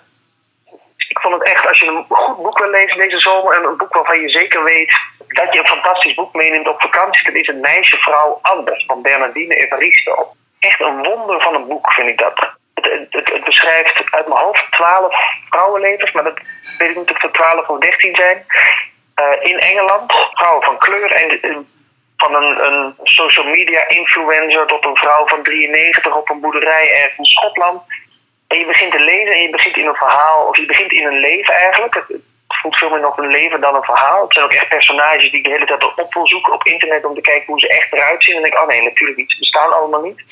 Ik 1.07 1.19
vond 1.19 1.33
het 1.33 1.43
echt, 1.43 1.67
als 1.67 1.79
je 1.79 1.85
een 1.85 2.05
goed 2.09 2.37
boek 2.37 2.59
wil 2.59 2.69
lezen 2.69 2.97
deze 2.97 3.19
zomer, 3.19 3.53
en 3.57 3.63
een 3.63 3.77
boek 3.77 3.93
waarvan 3.93 4.21
je 4.21 4.29
zeker 4.29 4.63
weet 4.63 4.93
dat 5.27 5.53
je 5.53 5.59
een 5.59 5.67
fantastisch 5.67 6.13
boek 6.13 6.33
meeneemt 6.33 6.67
op 6.67 6.81
vakantie, 6.81 7.23
dat 7.23 7.33
is 7.33 7.47
Het 7.47 7.61
Meisje, 7.61 7.97
Vrouw, 7.97 8.39
Anders 8.41 8.83
van 8.87 9.01
Bernardine 9.01 9.55
Evaristo. 9.55 10.33
Echt 10.59 10.79
een 10.79 11.03
wonder 11.03 11.41
van 11.41 11.55
een 11.55 11.67
boek, 11.67 11.91
vind 11.91 12.07
ik 12.07 12.17
dat. 12.17 12.49
Het, 12.73 12.85
het, 12.85 13.07
het, 13.09 13.31
het 13.33 13.43
beschrijft 13.43 14.03
uit 14.11 14.27
mijn 14.27 14.39
hoofd 14.39 14.71
twaalf 14.71 15.15
vrouwenlevens, 15.49 16.11
maar 16.11 16.23
dat 16.23 16.39
weet 16.77 16.89
ik 16.89 16.95
niet 16.95 17.11
of 17.11 17.23
er 17.23 17.31
twaalf 17.31 17.67
of 17.67 17.79
dertien 17.79 18.15
zijn. 18.15 18.45
eh, 19.15 19.49
in 19.51 19.59
Engeland, 19.59 20.13
vrouwen 20.33 20.63
van 20.63 20.77
kleur 20.77 21.11
en 21.11 21.67
van 22.21 22.35
een, 22.35 22.65
een 22.65 22.93
social 23.03 23.45
media 23.45 23.87
influencer 23.87 24.65
tot 24.65 24.85
een 24.85 24.95
vrouw 24.95 25.27
van 25.27 25.43
93 25.43 26.15
op 26.15 26.29
een 26.29 26.39
boerderij 26.39 26.87
ergens 26.91 27.17
in 27.17 27.25
Schotland. 27.25 27.81
En 28.47 28.59
je 28.59 28.65
begint 28.65 28.91
te 28.91 28.99
lezen 28.99 29.31
en 29.31 29.41
je 29.41 29.49
begint 29.49 29.77
in 29.77 29.87
een 29.87 30.03
verhaal, 30.05 30.47
of 30.47 30.57
je 30.57 30.65
begint 30.65 30.91
in 30.91 31.05
een 31.05 31.19
leven 31.19 31.53
eigenlijk. 31.53 31.93
Het, 31.93 32.21
voelt 32.47 32.77
veel 32.77 32.89
meer 32.89 32.99
nog 32.99 33.17
een 33.17 33.27
leven 33.27 33.61
dan 33.61 33.75
een 33.75 33.83
verhaal. 33.83 34.23
Het 34.23 34.33
zijn 34.33 34.45
ook 34.45 34.53
echt 34.53 34.67
personages 34.67 35.31
die 35.31 35.39
ik 35.39 35.43
de 35.43 35.49
hele 35.49 35.65
tijd 35.65 35.95
op 35.95 36.13
wil 36.13 36.27
zoeken 36.27 36.53
op 36.53 36.63
internet 36.63 37.05
om 37.05 37.15
te 37.15 37.21
kijken 37.21 37.45
hoe 37.45 37.59
ze 37.59 37.67
echt 37.67 37.93
eruit 37.93 38.23
zien. 38.23 38.35
En 38.35 38.41
dan 38.41 38.49
denk 38.49 38.61
ik, 38.61 38.69
oh 38.69 38.75
nee, 38.75 38.89
natuurlijk 38.89 39.17
niet, 39.17 39.31
ze 39.31 39.39
bestaan 39.39 39.73
allemaal 39.73 40.01
niet. 40.01 40.23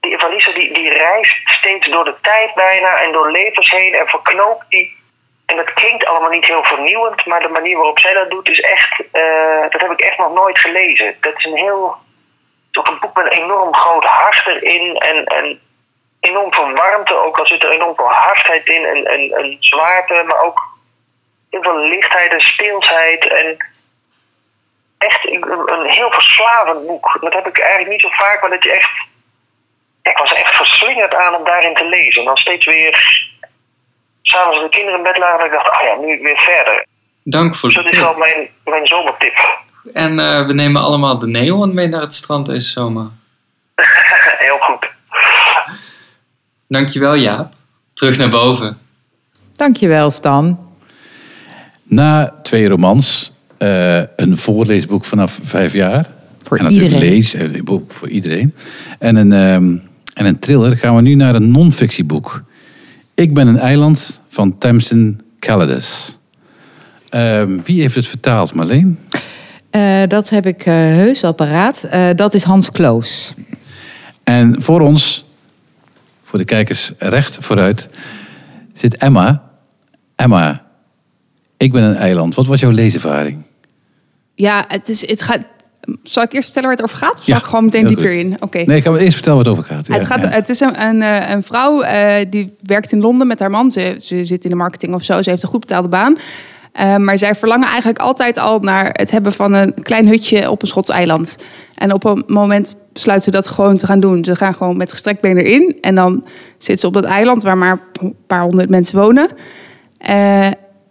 Die 0.00 0.12
Evanisa 0.12 0.52
die, 0.52 0.72
die 0.72 0.90
reist 0.90 1.34
steeds 1.44 1.88
door 1.88 2.04
de 2.04 2.14
tijd 2.20 2.54
bijna 2.54 3.00
en 3.00 3.12
door 3.12 3.30
levens 3.30 3.70
heen 3.70 3.94
en 3.94 4.08
verknoopt 4.08 4.64
die. 4.68 4.95
En 5.46 5.56
dat 5.56 5.72
klinkt 5.72 6.06
allemaal 6.06 6.30
niet 6.30 6.44
heel 6.44 6.64
vernieuwend, 6.64 7.26
maar 7.26 7.40
de 7.40 7.48
manier 7.48 7.76
waarop 7.76 7.98
zij 7.98 8.12
dat 8.14 8.30
doet 8.30 8.48
is 8.48 8.60
echt, 8.60 9.02
eh, 9.12 9.70
dat 9.70 9.80
heb 9.80 9.90
ik 9.90 10.00
echt 10.00 10.18
nog 10.18 10.32
nooit 10.32 10.58
gelezen. 10.58 11.16
Dat 11.20 11.36
is 11.36 11.44
een 11.44 11.56
heel, 11.56 11.96
ook 12.72 12.88
een 12.88 12.98
boek 13.00 13.16
met 13.16 13.32
een 13.32 13.42
enorm 13.42 13.74
groot 13.74 14.04
hart 14.04 14.46
erin 14.46 14.96
en, 14.96 15.24
en 15.24 15.60
enorm 16.20 16.54
veel 16.54 16.72
warmte, 16.72 17.14
ook 17.14 17.38
al 17.38 17.46
zit 17.46 17.62
er 17.62 17.70
enorm 17.70 17.96
veel 17.96 18.12
hardheid 18.12 18.68
in 18.68 18.84
en, 18.84 19.04
en, 19.04 19.32
en 19.32 19.56
zwaarte, 19.60 20.24
maar 20.26 20.42
ook 20.42 20.60
heel 21.50 21.62
veel 21.62 21.78
lichtheid 21.78 22.32
en 22.32 22.40
speelsheid 22.40 23.26
en 23.26 23.56
echt 24.98 25.26
een, 25.26 25.68
een 25.72 25.90
heel 25.90 26.10
verslavend 26.10 26.86
boek. 26.86 27.18
Dat 27.20 27.32
heb 27.32 27.46
ik 27.46 27.58
eigenlijk 27.58 27.90
niet 27.90 28.00
zo 28.00 28.08
vaak, 28.08 28.40
maar 28.40 28.50
dat 28.50 28.64
je 28.64 28.72
echt, 28.72 28.90
ik 30.02 30.18
was 30.18 30.32
echt 30.32 30.56
verslingerd 30.56 31.14
aan 31.14 31.34
om 31.34 31.44
daarin 31.44 31.74
te 31.74 31.84
lezen. 31.84 32.20
En 32.20 32.26
dan 32.26 32.36
steeds 32.36 32.66
weer, 32.66 33.28
s'avonds 34.28 34.60
de 34.60 34.68
kinderen 34.68 34.98
in 34.98 35.04
bed 35.04 35.18
lagen, 35.18 35.38
dat 35.38 35.46
ik 35.46 35.52
dacht, 35.52 35.70
ah 35.70 35.82
ja, 35.82 36.06
nu 36.06 36.22
weer 36.22 36.38
verder. 36.38 36.86
Dank 37.22 37.54
voor 37.54 37.68
Dus 37.68 37.78
de 37.78 37.82
dat 37.82 37.92
is 37.92 37.98
wel 37.98 38.08
tip. 38.08 38.18
mijn, 38.18 38.48
mijn 38.64 38.86
zomertip. 38.86 39.64
En 39.92 40.18
eh, 40.18 40.46
we 40.46 40.52
nemen 40.52 40.82
allemaal 40.82 41.18
de 41.18 41.26
neon 41.26 41.74
mee 41.74 41.88
naar 41.88 42.00
het 42.00 42.14
strand 42.14 42.46
deze 42.46 42.68
zomer. 42.68 43.06
heel 44.46 44.58
goed. 44.58 44.88
Dankjewel 46.68 47.16
Jaap. 47.16 47.52
Terug 47.94 48.18
naar 48.18 48.28
boven. 48.28 48.78
Dankjewel, 49.56 50.10
Stan. 50.10 50.58
Na 51.82 52.34
twee 52.42 52.68
romans, 52.68 53.32
eh, 53.58 54.02
een 54.16 54.36
voorleesboek 54.36 55.04
vanaf 55.04 55.38
vijf 55.42 55.72
jaar. 55.72 56.06
Voor 56.38 56.56
en 56.56 56.62
natuurlijk 56.62 56.92
iedereen. 56.92 57.14
lees, 57.14 57.32
een 57.32 57.64
boek 57.64 57.92
voor 57.92 58.08
iedereen. 58.08 58.54
En 58.98 59.16
een, 59.16 59.32
ehm, 59.32 59.76
en 60.14 60.26
een 60.26 60.38
thriller 60.38 60.76
gaan 60.76 60.96
we 60.96 61.02
nu 61.02 61.14
naar 61.14 61.34
een 61.34 61.50
non-fictieboek. 61.50 62.42
Ik 63.16 63.34
ben 63.34 63.46
een 63.46 63.58
eiland 63.58 64.22
van 64.28 64.58
Tamsin 64.58 65.20
Callidas. 65.38 66.18
Ehm, 67.08 67.58
wie 67.64 67.80
heeft 67.80 67.94
het 67.94 68.06
vertaald, 68.06 68.54
Marleen? 68.54 68.98
Eh, 69.70 70.02
dat 70.08 70.28
heb 70.28 70.46
ik 70.46 70.66
eh, 70.66 70.74
heus 70.74 71.20
wel 71.20 71.32
paraat. 71.32 71.84
Eh, 71.84 72.08
dat 72.14 72.34
is 72.34 72.42
Hans 72.42 72.70
Kloos. 72.70 73.34
En 74.24 74.62
voor 74.62 74.80
ons, 74.80 75.24
voor 76.22 76.38
de 76.38 76.44
kijkers 76.44 76.92
recht 76.98 77.38
vooruit, 77.40 77.88
zit 78.72 78.96
Emma. 78.96 79.42
Emma, 80.16 80.62
ik 81.56 81.72
ben 81.72 81.82
een 81.82 81.96
eiland. 81.96 82.34
Wat 82.34 82.46
was 82.46 82.60
jouw 82.60 82.70
leeservaring? 82.70 83.42
Ja, 84.34 84.64
het, 84.68 84.88
is, 84.88 85.08
het 85.08 85.22
gaat. 85.22 85.44
Zal 86.02 86.22
ik 86.22 86.32
eerst 86.32 86.44
vertellen 86.44 86.68
waar 86.68 86.76
het 86.76 86.86
over 86.86 86.98
gaat? 86.98 87.18
Of 87.18 87.26
Ja, 87.26 87.32
zal 87.32 87.36
ik 87.36 87.48
gewoon 87.48 87.64
meteen 87.64 87.86
dieper 87.86 88.06
goed. 88.06 88.14
in? 88.14 88.36
Oké. 88.40 88.62
Nee, 88.64 88.76
ik 88.76 88.82
kan 88.82 88.96
eerst 88.96 89.14
vertellen 89.14 89.38
wat 89.38 89.46
het 89.46 89.58
over 89.58 89.74
gaat. 89.74 89.86
Ja, 89.86 89.94
het, 89.94 90.06
gaat, 90.06 90.22
ja. 90.22 90.28
het 90.28 90.48
is 90.48 90.60
een, 90.60 90.82
een, 90.86 91.02
eh, 91.02 91.30
een 91.30 91.42
vrouw 91.42 91.80
eh, 91.80 92.26
die 92.30 92.56
werkt 92.62 92.92
in 92.92 93.00
Londen 93.00 93.26
met 93.26 93.38
haar 93.40 93.50
man. 93.50 93.70
Ze, 93.70 93.96
ze 94.00 94.24
zit 94.24 94.44
in 94.44 94.50
de 94.50 94.56
marketing 94.56 94.94
of 94.94 95.02
zo. 95.02 95.22
Ze 95.22 95.30
heeft 95.30 95.42
een 95.42 95.48
goed 95.48 95.60
betaalde 95.60 95.88
baan. 95.88 96.16
Eh, 96.72 96.96
maar 96.96 97.18
zij 97.18 97.34
verlangen 97.34 97.68
eigenlijk 97.68 97.98
altijd 97.98 98.38
al 98.38 98.58
naar 98.58 98.90
het 98.92 99.10
hebben 99.10 99.32
van 99.32 99.52
een 99.52 99.74
klein 99.82 100.08
hutje 100.08 100.50
op 100.50 100.62
een 100.62 100.68
Schots 100.68 100.88
eiland. 100.88 101.36
En 101.74 101.92
op 101.92 102.04
een 102.04 102.24
moment 102.26 102.74
besluiten 102.92 103.32
ze 103.32 103.38
dat 103.38 103.48
gewoon 103.48 103.76
te 103.76 103.86
gaan 103.86 104.00
doen. 104.00 104.24
Ze 104.24 104.36
gaan 104.36 104.54
gewoon 104.54 104.76
met 104.76 104.90
gestrekt 104.90 105.20
been 105.20 105.36
erin. 105.36 105.78
En 105.80 105.94
dan 105.94 106.24
zitten 106.58 106.78
ze 106.78 106.86
op 106.86 106.92
dat 106.92 107.04
eiland 107.04 107.42
waar 107.42 107.58
maar 107.58 107.80
een 108.00 108.14
paar 108.26 108.42
honderd 108.42 108.70
mensen 108.70 108.98
wonen. 108.98 109.28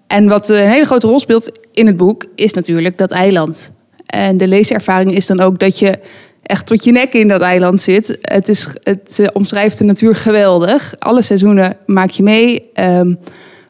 En 0.08 0.28
wat 0.28 0.50
een 0.50 0.70
hele 0.70 0.86
grote 0.86 1.08
rol 1.08 1.20
speelt 1.20 1.52
in 1.72 1.88
het 1.88 1.98
boek 1.98 2.26
is 2.36 2.54
natuurlijk 2.54 2.98
dat 2.98 3.12
eiland. 3.12 3.74
En 4.06 4.38
de 4.38 4.48
leeservaring 4.48 5.16
is 5.16 5.26
dan 5.28 5.40
ook 5.40 5.60
dat 5.60 5.80
je 5.80 6.00
echt 6.44 6.66
tot 6.66 6.84
je 6.84 6.92
nek 6.92 7.14
in 7.14 7.28
dat 7.28 7.42
eiland 7.42 7.82
zit. 7.82 8.18
Het, 8.22 8.50
is, 8.50 8.68
het 8.84 9.30
omschrijft 9.34 9.78
de 9.78 9.84
natuur 9.84 10.16
geweldig. 10.16 10.96
Alle 11.00 11.22
seizoenen 11.22 11.78
maak 11.86 12.10
je 12.10 12.24
mee. 12.24 12.70
Ehm, 12.74 13.14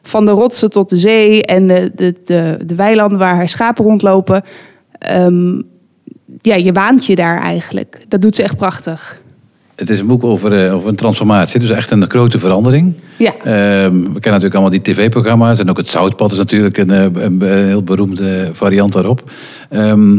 van 0.02 0.24
de 0.24 0.30
rotsen 0.30 0.70
tot 0.70 0.90
de 0.90 0.96
zee 0.96 1.42
en 1.44 1.66
de, 1.66 1.92
de, 1.94 2.14
de, 2.24 2.58
de 2.66 2.74
weilanden 2.74 3.18
waar 3.18 3.34
haar 3.34 3.48
schapen 3.48 3.84
rondlopen. 3.84 4.42
Ehm, 4.98 5.60
ja, 6.40 6.54
je 6.54 6.72
waant 6.72 7.06
je 7.06 7.14
daar 7.14 7.42
eigenlijk. 7.42 8.04
Dat 8.08 8.20
doet 8.20 8.36
ze 8.36 8.42
echt 8.42 8.56
prachtig. 8.56 9.20
Het 9.76 9.90
is 9.90 10.00
een 10.00 10.06
boek 10.06 10.24
over, 10.24 10.64
eh, 10.64 10.74
over 10.74 10.88
een 10.88 10.96
transformatie. 10.96 11.60
Dus 11.60 11.70
echt 11.70 11.90
een 11.90 12.10
grote 12.10 12.38
verandering. 12.38 12.94
Ja. 13.16 13.30
Ehm, 13.30 13.92
we 13.92 14.20
kennen 14.20 14.22
natuurlijk 14.22 14.54
allemaal 14.54 14.70
die 14.70 14.82
tv-programma's. 14.82 15.58
En 15.58 15.70
ook 15.70 15.76
het 15.76 15.88
Zoutpad 15.88 16.32
is 16.32 16.38
natuurlijk 16.38 16.78
een, 16.78 16.90
eh, 16.90 17.02
een, 17.02 17.40
een 17.40 17.66
heel 17.66 17.82
beroemde 17.82 18.50
variant 18.52 18.92
daarop. 18.92 19.30
Ehm, 19.70 20.18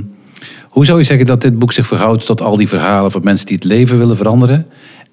hoe 0.63 0.85
zou 0.85 0.97
je 0.97 1.03
zeggen 1.03 1.25
dat 1.25 1.41
dit 1.41 1.59
boek 1.59 1.73
zich 1.73 1.87
verhoudt 1.87 2.25
tot 2.25 2.41
al 2.41 2.57
die 2.57 2.67
verhalen 2.67 3.11
van 3.11 3.23
mensen 3.23 3.45
die 3.45 3.55
het 3.55 3.65
leven 3.65 3.97
willen 3.97 4.17
veranderen? 4.17 4.67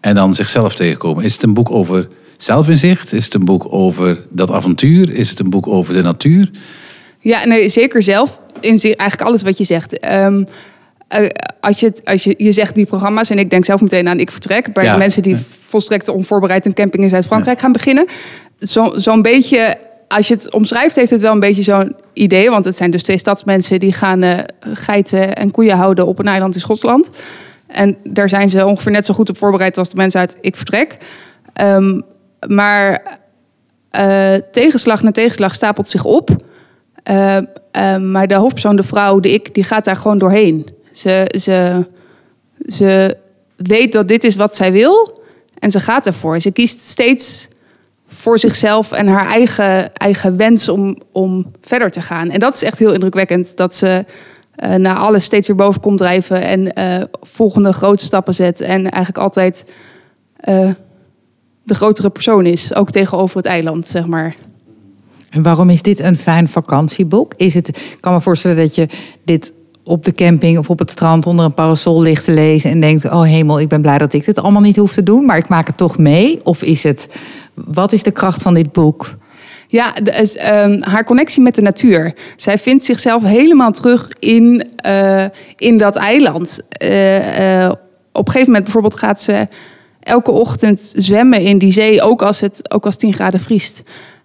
en 0.05 0.15
dan 0.15 0.35
zichzelf 0.35 0.75
tegenkomen. 0.75 1.25
Is 1.25 1.33
het 1.33 1.43
een 1.43 1.55
boek 1.55 1.71
over 1.71 2.09
zelfinzicht? 2.37 3.13
Is 3.13 3.25
het 3.25 3.35
een 3.35 3.45
boek 3.45 3.67
over 3.71 4.27
dat 4.31 4.51
avontuur? 4.51 5.13
Is 5.13 5.31
het 5.31 5.41
een 5.41 5.51
boek 5.51 5.67
over 5.67 5.95
de 5.95 6.03
natuur? 6.03 6.51
Ja, 7.21 7.45
nee, 7.45 7.69
zeker 7.69 8.03
zelf. 8.03 8.41
In 8.61 8.81
eigenlijk 8.81 9.23
alles 9.23 9.43
wat 9.43 9.59
je 9.59 9.65
zegt. 9.65 9.99
Ehm, 9.99 10.45
eh, 11.09 11.29
als 11.65 11.81
je, 11.81 11.87
het- 11.87 12.05
als 12.05 12.25
je, 12.25 12.35
je 12.39 12.53
zegt 12.53 12.75
die 12.75 12.87
programma's, 12.87 13.31
en 13.31 13.39
ik 13.39 13.51
denk 13.51 13.65
zelf 13.65 13.81
meteen 13.81 14.09
aan 14.09 14.19
Ik 14.21 14.31
Vertrek. 14.31 14.73
Bij 14.73 14.85
Ja. 14.85 14.97
mensen 14.97 15.23
die 15.23 15.35
Ja. 15.37 15.41
volstrekt 15.67 16.09
onvoorbereid 16.09 16.67
een 16.67 16.75
camping 16.75 17.03
in 17.03 17.09
Zuid-Frankrijk 17.09 17.61
gaan 17.61 17.73
beginnen. 17.73 18.07
Zo- 18.59 18.93
Zo'n 18.97 19.23
beetje, 19.23 19.77
als 20.09 20.29
je 20.29 20.35
het 20.35 20.53
omschrijft, 20.53 20.97
heeft 20.97 21.11
het 21.11 21.21
wel 21.21 21.33
een 21.33 21.41
beetje 21.41 21.63
zo'n 21.63 21.97
idee. 22.13 22.51
Want 22.51 22.65
het 22.65 22.77
zijn 22.77 22.91
dus 22.91 23.03
twee 23.03 23.19
stadsmensen 23.19 23.81
die 23.81 23.93
gaan 23.93 24.23
eh, 24.23 24.39
geiten 24.61 25.35
en 25.37 25.51
koeien 25.51 25.77
houden 25.77 26.07
op 26.07 26.19
een 26.19 26.27
eiland 26.29 26.55
in 26.55 26.61
Schotland. 26.61 27.11
En 27.67 27.97
daar 28.05 28.29
zijn 28.29 28.49
ze 28.49 28.67
ongeveer 28.67 28.93
net 28.93 29.07
zo 29.07 29.15
goed 29.15 29.29
op 29.31 29.39
voorbereid 29.39 29.79
als 29.79 29.89
de 29.91 29.97
mensen 29.97 30.21
uit 30.21 30.37
Ik 30.41 30.57
Vertrek. 30.57 30.97
Ehm, 31.53 32.01
maar 32.49 33.03
eh, 33.91 34.35
tegenslag 34.53 35.03
na 35.03 35.11
tegenslag 35.11 35.55
stapelt 35.55 35.91
zich 35.91 36.05
op. 36.05 36.31
Eh, 37.03 37.39
maar 38.01 38.27
de 38.27 38.35
hoofdpersoon, 38.35 38.77
de 38.77 38.83
vrouw, 38.83 39.21
de 39.21 39.33
ik, 39.33 39.55
die 39.55 39.65
gaat 39.65 39.85
daar 39.85 39.97
gewoon 39.97 40.19
doorheen. 40.19 40.69
Ze, 40.95 41.35
ze, 41.41 41.87
ze 42.67 43.17
weet 43.57 43.93
dat 43.93 44.09
dit 44.09 44.25
is 44.25 44.37
wat 44.37 44.57
zij 44.57 44.73
wil 44.73 45.23
en 45.59 45.71
ze 45.71 45.81
gaat 45.81 46.07
ervoor. 46.07 46.41
Ze 46.41 46.51
kiest 46.51 46.81
steeds 46.81 47.49
voor 48.07 48.39
zichzelf 48.39 48.93
en 48.93 49.07
haar 49.07 49.27
eigen, 49.27 49.95
eigen 49.95 50.37
wens 50.37 50.69
om, 50.69 50.99
om 51.13 51.47
verder 51.61 51.91
te 51.91 52.03
gaan. 52.03 52.31
En 52.31 52.41
dat 52.41 52.55
is 52.55 52.63
echt 52.63 52.79
heel 52.79 52.93
indrukwekkend. 52.93 53.57
Dat 53.57 53.77
ze 53.77 54.05
eh 54.55 54.75
na 54.75 54.97
alles 54.97 55.25
steeds 55.25 55.47
weer 55.47 55.57
boven 55.57 55.81
komt 55.81 55.99
drijven 55.99 56.43
en 56.43 56.75
eh, 56.75 57.03
volgende 57.23 57.73
grote 57.73 58.05
stappen 58.05 58.35
zet. 58.35 58.61
En 58.61 58.91
eigenlijk 58.91 59.19
altijd 59.19 59.73
eh, 60.37 60.71
de 61.63 61.75
grotere 61.75 62.11
persoon 62.11 62.47
is. 62.47 62.75
Ook 62.75 62.91
tegenover 62.91 63.37
het 63.37 63.47
eiland, 63.47 63.87
zeg 63.87 64.07
maar. 64.07 64.37
En 65.31 65.43
waarom 65.43 65.71
is 65.71 65.83
dit 65.83 66.01
een 66.01 66.17
fijn 66.17 66.49
vakantieboek? 66.49 67.33
Is 67.37 67.55
het, 67.55 67.69
ik 67.69 67.97
kan 68.01 68.13
me 68.13 68.21
voorstellen 68.21 68.57
dat 68.57 68.75
je 68.75 68.89
dit 69.25 69.53
op 69.85 70.05
de 70.05 70.13
camping 70.13 70.59
of 70.59 70.71
op 70.71 70.79
het 70.79 70.91
strand 70.91 71.27
onder 71.27 71.45
een 71.45 71.55
parasol 71.55 72.03
ligt 72.03 72.25
te 72.25 72.33
lezen 72.33 72.71
en 72.71 72.81
denkt: 72.81 73.05
Oh 73.05 73.23
hemel, 73.23 73.61
ik 73.61 73.69
ben 73.69 73.81
blij 73.81 73.99
dat 73.99 74.13
ik 74.13 74.25
dit 74.25 74.39
allemaal 74.39 74.63
niet 74.63 74.77
hoef 74.77 74.93
te 74.93 75.03
doen, 75.03 75.25
maar 75.25 75.37
ik 75.37 75.49
maak 75.49 75.67
het 75.67 75.77
toch 75.77 75.99
mee. 75.99 76.41
Of 76.43 76.63
is 76.63 76.83
het, 76.83 77.09
wat 77.55 77.93
is 77.93 78.03
de 78.03 78.11
kracht 78.11 78.43
van 78.43 78.55
dit 78.55 78.73
boek? 78.73 79.17
Ja, 79.67 79.95
ehm, 79.95 80.83
haar 80.83 81.05
connectie 81.05 81.43
met 81.43 81.55
de 81.55 81.63
natuur. 81.63 82.15
Zij 82.37 82.59
vindt 82.59 82.85
zichzelf 82.85 83.23
helemaal 83.23 83.71
terug 83.71 84.09
in, 84.19 84.69
eh, 84.77 85.25
in 85.57 85.79
dat 85.79 85.97
eiland. 85.97 86.61
Eh, 86.69 87.63
eh, 87.65 87.71
op 88.13 88.27
een 88.27 88.33
gegeven 88.33 88.47
moment 88.47 88.65
bijvoorbeeld 88.65 88.97
gaat 88.97 89.23
ze 89.23 89.47
elke 90.01 90.31
ochtend 90.31 90.93
zwemmen 90.97 91.41
in 91.41 91.59
die 91.59 91.73
zee, 91.73 92.03
ook 92.03 92.23
als 92.23 92.41
het 92.41 92.73
ook 92.73 92.85
als 92.85 92.97
10 92.97 93.13
graden 93.13 93.41
vriest. 93.41 93.83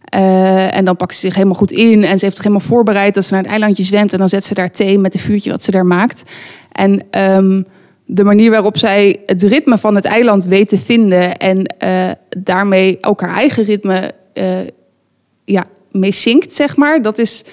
Eh, 0.10 0.76
en 0.76 0.86
dan 0.86 0.96
pakt 0.96 1.14
ze 1.14 1.20
zich 1.20 1.36
helemaal 1.36 1.58
goed 1.58 1.72
in 1.72 2.04
en 2.04 2.18
ze 2.20 2.26
heeft 2.26 2.36
zich 2.36 2.44
helemaal 2.44 2.68
voorbereid 2.68 3.14
dat 3.14 3.26
ze 3.26 3.34
naar 3.34 3.42
het 3.42 3.52
eilandje 3.52 3.84
zwemt. 3.84 4.14
En 4.14 4.20
dan 4.20 4.30
zet 4.30 4.46
ze 4.46 4.54
daar 4.54 4.72
thee 4.72 5.00
met 5.00 5.14
een 5.14 5.20
vuurtje 5.20 5.52
wat 5.52 5.64
ze 5.64 5.72
daar 5.72 5.86
maakt. 5.86 6.24
En 6.72 7.02
ehm, 7.10 7.62
de 8.06 8.24
manier 8.24 8.52
waarop 8.52 8.78
zij 8.78 9.18
het 9.26 9.44
ritme 9.44 9.78
van 9.78 9.96
het 9.96 10.06
eiland 10.06 10.46
weet 10.46 10.70
te 10.70 10.80
vinden 10.80 11.38
en 11.38 11.66
eh, 11.66 12.10
daarmee 12.30 12.98
ook 13.02 13.22
haar 13.22 13.36
eigen 13.36 13.64
ritme 13.64 14.12
eh, 14.34 14.46
ja, 15.46 15.66
mee 15.92 16.12
zingt, 16.12 16.54
zeg 16.54 16.76
maar. 16.76 17.02
Dat 17.02 17.18
is, 17.18 17.44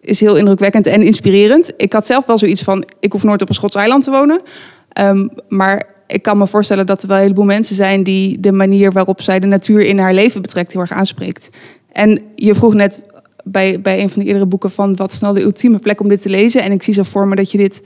is 0.00 0.20
heel 0.20 0.36
indrukwekkend 0.36 0.86
en 0.86 1.02
inspirerend. 1.02 1.72
Ik 1.76 1.92
had 1.92 2.06
zelf 2.06 2.26
wel 2.26 2.38
zoiets 2.38 2.62
van, 2.62 2.84
ik 3.00 3.12
hoef 3.12 3.22
nooit 3.22 3.42
op 3.42 3.48
een 3.48 3.54
Schots 3.54 3.74
eiland 3.74 4.04
te 4.04 4.10
wonen. 4.10 4.40
Ehm, 4.88 5.28
maar 5.48 5.86
ik 6.06 6.22
kan 6.22 6.38
me 6.38 6.46
voorstellen 6.46 6.86
dat 6.86 7.02
er 7.02 7.08
wel 7.08 7.16
een 7.16 7.22
heleboel 7.22 7.44
mensen 7.44 7.76
zijn... 7.76 8.02
die 8.02 8.40
de 8.40 8.52
manier 8.52 8.92
waarop 8.92 9.22
zij 9.22 9.40
de 9.40 9.46
natuur 9.46 9.80
in 9.80 9.98
haar 9.98 10.14
leven 10.14 10.42
betrekt 10.42 10.72
heel 10.72 10.80
erg 10.80 10.92
aanspreekt. 10.92 11.50
En 11.92 12.22
je 12.34 12.54
vroeg 12.54 12.74
net 12.74 13.02
bij, 13.44 13.80
bij 13.80 14.02
een 14.02 14.10
van 14.10 14.20
de 14.22 14.26
eerdere 14.28 14.46
boeken 14.46 14.70
van... 14.70 14.96
wat 14.96 15.12
is 15.12 15.20
nou 15.20 15.34
de 15.34 15.42
ultieme 15.42 15.78
plek 15.78 16.00
om 16.00 16.08
dit 16.08 16.22
te 16.22 16.28
lezen? 16.28 16.62
En 16.62 16.72
ik 16.72 16.82
zie 16.82 16.94
zo 16.94 17.02
voor 17.02 17.28
me 17.28 17.34
dat 17.34 17.50
je 17.50 17.58
dit 17.58 17.82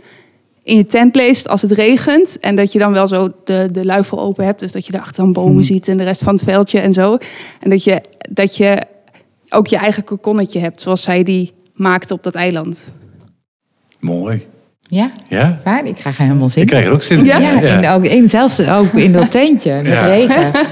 in 0.62 0.76
je 0.76 0.86
tent 0.86 1.14
leest 1.14 1.48
als 1.48 1.62
het 1.62 1.70
regent. 1.72 2.38
En 2.40 2.56
dat 2.56 2.72
je 2.72 2.78
dan 2.78 2.92
wel 2.92 3.08
zo 3.08 3.28
de, 3.44 3.68
de 3.72 3.84
luifel 3.84 4.20
open 4.20 4.44
hebt. 4.44 4.60
Dus 4.60 4.72
dat 4.72 4.86
je 4.86 4.92
daar 4.92 5.00
achter 5.00 5.22
een 5.24 5.32
bomen 5.32 5.64
ziet 5.64 5.88
en 5.88 5.96
de 5.96 6.04
rest 6.04 6.22
van 6.22 6.34
het 6.34 6.44
veldje 6.44 6.78
en 6.80 6.92
zo. 6.92 7.16
En 7.60 7.70
dat 7.70 7.84
je, 7.84 8.00
dat 8.30 8.56
je 8.56 8.82
ook 9.48 9.66
je 9.66 9.76
eigen 9.76 10.04
kokonnetje 10.04 10.58
hebt, 10.60 10.80
zoals 10.80 11.02
zij 11.02 11.22
die 11.22 11.52
maakte 11.74 12.14
op 12.14 12.22
dat 12.22 12.34
eiland. 12.34 12.92
Mooi. 14.00 14.46
Ja, 14.80 15.10
Ja? 15.28 15.58
fijn. 15.62 15.86
Ik 15.86 15.94
krijg 15.94 16.16
er 16.18 16.22
helemaal 16.24 16.48
zin 16.48 16.62
Ik 16.62 16.68
krijg 16.68 16.86
er 16.86 16.92
ook 16.92 17.02
zin 17.02 17.18
in. 17.18 17.24
Ja, 17.24 17.38
Ja. 17.38 17.60
In, 17.78 17.88
ook, 17.88 18.04
in, 18.04 18.28
zelfs 18.28 18.60
ook 18.68 18.92
in 18.92 19.12
dat 19.12 19.30
tentje 19.30 19.74
met 19.82 19.86
Ja. 19.92 20.06
regen. 20.06 20.52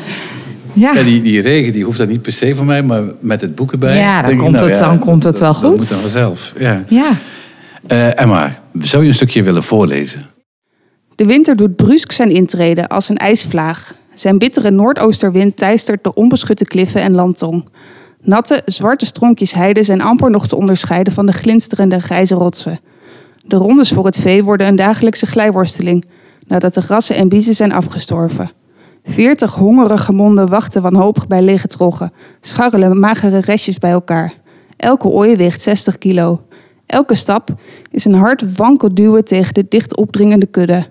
Ja. 0.74 0.92
Ja, 0.94 1.02
die, 1.02 1.22
die 1.22 1.40
regen 1.40 1.72
die 1.72 1.84
hoeft 1.84 1.98
dat 1.98 2.08
niet 2.08 2.22
per 2.22 2.32
se 2.32 2.54
van 2.54 2.66
mij, 2.66 2.82
maar 2.82 3.02
met 3.20 3.40
het 3.40 3.54
boek 3.54 3.72
erbij. 3.72 3.96
Ja, 3.96 4.14
dan 4.14 4.22
denk 4.22 4.32
ik, 4.32 4.38
komt 4.38 4.52
nou 4.56 4.70
het- 4.70 4.78
ja, 4.78 4.86
dan 4.88 4.98
komt 4.98 5.24
het 5.24 5.38
wel 5.38 5.52
dat- 5.52 5.60
goed. 5.62 5.68
Dat 5.70 5.78
moet 5.78 5.88
dan 5.88 5.98
vanzelf. 5.98 6.52
Ja. 6.58 6.84
ja. 6.88 7.10
Eh, 7.86 8.20
Emma, 8.20 8.58
zou 8.78 9.02
je 9.02 9.08
een 9.08 9.14
stukje 9.14 9.42
willen 9.42 9.62
voorlezen? 9.62 10.26
De 11.14 11.24
winter 11.24 11.56
doet 11.56 11.76
brusk 11.76 12.12
zijn 12.12 12.30
intrede 12.30 12.88
als 12.88 13.08
een 13.08 13.16
ijsvlaag. 13.16 13.94
Zijn 14.14 14.38
bittere 14.38 14.70
noordoosterwind 14.70 15.56
teistert 15.56 16.04
de 16.04 16.14
onbeschutte 16.14 16.64
kliffen 16.64 17.00
en 17.02 17.14
landtong. 17.14 17.68
Natte, 18.20 18.62
zwarte 18.66 19.06
stronkjes 19.06 19.54
heide 19.54 19.82
zijn 19.84 20.00
amper 20.00 20.30
nog 20.30 20.48
te 20.48 20.56
onderscheiden 20.56 21.12
van 21.12 21.26
de 21.26 21.32
glinsterende 21.32 22.00
grijze 22.00 22.34
rotsen. 22.34 22.80
De 23.46 23.56
rondes 23.56 23.88
voor 23.90 24.04
het 24.04 24.16
vee 24.18 24.44
worden 24.44 24.66
een 24.66 24.76
dagelijkse 24.76 25.26
glijworsteling, 25.26 26.04
nadat 26.46 26.74
de 26.74 26.80
grassen 26.80 27.16
en 27.16 27.28
biezen 27.28 27.54
zijn 27.54 27.72
afgestorven. 27.72 28.50
Veertig 29.04 29.54
hongerige 29.54 30.12
monden 30.12 30.48
wachten 30.48 30.82
wanhopig 30.82 31.26
bij 31.26 31.42
lege 31.42 31.68
troggen, 31.68 32.12
scharrelen 32.40 32.98
magere 32.98 33.38
restjes 33.38 33.78
bij 33.78 33.90
elkaar. 33.90 34.34
Elke 34.76 35.08
ooi 35.08 35.36
weegt 35.36 35.62
60 35.62 35.98
kilo. 35.98 36.40
Elke 36.86 37.14
stap 37.14 37.54
is 37.90 38.04
een 38.04 38.14
hard 38.14 38.56
wankel 38.56 38.94
duwen 38.94 39.24
tegen 39.24 39.54
de 39.54 39.66
dicht 39.68 39.96
opdringende 39.96 40.46
kudde. 40.46 40.84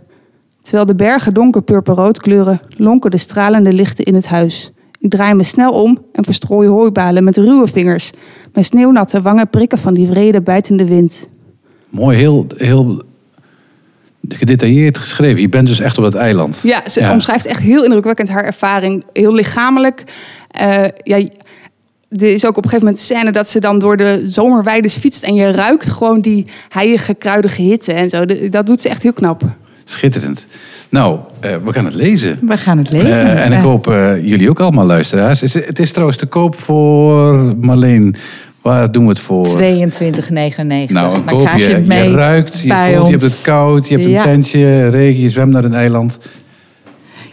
Terwijl 0.62 0.86
de 0.86 0.96
bergen 0.96 1.34
donker 1.34 1.62
purperrood 1.62 2.20
kleuren, 2.20 2.60
lonken 2.78 3.12
de 3.12 3.18
stralende 3.18 3.74
lichten 3.74 4.06
in 4.06 4.16
het 4.16 4.28
huis. 4.28 4.72
Ik 5.00 5.10
draai 5.10 5.34
me 5.34 5.44
snel 5.44 5.72
om 5.72 5.98
en 6.12 6.24
verstrooi 6.24 6.68
hooibalen 6.68 7.24
met 7.24 7.38
ruwe 7.38 7.68
vingers. 7.68 8.12
Mijn 8.54 8.66
sneeuwnatte 8.66 9.22
wangen 9.22 9.50
prikken 9.50 9.78
van 9.78 9.94
die 9.94 10.08
vrede 10.08 10.42
bijtende 10.42 10.86
wind. 10.86 11.30
Mooi, 11.90 12.18
heel, 12.18 12.46
heel 12.56 13.04
gedetailleerd 14.30 14.98
geschreven. 14.98 15.42
Je 15.42 15.50
bent 15.50 15.68
dus 15.68 15.80
echt 15.80 15.98
op 15.98 16.04
dat 16.04 16.16
eiland. 16.16 16.60
Ja, 16.64 16.82
ze 16.90 17.10
omschrijft 17.12 17.46
echt 17.46 17.62
heel 17.62 17.84
indrukwekkend 17.84 18.30
haar 18.30 18.44
ervaring. 18.44 19.04
Heel 19.14 19.34
lichamelijk. 19.34 20.04
Eh, 20.48 20.84
ja, 21.04 21.18
er 22.10 22.28
is 22.34 22.46
ook 22.46 22.58
op 22.58 22.64
een 22.64 22.70
gegeven 22.70 22.86
moment 22.86 22.98
een 22.98 23.16
scène 23.18 23.32
dat 23.32 23.50
ze 23.50 23.60
dan 23.60 23.80
door 23.80 23.98
de 23.98 24.22
zomerweides 24.24 24.98
fietst. 24.98 25.24
En 25.24 25.36
je 25.36 25.52
ruikt 25.52 25.90
gewoon 25.90 26.20
die 26.22 26.46
heilige, 26.70 27.14
kruidige 27.14 27.62
hitte 27.62 27.94
en 27.94 28.10
zo. 28.10 28.26
De- 28.26 28.50
Dat 28.50 28.66
doet 28.66 28.82
ze 28.82 28.90
echt 28.90 29.04
heel 29.04 29.14
knap. 29.14 29.42
Schitterend. 29.84 30.48
Nou, 30.90 31.20
eh, 31.40 31.56
we 31.64 31.74
gaan 31.74 31.86
het 31.86 31.94
lezen. 31.94 32.40
We 32.42 32.58
gaan 32.58 32.78
het 32.78 32.92
lezen. 32.92 33.12
Eh, 33.28 33.46
en 33.46 33.52
ik 33.54 33.60
hoop 33.60 33.88
eh, 33.88 34.26
jullie 34.28 34.50
ook 34.50 34.60
allemaal 34.60 34.86
luisteraars. 34.86 35.44
Is- 35.44 35.54
Het 35.54 35.80
is 35.80 35.92
trouwens 35.92 36.18
te 36.18 36.26
koop 36.26 36.56
voor 36.56 37.34
Marleen. 37.60 38.16
Waar 38.62 38.92
doen 38.92 39.04
we 39.04 39.10
het 39.10 39.20
voor? 39.20 39.48
22,99. 39.48 39.54
Nou, 40.94 41.16
een 41.16 41.26
koopje. 41.26 41.58
je 41.58 41.74
het 41.74 41.86
mee 41.86 42.10
je 42.10 42.16
ruikt, 42.16 42.62
je 42.62 42.74
voelt, 42.94 43.06
je 43.06 43.12
hebt 43.12 43.22
het 43.22 43.40
koud, 43.42 43.88
je 43.88 43.96
hebt 43.96 44.10
Ja. 44.10 44.18
een 44.18 44.24
tentje, 44.24 44.88
regen, 44.90 45.22
je 45.22 45.30
zwemt 45.30 45.52
naar 45.52 45.64
een 45.64 45.74
eiland. 45.74 46.20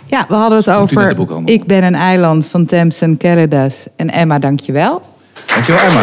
Ja, 0.05 0.25
we 0.29 0.35
hadden 0.35 0.59
het 0.59 0.71
over. 0.71 1.17
Ik 1.45 1.65
ben 1.65 1.85
een 1.85 1.95
eiland 1.95 2.47
van 2.47 2.65
Thames 2.67 3.01
en 3.01 3.17
Callidas. 3.17 3.87
En 3.97 4.11
Emma, 4.11 4.39
dankjewel. 4.39 5.03
Dankjewel 5.47 5.83
Emma. 5.83 6.03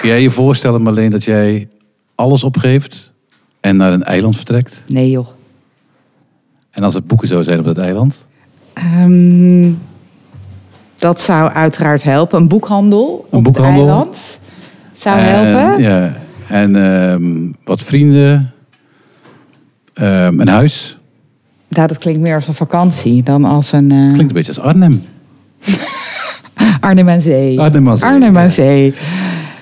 Kun 0.00 0.08
jij 0.08 0.22
je 0.22 0.30
voorstellen 0.30 0.82
Marleen 0.82 1.10
dat 1.10 1.24
jij 1.24 1.68
alles 2.14 2.44
opgeeft 2.44 3.12
en 3.60 3.76
naar 3.76 3.92
een 3.92 4.02
eiland 4.04 4.36
vertrekt? 4.36 4.82
Nee 4.86 5.10
joh. 5.10 5.26
En 6.70 6.82
als 6.82 6.94
het 6.94 7.06
boeken 7.06 7.28
zou 7.28 7.44
zijn 7.44 7.58
op 7.58 7.64
dat 7.64 7.78
eiland? 7.78 8.26
Ehm, 8.72 9.70
dat 11.04 11.20
zou 11.20 11.50
uiteraard 11.50 12.02
helpen. 12.02 12.40
Een 12.40 12.48
boekhandel 12.48 13.26
Een 13.30 13.38
op 13.38 13.44
boekhandel. 13.44 13.82
het 13.82 13.88
eiland 13.88 14.38
zou 14.92 15.18
En, 15.18 15.24
helpen. 15.24 15.82
Ja. 15.82 16.12
En 16.48 16.76
ehm, 16.76 17.22
wat 17.64 17.82
vrienden. 17.82 18.50
Ehm, 19.94 20.40
een 20.40 20.48
huis. 20.48 20.98
Ja, 21.68 21.86
dat 21.86 21.98
klinkt 21.98 22.20
meer 22.20 22.34
als 22.34 22.48
een 22.48 22.54
vakantie 22.54 23.22
dan 23.22 23.44
als 23.44 23.72
een... 23.72 23.90
eh, 23.90 23.98
Klinkt 23.98 24.18
een 24.20 24.26
beetje 24.26 24.54
als 24.54 24.60
Arnhem. 24.60 25.02
Arnhem 26.80 27.08
aan 27.08 27.20
Zee. 27.20 27.60
Arnhem 27.60 27.88
aan 27.88 27.98
Zee, 27.98 28.08
Arnhem 28.08 28.38
aan. 28.38 28.50
Zee. 28.50 28.94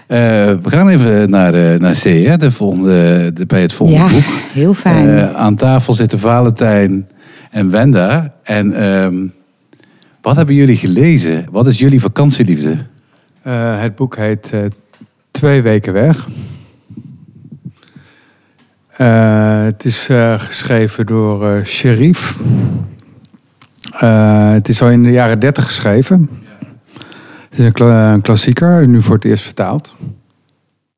Eh, 0.07 0.19
we 0.63 0.71
gaan 0.71 0.89
even 0.89 1.31
naar, 1.31 1.55
eh, 1.55 1.81
naar 1.81 1.95
zee, 1.95 2.29
hè? 2.29 2.37
De 2.37 2.51
volgende, 2.51 3.31
de, 3.35 3.47
bij 3.47 3.61
het 3.63 3.73
volgende 3.73 4.03
Ja, 4.05 4.11
boek. 4.11 4.25
heel 4.53 4.75
fijn. 4.75 5.35
Aan 5.35 5.55
tafel 5.57 5.95
zitten 5.95 6.19
Valentijn 6.19 7.09
en 7.51 7.71
Wenda. 7.71 8.33
En 8.43 8.75
ehm, 8.75 9.15
wat 10.23 10.37
hebben 10.37 10.55
jullie 10.55 10.77
gelezen? 10.77 11.47
Wat 11.51 11.67
is 11.67 11.79
jullie 11.79 12.01
vakantieliefde? 12.01 12.87
Eh, 13.43 13.81
het 13.81 13.95
boek 13.95 14.17
heet 14.17 14.51
eh, 14.53 14.61
Twee 15.31 15.63
weken 15.63 15.93
weg. 15.93 16.27
Eh, 18.89 19.65
het 19.65 19.85
is 19.85 20.09
eh, 20.09 20.41
geschreven 20.41 21.07
door 21.07 21.49
eh 21.51 21.65
Sherif. 21.65 22.37
Eh, 23.99 24.53
het 24.53 24.69
is 24.69 24.83
al 24.83 24.91
in 24.91 25.03
de 25.03 25.11
jaren 25.11 25.39
30 25.39 25.65
geschreven. 25.65 26.31
Het 27.51 27.59
is 27.59 27.65
een, 27.65 27.73
kla- 27.73 28.13
een 28.13 28.21
klassieker, 28.21 28.89
nu 28.89 29.03
voor 29.03 29.15
het 29.15 29.25
eerst 29.25 29.45
vertaald. 29.45 29.97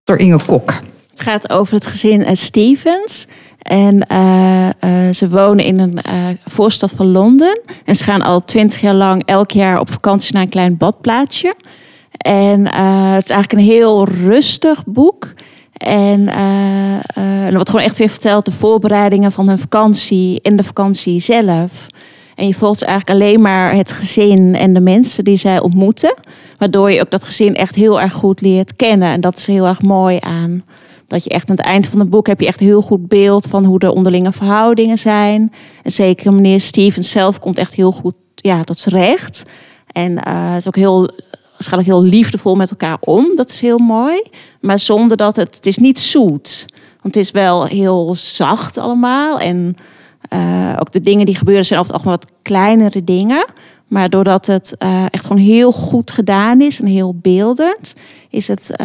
Door 0.04 0.16
Inge 0.16 0.38
Kok. 0.46 0.72
Het 1.10 1.20
gaat 1.22 1.50
over 1.50 1.74
het 1.74 1.86
gezin 1.86 2.36
Stevens. 2.36 3.26
En 3.64 4.06
eh, 4.06 4.68
eh, 4.68 5.14
ze 5.14 5.28
wonen 5.28 5.64
in 5.64 5.78
een 5.78 6.02
eh, 6.02 6.26
voorstad 6.44 6.92
van 6.96 7.10
Londen. 7.10 7.60
En 7.84 7.96
ze 7.96 8.04
gaan 8.04 8.22
al 8.22 8.44
twintig 8.44 8.80
jaar 8.80 8.94
lang 8.94 9.22
elk 9.26 9.50
jaar 9.50 9.80
op 9.80 9.90
vakantie 9.90 10.32
naar 10.34 10.42
een 10.42 10.48
klein 10.48 10.76
badplaatsje. 10.76 11.54
En 12.16 12.66
het 13.14 13.24
is 13.24 13.30
eigenlijk 13.30 13.52
een 13.52 13.74
heel 13.74 14.08
rustig 14.08 14.84
boek. 14.86 15.32
En 15.72 16.28
er 17.46 17.54
wordt 17.54 17.70
gewoon 17.70 17.84
echt 17.84 17.98
weer 17.98 18.08
verteld 18.08 18.44
de 18.44 18.52
voorbereidingen 18.52 19.32
van 19.32 19.48
hun 19.48 19.58
vakantie 19.58 20.40
en 20.42 20.56
de 20.56 20.62
vakantie 20.62 21.20
zelf. 21.20 21.86
En 22.34 22.46
je 22.46 22.54
volgt 22.54 22.82
eigenlijk 22.82 23.20
alleen 23.20 23.40
maar 23.40 23.74
het 23.74 23.92
gezin 23.92 24.54
en 24.54 24.74
de 24.74 24.80
mensen 24.80 25.24
die 25.24 25.36
zij 25.36 25.60
ontmoeten. 25.60 26.14
Waardoor 26.58 26.90
je 26.90 27.00
ook 27.00 27.10
dat 27.10 27.24
gezin 27.24 27.54
echt 27.54 27.74
heel 27.74 28.00
erg 28.00 28.12
goed 28.12 28.40
leert 28.40 28.76
kennen. 28.76 29.08
En 29.08 29.20
dat 29.20 29.36
is 29.36 29.46
heel 29.46 29.66
erg 29.66 29.82
mooi 29.82 30.18
aan. 30.20 30.64
Dat 31.06 31.24
je 31.24 31.30
echt 31.30 31.50
aan 31.50 31.56
het 31.56 31.64
eind 31.64 31.88
van 31.88 31.98
het 31.98 32.10
boek 32.10 32.26
heb 32.26 32.40
je 32.40 32.46
echt 32.46 32.60
een 32.60 32.66
heel 32.66 32.82
goed 32.82 33.08
beeld 33.08 33.46
van 33.46 33.64
hoe 33.64 33.78
de 33.78 33.94
onderlinge 33.94 34.32
verhoudingen 34.32 34.98
zijn. 34.98 35.52
En 35.82 35.92
zeker 35.92 36.32
meneer 36.32 36.60
Stevens 36.60 37.10
zelf 37.10 37.38
komt 37.38 37.58
echt 37.58 37.74
heel 37.74 37.92
goed 37.92 38.14
ja, 38.34 38.64
tot 38.64 38.78
zijn 38.78 38.94
recht. 38.94 39.42
En 39.86 40.28
het 40.28 40.58
is 40.58 40.66
ook 40.66 40.76
heel, 40.76 41.10
ze 41.58 41.76
ook 41.76 41.82
heel 41.82 42.02
liefdevol 42.02 42.54
met 42.54 42.70
elkaar 42.70 42.96
om. 43.00 43.36
Dat 43.36 43.50
is 43.50 43.60
heel 43.60 43.78
mooi. 43.78 44.22
Maar 44.60 44.78
zonder 44.78 45.16
dat 45.16 45.36
het, 45.36 45.54
het 45.54 45.66
is 45.66 45.76
niet 45.76 46.00
zoet. 46.00 46.64
Want 47.02 47.14
het 47.14 47.24
is 47.24 47.30
wel 47.30 47.64
heel 47.66 48.14
zacht 48.14 48.78
allemaal. 48.78 49.38
En 49.38 49.76
eh, 50.28 50.76
ook 50.78 50.92
de 50.92 51.00
dingen 51.00 51.26
die 51.26 51.36
gebeuren 51.36 51.64
zijn 51.64 51.80
het 51.80 51.92
algemeen 51.92 52.16
wat 52.20 52.30
kleinere 52.42 53.04
dingen. 53.04 53.46
Maar 53.88 54.10
doordat 54.10 54.46
het 54.46 54.76
eh, 54.78 55.04
echt 55.10 55.26
gewoon 55.26 55.42
heel 55.42 55.72
goed 55.72 56.10
gedaan 56.10 56.60
is 56.60 56.80
en 56.80 56.86
heel 56.86 57.14
beeldend, 57.14 57.94
is 58.30 58.48
het, 58.48 58.76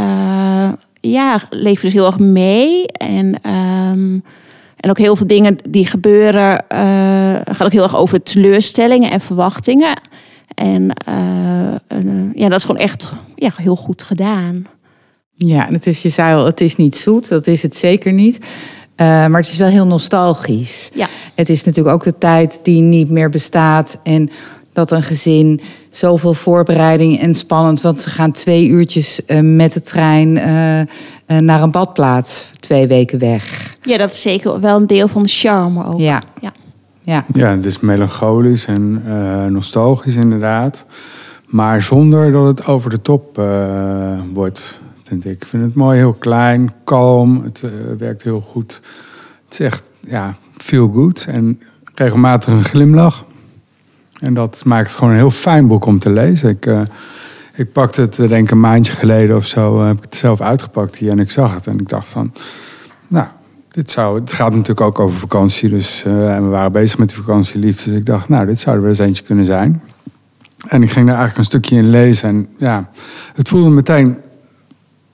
ja, 1.01 1.41
leef 1.49 1.75
je 1.75 1.85
dus 1.85 1.93
heel 1.93 2.05
erg 2.05 2.19
mee. 2.19 2.85
En, 2.87 3.39
ehm, 3.41 4.19
en 4.75 4.89
ook 4.89 4.97
heel 4.97 5.15
veel 5.15 5.27
dingen 5.27 5.57
die 5.69 5.85
gebeuren, 5.85 6.67
eh 6.67 6.77
gaan 7.55 7.65
ook 7.65 7.71
heel 7.71 7.83
erg 7.83 7.95
over 7.95 8.23
teleurstellingen 8.23 9.11
en 9.11 9.21
verwachtingen. 9.21 10.01
En 10.55 10.93
eh, 10.93 11.73
eh, 11.75 12.33
ja, 12.33 12.49
dat 12.49 12.57
is 12.57 12.65
gewoon 12.65 12.81
echt 12.81 13.13
ja, 13.35 13.51
heel 13.55 13.75
goed 13.75 14.03
gedaan. 14.03 14.67
Ja, 15.33 15.67
het 15.69 15.87
is, 15.87 16.01
je 16.01 16.09
zei 16.09 16.35
al, 16.35 16.45
het 16.45 16.61
is 16.61 16.75
niet 16.75 16.95
zoet. 16.95 17.29
Dat 17.29 17.47
is 17.47 17.61
het 17.61 17.75
zeker 17.75 18.13
niet. 18.13 18.39
Maar 18.95 19.31
het 19.31 19.47
is 19.47 19.57
wel 19.57 19.67
heel 19.67 19.87
nostalgisch. 19.87 20.89
Ja. 20.93 21.07
Het 21.35 21.49
is 21.49 21.63
natuurlijk 21.63 21.95
ook 21.95 22.03
de 22.03 22.17
tijd 22.17 22.59
die 22.63 22.81
niet 22.81 23.09
meer 23.09 23.29
bestaat. 23.29 23.99
En 24.03 24.29
dat 24.79 24.91
een 24.91 25.03
gezin 25.03 25.61
zoveel 25.89 26.33
voorbereiding 26.33 27.19
en 27.19 27.33
spannend. 27.33 27.81
Want 27.81 28.01
ze 28.01 28.09
gaan 28.09 28.31
twee 28.31 28.67
uurtjes 28.67 29.25
eh, 29.25 29.39
met 29.39 29.73
de 29.73 29.81
trein 29.81 30.37
eh, 30.37 30.79
eh, 30.79 30.87
naar 31.25 31.61
een 31.61 31.71
badplaats. 31.71 32.51
Twee 32.59 32.87
weken 32.87 33.19
weg. 33.19 33.75
Ja, 33.81 33.97
dat 33.97 34.11
is 34.11 34.21
zeker 34.21 34.59
wel 34.59 34.75
een 34.75 34.87
deel 34.87 35.07
van 35.07 35.23
de 35.23 35.29
charme 35.29 35.85
ook. 35.85 35.99
Ja. 35.99 36.21
ja. 36.41 36.51
Ja. 37.01 37.25
Ja, 37.33 37.47
het 37.47 37.65
is 37.65 37.79
melancholisch 37.79 38.65
en 38.65 39.01
eh, 39.05 39.45
nostalgisch 39.45 40.15
inderdaad. 40.15 40.85
Maar 41.45 41.81
zonder 41.81 42.31
dat 42.31 42.47
het 42.47 42.65
over 42.65 42.89
de 42.89 43.01
top 43.01 43.37
eh, 43.37 44.19
wordt, 44.33 44.79
vind 45.03 45.25
ik. 45.25 45.31
Ik 45.31 45.45
vind 45.45 45.63
het 45.63 45.73
mooi, 45.73 45.97
heel 45.97 46.13
klein, 46.13 46.71
kalm. 46.83 47.43
Het 47.43 47.63
werkt 47.97 48.23
heel 48.23 48.41
goed. 48.41 48.81
Het 49.45 49.59
is 49.59 49.65
echt, 49.65 49.83
ja, 49.99 50.35
feel 50.57 50.91
good. 50.93 51.25
En 51.29 51.59
regelmatig 51.95 52.53
een 52.53 52.63
glimlach. 52.63 53.25
En 54.19 54.33
dat 54.33 54.61
maakt 54.65 54.87
het 54.87 54.97
gewoon 54.97 55.13
een 55.13 55.19
heel 55.19 55.31
fijn 55.31 55.67
boek 55.67 55.85
om 55.85 55.99
te 55.99 56.11
lezen. 56.11 56.49
Ik, 56.49 56.65
eh, 56.65 56.81
ik 57.55 57.71
pakte 57.71 58.01
het, 58.01 58.19
eh, 58.19 58.27
denk 58.27 58.45
ik, 58.45 58.51
een 58.51 58.59
maandje 58.59 58.93
geleden 58.93 59.35
of 59.35 59.45
zo. 59.45 59.79
eh, 59.79 59.87
heb 59.87 59.97
ik 59.97 60.03
het 60.03 60.15
zelf 60.15 60.41
uitgepakt 60.41 60.95
hier 60.95 61.11
en 61.11 61.19
ik 61.19 61.31
zag 61.31 61.53
het. 61.53 61.67
En 61.67 61.79
ik 61.79 61.89
dacht 61.89 62.07
van, 62.07 62.33
nou, 63.07 63.27
dit 63.71 63.91
zou, 63.91 64.19
het 64.19 64.33
gaat 64.33 64.51
natuurlijk 64.51 64.81
ook 64.81 64.99
over 64.99 65.19
vakantie. 65.19 65.69
Dus, 65.69 66.03
en 66.03 66.43
we 66.43 66.49
waren 66.49 66.71
bezig 66.71 66.97
met 66.97 67.07
die 67.07 67.17
vakantieliefde. 67.17 67.89
Dus 67.89 67.99
ik 67.99 68.05
dacht, 68.05 68.29
nou, 68.29 68.45
dit 68.45 68.59
zou 68.59 68.75
er 68.75 68.81
wel 68.81 68.89
eens 68.91 68.99
eentje 68.99 69.23
kunnen 69.23 69.45
zijn. 69.45 69.81
En 70.67 70.83
ik 70.83 70.91
ging 70.91 71.05
daar 71.07 71.17
eigenlijk 71.17 71.37
een 71.37 71.59
stukje 71.59 71.75
in 71.75 71.89
lezen. 71.89 72.29
En 72.29 72.47
ja, 72.57 72.89
het 73.33 73.49
voelde 73.49 73.69
meteen 73.69 74.17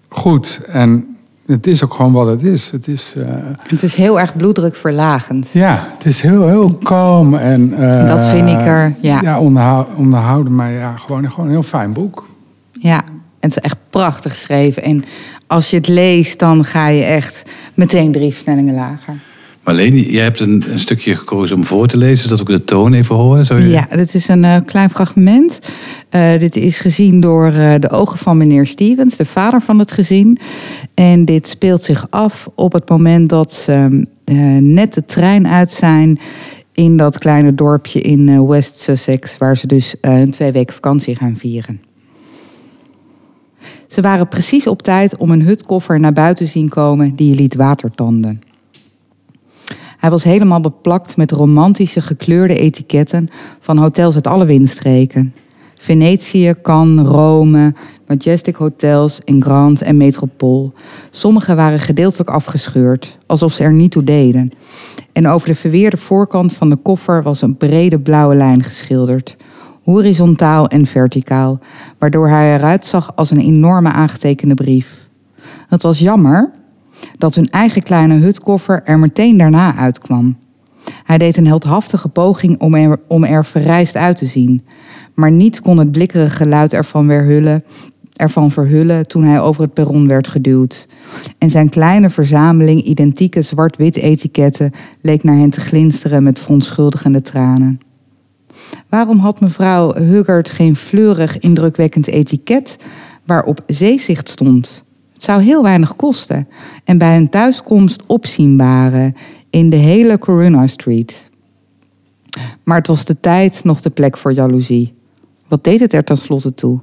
goed. 0.09 0.59
En 0.67 1.14
het 1.45 1.67
is 1.67 1.83
ook 1.83 1.93
gewoon 1.93 2.11
wat 2.11 2.27
het 2.27 2.43
is. 2.43 2.71
Het 2.71 2.87
is, 2.87 3.13
eh, 3.17 3.25
Het 3.67 3.83
is 3.83 3.95
heel 3.95 4.19
erg 4.19 4.35
bloeddrukverlagend. 4.35 5.49
ja, 5.53 5.87
het 5.97 6.05
is 6.05 6.21
heel, 6.21 6.47
heel 6.47 6.77
kalm. 6.83 7.35
En, 7.35 7.73
eh, 7.77 8.07
Dat 8.07 8.25
vind 8.25 8.49
ik 8.49 8.59
er, 8.59 8.93
ja. 8.99 9.21
Ja, 9.21 9.39
onderhou- 9.39 9.85
onderhouden. 9.95 10.55
Maar 10.55 10.71
ja, 10.71 10.95
gewoon, 10.95 11.29
gewoon 11.29 11.45
een 11.45 11.51
heel 11.51 11.63
fijn 11.63 11.93
boek. 11.93 12.25
Ja, 12.71 12.97
en 13.05 13.21
het 13.39 13.51
is 13.51 13.59
echt 13.59 13.77
prachtig 13.89 14.31
geschreven. 14.31 14.83
En 14.83 15.03
als 15.47 15.69
je 15.69 15.75
het 15.77 15.87
leest, 15.87 16.39
dan 16.39 16.65
ga 16.65 16.87
je 16.87 17.03
echt 17.03 17.43
meteen 17.73 18.11
drie 18.11 18.31
versnellingen 18.31 18.75
lager. 18.75 19.13
Marleen, 19.65 19.99
jij 19.99 20.23
hebt 20.23 20.39
een, 20.39 20.63
stukje 20.75 21.15
gekozen 21.15 21.55
om 21.55 21.63
voor 21.63 21.87
te 21.87 21.97
lezen, 21.97 22.29
zodat 22.29 22.47
we 22.47 22.53
de 22.53 22.63
toon 22.63 22.93
even 22.93 23.15
horen. 23.15 23.61
Je... 23.63 23.69
Ja, 23.69 23.87
dit 23.89 24.13
is 24.13 24.27
een 24.27 24.43
eh, 24.43 24.57
klein 24.65 24.89
fragment. 24.89 25.59
Eh, 26.09 26.39
dit 26.39 26.55
is 26.55 26.79
gezien 26.79 27.19
door 27.19 27.45
eh, 27.45 27.73
de 27.79 27.89
ogen 27.89 28.17
van 28.17 28.37
meneer 28.37 28.67
Stevens, 28.67 29.15
de 29.15 29.25
vader 29.25 29.61
van 29.61 29.79
het 29.79 29.91
gezin. 29.91 30.37
En 30.93 31.25
dit 31.25 31.47
speelt 31.47 31.83
zich 31.83 32.07
af 32.09 32.49
op 32.55 32.73
het 32.73 32.89
moment 32.89 33.29
dat 33.29 33.53
ze 33.53 34.05
net 34.59 34.93
de 34.93 35.05
trein 35.05 35.47
uit 35.47 35.71
zijn 35.71 36.19
in 36.73 36.97
dat 36.97 37.17
kleine 37.17 37.55
dorpje 37.55 38.01
in 38.01 38.47
West 38.47 38.79
Sussex, 38.79 39.37
waar 39.37 39.57
ze 39.57 39.67
dus 39.67 39.95
een 40.01 40.31
twee 40.31 40.51
weken 40.51 40.73
vakantie 40.73 41.15
gaan 41.15 41.35
vieren. 41.37 41.81
Ze 43.87 44.01
waren 44.01 44.27
precies 44.27 44.67
op 44.67 44.81
tijd 44.81 45.17
om 45.17 45.31
een 45.31 45.41
hutkoffer 45.41 45.99
naar 45.99 46.13
buiten 46.13 46.47
zien 46.47 46.69
komen 46.69 47.15
die 47.15 47.29
je 47.29 47.35
liet 47.35 47.55
watertanden. 47.55 48.41
Hij 49.97 50.09
was 50.09 50.23
helemaal 50.23 50.61
beplakt 50.61 51.17
met 51.17 51.31
romantische 51.31 52.01
gekleurde 52.01 52.57
etiketten 52.57 53.27
van 53.59 53.77
hotels 53.77 54.15
uit 54.15 54.27
alle 54.27 54.45
windstreken. 54.45 55.33
Venetië, 55.75 56.53
Cannes, 56.61 57.07
Rome, 57.07 57.73
Majestic 58.07 58.55
Hotels 58.55 59.19
in 59.23 59.43
Grand 59.43 59.81
en 59.81 59.97
Metropool. 59.97 60.73
Sommige 61.09 61.55
waren 61.55 61.79
gedeeltelijk 61.79 62.29
afgescheurd, 62.29 63.17
alsof 63.25 63.53
ze 63.53 63.63
er 63.63 63.73
niet 63.73 63.91
toe 63.91 64.03
deden. 64.03 64.51
En 65.11 65.27
over 65.27 65.47
de 65.47 65.55
verweerde 65.55 65.97
voorkant 65.97 66.53
van 66.53 66.69
de 66.69 66.75
koffer 66.75 67.23
was 67.23 67.41
een 67.41 67.57
brede 67.57 67.99
blauwe 67.99 68.35
lijn 68.35 68.63
geschilderd. 68.63 69.35
Horizontaal 69.83 70.67
en 70.67 70.85
verticaal, 70.85 71.59
waardoor 71.99 72.27
hij 72.27 72.55
eruit 72.55 72.85
zag 72.85 73.15
als 73.15 73.31
een 73.31 73.39
enorme 73.39 73.89
aangetekende 73.89 74.53
brief. 74.53 75.09
Het 75.67 75.83
was 75.83 75.99
jammer 75.99 76.51
dat 77.17 77.35
hun 77.35 77.49
eigen 77.49 77.83
kleine 77.83 78.13
hutkoffer 78.13 78.81
er 78.83 78.99
meteen 78.99 79.37
daarna 79.37 79.75
uitkwam. 79.75 80.37
Hij 81.03 81.17
deed 81.17 81.37
een 81.37 81.47
heldhaftige 81.47 82.07
poging 82.07 82.59
om 82.59 82.75
er, 82.75 82.99
om 83.07 83.23
er 83.23 83.45
verrijst 83.45 83.95
uit 83.95 84.17
te 84.17 84.25
zien. 84.25 84.65
Maar 85.13 85.31
niets 85.31 85.61
kon 85.61 85.77
het 85.77 85.91
blikkerige 85.91 86.35
geluid 86.35 86.73
ervan, 86.73 87.07
weerhullen, 87.07 87.63
ervan 88.15 88.51
verhullen 88.51 89.07
toen 89.07 89.23
hij 89.23 89.41
over 89.41 89.61
het 89.61 89.73
perron 89.73 90.07
werd 90.07 90.27
geduwd. 90.27 90.87
En 91.37 91.49
zijn 91.49 91.69
kleine 91.69 92.09
verzameling 92.09 92.83
identieke 92.83 93.41
zwart-wit 93.41 93.95
etiketten 93.95 94.71
leek 95.01 95.23
naar 95.23 95.37
hen 95.37 95.49
te 95.49 95.59
glinsteren 95.59 96.23
met 96.23 96.39
verontschuldigende 96.39 97.21
tranen. 97.21 97.79
Waarom 98.89 99.19
had 99.19 99.41
mevrouw 99.41 99.93
Huggard 99.93 100.49
geen 100.49 100.75
fleurig, 100.75 101.39
indrukwekkend 101.39 102.07
etiket 102.07 102.77
waarop 103.25 103.63
zeezicht 103.67 104.29
stond? 104.29 104.84
Het 105.15 105.23
zou 105.23 105.41
heel 105.41 105.63
weinig 105.63 105.95
kosten 105.95 106.47
en 106.83 106.97
bij 106.97 107.13
hun 107.13 107.29
thuiskomst 107.29 108.03
opzienbare 108.05 109.13
in 109.49 109.69
de 109.69 109.75
hele 109.75 110.17
Corona 110.17 110.67
Street. 110.67 111.29
Maar 112.63 112.77
het 112.77 112.87
was 112.87 113.05
de 113.05 113.19
tijd 113.19 113.63
nog 113.63 113.81
de 113.81 113.89
plek 113.89 114.17
voor 114.17 114.33
jaloezie. 114.33 114.93
Wat 115.47 115.63
deed 115.63 115.79
het 115.79 115.93
er 115.93 116.03
tenslotte 116.03 116.53
toe? 116.53 116.79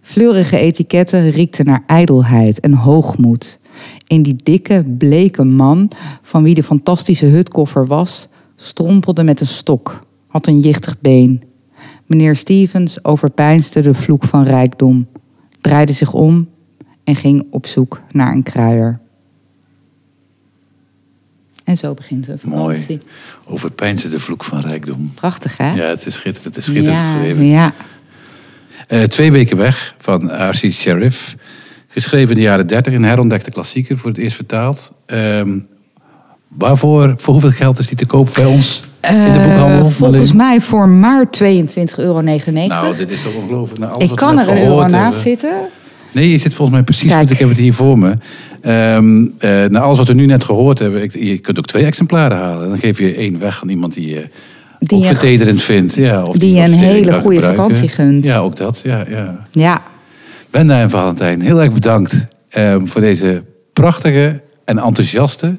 Fleurige 0.00 0.58
etiketten 0.58 1.30
riekten 1.30 1.66
naar 1.66 1.82
ijdelheid 1.86 2.60
en 2.60 2.74
hoogmoed. 2.74 3.60
In 4.06 4.22
die 4.22 4.36
dikke, 4.42 4.84
bleke 4.98 5.44
man, 5.44 5.90
van 6.22 6.42
wie 6.42 6.54
de 6.54 6.62
fantastische 6.62 7.26
hutkoffer 7.26 7.86
was, 7.86 8.28
strompelde 8.56 9.22
met 9.22 9.40
een 9.40 9.46
stok, 9.46 10.00
had 10.26 10.46
een 10.46 10.60
jichtig 10.60 11.00
been. 11.00 11.42
Meneer 12.06 12.36
Stevens 12.36 13.04
overpeinsde 13.04 13.80
de 13.80 13.94
vloek 13.94 14.24
van 14.24 14.42
rijkdom, 14.42 15.06
draaide 15.60 15.92
zich 15.92 16.12
om 16.12 16.48
en 17.08 17.16
ging 17.16 17.46
op 17.50 17.66
zoek 17.66 18.00
naar 18.12 18.32
een 18.32 18.42
kruier. 18.42 18.98
En 21.64 21.76
zo 21.76 21.94
begint 21.94 22.26
de 22.26 22.38
vakantie. 22.38 22.86
Mooi. 22.88 23.00
Overpeinzen 23.46 24.10
de 24.10 24.20
vloek 24.20 24.44
van 24.44 24.60
rijkdom. 24.60 25.12
Prachtig, 25.14 25.56
hè? 25.56 25.72
Ja, 25.74 25.84
het 25.86 26.06
is 26.06 26.14
schitterend. 26.14 26.44
Het 26.44 26.56
is 26.56 26.64
schitterend 26.72 27.00
ja, 27.00 27.12
geschreven. 27.12 27.44
ja. 27.44 27.72
Eh, 28.86 29.02
twee 29.02 29.32
weken 29.32 29.56
weg 29.56 29.94
van 29.98 30.30
R.C. 30.50 30.72
Sheriff. 30.72 31.36
Geschreven 31.88 32.28
in 32.28 32.34
de 32.36 32.40
jaren 32.42 32.66
30, 32.66 32.92
een 32.92 33.04
herontdekte 33.04 33.50
klassieker, 33.50 33.98
voor 33.98 34.10
het 34.10 34.18
eerst 34.18 34.36
vertaald. 34.36 34.92
Ehm, 35.06 35.58
Waarvoor, 36.48 37.14
voor 37.16 37.32
hoeveel 37.32 37.50
geld 37.50 37.78
is 37.78 37.86
die 37.86 37.96
te 37.96 38.06
koop 38.06 38.30
bij 38.34 38.44
ons 38.44 38.80
in 39.00 39.08
de 39.14 39.16
Eh, 39.30 39.46
boekhandel? 39.46 39.90
volgens 39.90 40.32
mij 40.32 40.60
voor 40.60 40.88
maar 40.88 41.30
22,99 41.30 41.98
euro. 41.98 42.20
Nou, 42.22 42.96
dit 42.96 43.10
is 43.10 43.22
toch 43.22 43.34
ongelooflijk. 43.34 43.80
Nou, 43.80 43.92
alles 43.92 44.10
ik 44.10 44.16
kan 44.16 44.38
er 44.38 44.48
een 44.48 44.62
euro 44.62 44.86
naast 44.86 44.92
hebben. 44.92 45.40
zitten. 45.40 45.58
Nee, 46.12 46.30
je 46.30 46.38
zit 46.38 46.54
volgens 46.54 46.76
mij 46.76 46.84
precies 46.84 47.08
Kijk. 47.08 47.20
goed. 47.20 47.30
Ik 47.30 47.38
heb 47.38 47.48
het 47.48 47.58
hier 47.58 47.74
voor 47.74 47.98
me. 47.98 48.14
Ehm 48.60 49.24
eh, 49.38 49.64
na 49.64 49.80
alles 49.80 49.98
wat 49.98 50.08
we 50.08 50.14
nu 50.14 50.26
net 50.26 50.44
gehoord 50.44 50.78
hebben, 50.78 51.02
ik, 51.02 51.12
je 51.14 51.38
kunt 51.38 51.58
ook 51.58 51.66
twee 51.66 51.84
exemplaren 51.84 52.36
halen. 52.36 52.68
Dan 52.68 52.78
geef 52.78 52.98
je 52.98 53.14
één 53.14 53.38
weg 53.38 53.62
aan 53.62 53.68
iemand 53.68 53.94
die 53.94 54.08
je- 54.08 54.26
vertederend 55.06 55.62
vindt. 55.62 55.94
Ja, 55.94 56.22
of 56.24 56.36
die 56.36 56.54
je 56.54 56.62
een 56.62 56.72
hele 56.72 57.12
goede 57.12 57.34
gebruiken. 57.36 57.56
vakantie 57.64 57.88
gunt. 57.88 58.24
Ja, 58.24 58.38
ook 58.38 58.56
dat. 58.56 58.80
Ja, 58.84 59.04
ja. 59.08 59.46
Ja, 59.50 59.82
Wenda 60.50 60.80
en 60.80 60.90
Valentijn, 60.90 61.40
heel 61.40 61.62
erg 61.62 61.72
bedankt 61.72 62.26
ehm, 62.48 62.86
voor 62.86 63.00
deze 63.00 63.42
prachtige 63.72 64.40
en 64.64 64.78
enthousiaste. 64.78 65.58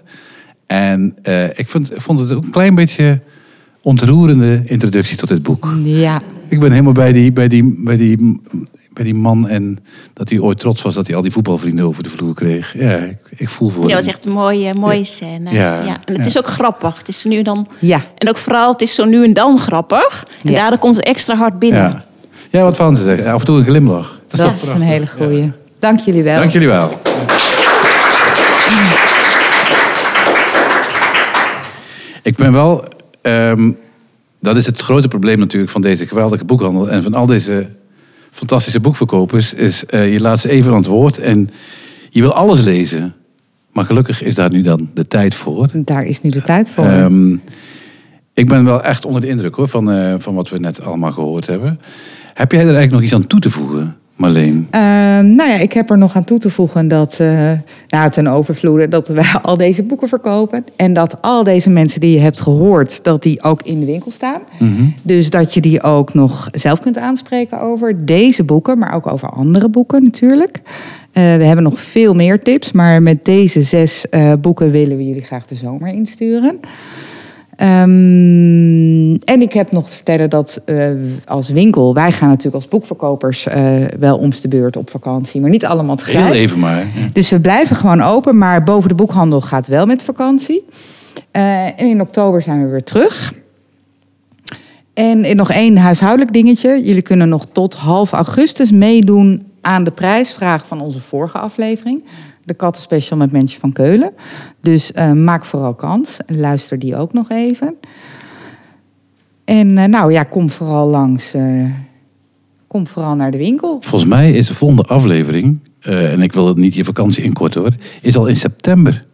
En 0.68 1.16
eh, 1.22 1.44
ik, 1.44 1.68
vond, 1.68 1.94
ik 1.94 2.02
vond 2.02 2.20
het 2.20 2.30
een 2.30 2.50
klein 2.52 2.76
beetje 2.76 3.20
ontroerende 3.82 4.62
introductie 4.66 5.18
tot 5.18 5.30
dit 5.30 5.44
boek. 5.44 5.74
ja. 5.84 6.22
Ik 6.50 6.60
ben 6.60 6.72
helemaal 6.72 6.94
bij 6.94 7.12
die, 7.12 7.32
bij 7.32 7.48
die, 7.48 7.76
bij 7.84 7.98
die, 7.98 8.42
bij 9.00 9.08
die 9.12 9.20
man 9.20 9.48
en 9.48 9.78
dat 10.14 10.30
hij 10.30 10.40
ooit 10.40 10.60
trots 10.60 10.82
was 10.82 10.94
dat 10.94 11.08
hij 11.08 11.16
al 11.16 11.22
die 11.22 11.32
voetbalvrienden 11.32 11.86
over 11.86 12.04
de 12.04 12.10
vloer 12.10 12.34
kreeg. 12.34 12.74
Ja, 12.78 12.96
ik, 12.98 13.18
ik 13.38 13.50
voel 13.50 13.70
voor 13.70 13.84
Ja, 13.88 13.96
dat 13.96 14.06
was 14.06 14.14
echt 14.14 14.26
een 14.26 14.32
mooie, 14.32 14.74
mooie 14.74 15.04
scène. 15.04 15.52
Ja, 15.54 15.78
En 16.06 16.14
het 16.14 16.18
ja. 16.18 16.26
is 16.26 16.38
ook 16.38 16.48
grappig. 16.48 16.98
Het 16.98 17.08
is 17.08 17.24
nu 17.24 17.38
en 17.38 17.44
dan. 17.44 17.68
Ja. 17.80 18.02
En 18.18 18.30
ook 18.30 18.38
vooral, 18.38 18.72
het 18.72 18.82
is 18.82 18.96
zo 18.96 19.06
nu 19.06 19.24
en 19.24 19.34
dan 19.34 19.60
grappig. 19.60 20.26
En 20.44 20.52
Ja. 20.52 20.60
daardoor 20.60 20.80
komt 20.80 20.96
het 20.96 21.06
extra 21.06 21.36
hard 21.36 21.60
binnen. 21.60 21.82
Ja. 21.82 22.06
ja, 22.50 22.62
wat 22.62 22.76
van 22.76 22.96
te 22.96 23.04
zeggen. 23.04 23.28
Af 23.32 23.40
en 23.40 23.46
toe 23.46 23.58
een 23.58 23.66
glimlach. 23.66 24.20
Dat, 24.28 24.40
toch 24.40 24.52
is 24.54 24.68
een 24.68 24.82
hele 24.82 25.08
goeie. 25.08 25.52
Dank 25.80 26.00
jullie 26.00 26.24
wel. 26.24 26.40
Dank 26.40 26.52
jullie 26.52 26.68
wel. 26.68 27.02
Ik 32.24 32.36
ben 32.36 32.52
wel... 32.52 32.84
ehm, 33.22 33.72
dat 34.42 34.56
is 34.56 34.66
het 34.66 34.82
grote 34.82 35.08
probleem 35.08 35.40
natuurlijk 35.40 35.72
van 35.72 35.82
deze 35.82 36.08
geweldige 36.08 36.46
boekhandel... 36.46 36.90
en 36.90 37.04
van 37.04 37.14
al 37.14 37.26
deze 37.26 37.68
fantastische 38.32 38.80
boekverkopers... 38.80 39.54
is 39.54 39.86
eh, 39.86 40.14
je 40.14 40.22
laat 40.22 40.40
ze 40.40 40.50
even 40.50 40.72
aan 40.72 40.78
het 40.78 40.88
woord 40.88 41.18
en 41.18 41.50
je 42.10 42.22
wil 42.22 42.34
alles 42.34 42.64
lezen. 42.64 43.14
Maar 43.72 43.86
gelukkig 43.86 44.24
is 44.24 44.36
daar 44.36 44.50
nu 44.50 44.62
dan 44.62 44.90
de 44.94 45.08
tijd 45.08 45.36
voor. 45.36 45.68
Daar 45.74 46.06
is 46.06 46.22
nu 46.22 46.30
de 46.30 46.42
tijd 46.42 46.72
voor. 46.72 46.86
Ehm, 46.86 47.36
ik 48.34 48.48
ben 48.48 48.66
wel 48.66 48.84
echt 48.84 49.06
onder 49.06 49.22
de 49.22 49.28
indruk 49.28 49.56
hoor, 49.56 49.68
van, 49.68 49.92
eh, 49.92 50.14
van 50.18 50.34
wat 50.34 50.50
we 50.50 50.60
net 50.60 50.82
allemaal 50.82 51.12
gehoord 51.12 51.48
hebben. 51.48 51.80
Heb 52.34 52.52
jij 52.52 52.60
er 52.62 52.66
eigenlijk 52.66 52.94
nog 52.94 53.04
iets 53.04 53.14
aan 53.14 53.28
toe 53.28 53.40
te 53.40 53.50
voegen, 53.50 53.98
Marleen? 54.20 54.68
Eh, 54.70 54.82
nou 55.20 55.50
ja, 55.50 55.56
ik 55.56 55.74
heb 55.74 55.90
er 55.90 55.98
nog 55.98 56.16
aan 56.16 56.24
toe 56.24 56.40
te 56.40 56.50
voegen 56.50 56.88
dat 56.88 57.20
eh 57.20 57.52
nou, 57.88 58.12
ten 58.12 58.28
overvloede 58.28 58.88
dat 58.88 59.08
wij 59.08 59.34
al 59.42 59.58
deze 59.58 59.84
boeken 59.84 60.08
verkopen. 60.08 60.66
En 60.76 60.94
dat 60.94 61.22
al 61.22 61.44
deze 61.44 61.70
mensen 61.70 62.02
die 62.02 62.12
je 62.12 62.20
hebt 62.20 62.42
gehoord, 62.42 63.04
dat 63.04 63.24
die 63.24 63.44
ook 63.44 63.62
in 63.62 63.80
de 63.80 63.86
winkel 63.86 64.12
staan. 64.12 64.42
Dus 65.02 65.30
dat 65.30 65.54
je 65.54 65.62
die 65.62 65.84
ook 65.84 66.14
nog 66.14 66.48
zelf 66.52 66.80
kunt 66.80 66.98
aanspreken 66.98 67.62
over 67.62 68.06
deze 68.06 68.44
boeken, 68.44 68.78
maar 68.78 68.96
ook 68.96 69.12
over 69.12 69.30
andere 69.30 69.70
boeken 69.70 70.04
natuurlijk. 70.04 70.62
Eh, 71.12 71.24
we 71.24 71.44
hebben 71.44 71.64
nog 71.64 71.80
veel 71.80 72.14
meer 72.14 72.42
tips, 72.42 72.72
maar 72.72 73.02
met 73.02 73.26
deze 73.26 73.62
zes 73.62 74.10
eh, 74.10 74.34
boeken 74.42 74.72
willen 74.72 74.98
we 74.98 75.06
jullie 75.06 75.24
graag 75.24 75.46
de 75.46 75.56
zomer 75.56 75.88
insturen. 75.88 76.60
Ehm, 77.60 79.16
en 79.16 79.42
ik 79.42 79.54
heb 79.54 79.72
nog 79.72 79.90
te 79.90 79.96
vertellen 79.96 80.30
dat 80.30 80.62
eh, 80.66 80.90
als 81.26 81.50
winkel, 81.50 81.94
wij 81.94 82.12
gaan 82.12 82.28
natuurlijk 82.28 82.56
als 82.56 82.68
boekverkopers 82.68 83.48
eh, 83.48 83.86
wel 84.00 84.18
omste 84.18 84.48
beurt 84.48 84.78
op 84.78 84.90
vakantie, 84.90 85.42
maar 85.42 85.50
niet 85.50 85.66
allemaal 85.66 85.96
tegelijk. 85.96 86.26
Heel 86.26 86.34
even 86.34 86.60
maar. 86.60 86.88
Dus 87.14 87.30
we 87.30 87.40
blijven 87.40 87.76
gewoon 87.76 88.02
open, 88.02 88.38
maar 88.38 88.64
boven 88.64 88.90
de 88.90 88.96
boekhandel 88.96 89.42
gaat 89.42 89.68
wel 89.68 89.86
met 89.86 90.04
vakantie. 90.04 90.66
Eh, 91.32 91.66
en 91.66 91.86
in 91.86 92.02
oktober 92.02 92.42
zijn 92.42 92.64
we 92.64 92.70
weer 92.70 92.84
terug. 92.84 93.34
En 94.94 95.26
in 95.26 95.36
nog 95.36 95.52
één 95.52 95.78
huishoudelijk 95.78 96.34
dingetje. 96.34 96.84
Jullie 96.84 97.02
kunnen 97.02 97.30
nog 97.30 97.46
tot 97.52 97.76
half 97.76 98.12
augustus 98.12 98.72
meedoen 98.72 99.48
aan 99.62 99.84
de 99.84 99.92
prijsvraag 99.92 100.68
van 100.68 100.82
onze 100.82 101.02
vorige 101.02 101.38
aflevering. 101.38 102.04
De 102.50 102.56
kattenspecial 102.56 103.18
met 103.18 103.32
Mensje 103.32 103.60
van 103.60 103.72
Keulen. 103.72 104.12
Dus 104.62 104.92
eh, 104.92 105.12
maak 105.12 105.46
vooral 105.46 105.74
kans. 105.74 106.18
En 106.26 106.40
luister 106.40 106.80
die 106.80 106.96
ook 106.96 107.14
nog 107.14 107.30
even. 107.30 107.76
En 109.46 109.78
eh, 109.78 109.86
nou 109.86 110.12
ja, 110.12 110.24
kom 110.24 110.50
vooral 110.50 110.88
langs. 110.88 111.34
eh, 111.34 111.66
kom 112.68 112.88
vooral 112.88 113.16
naar 113.16 113.32
de 113.32 113.38
winkel. 113.38 113.78
Volgens 113.82 114.10
mij 114.12 114.32
is 114.34 114.48
de 114.48 114.54
volgende 114.54 114.84
aflevering, 114.84 115.60
en 115.80 116.22
ik 116.22 116.34
wil 116.34 116.48
het 116.48 116.58
niet 116.58 116.74
je 116.74 116.84
vakantie 116.84 117.24
inkorten 117.24 117.62
hoor, 117.62 117.76
is 118.02 118.18
al 118.18 118.28
in 118.28 118.36
september. 118.36 119.06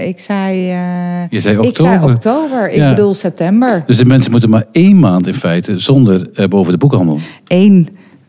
Ik 0.00 0.18
zei. 0.20 0.56
Je 1.30 1.40
zei 1.40 1.58
Ik 1.60 1.76
zei 1.76 1.96
oktober. 1.98 2.10
oktober. 2.14 2.70
Ik 2.70 2.88
bedoel 2.88 3.14
september. 3.14 3.82
Dus 3.86 3.96
de 3.98 4.04
mensen 4.04 4.30
moeten 4.30 4.50
maar 4.50 4.66
één 4.72 4.98
maand 4.98 5.26
in 5.26 5.34
feite 5.34 5.78
zonder 5.78 6.30
boven 6.48 6.72
de 6.72 6.78
boekhandel. 6.78 7.18
Eén, 7.46 7.88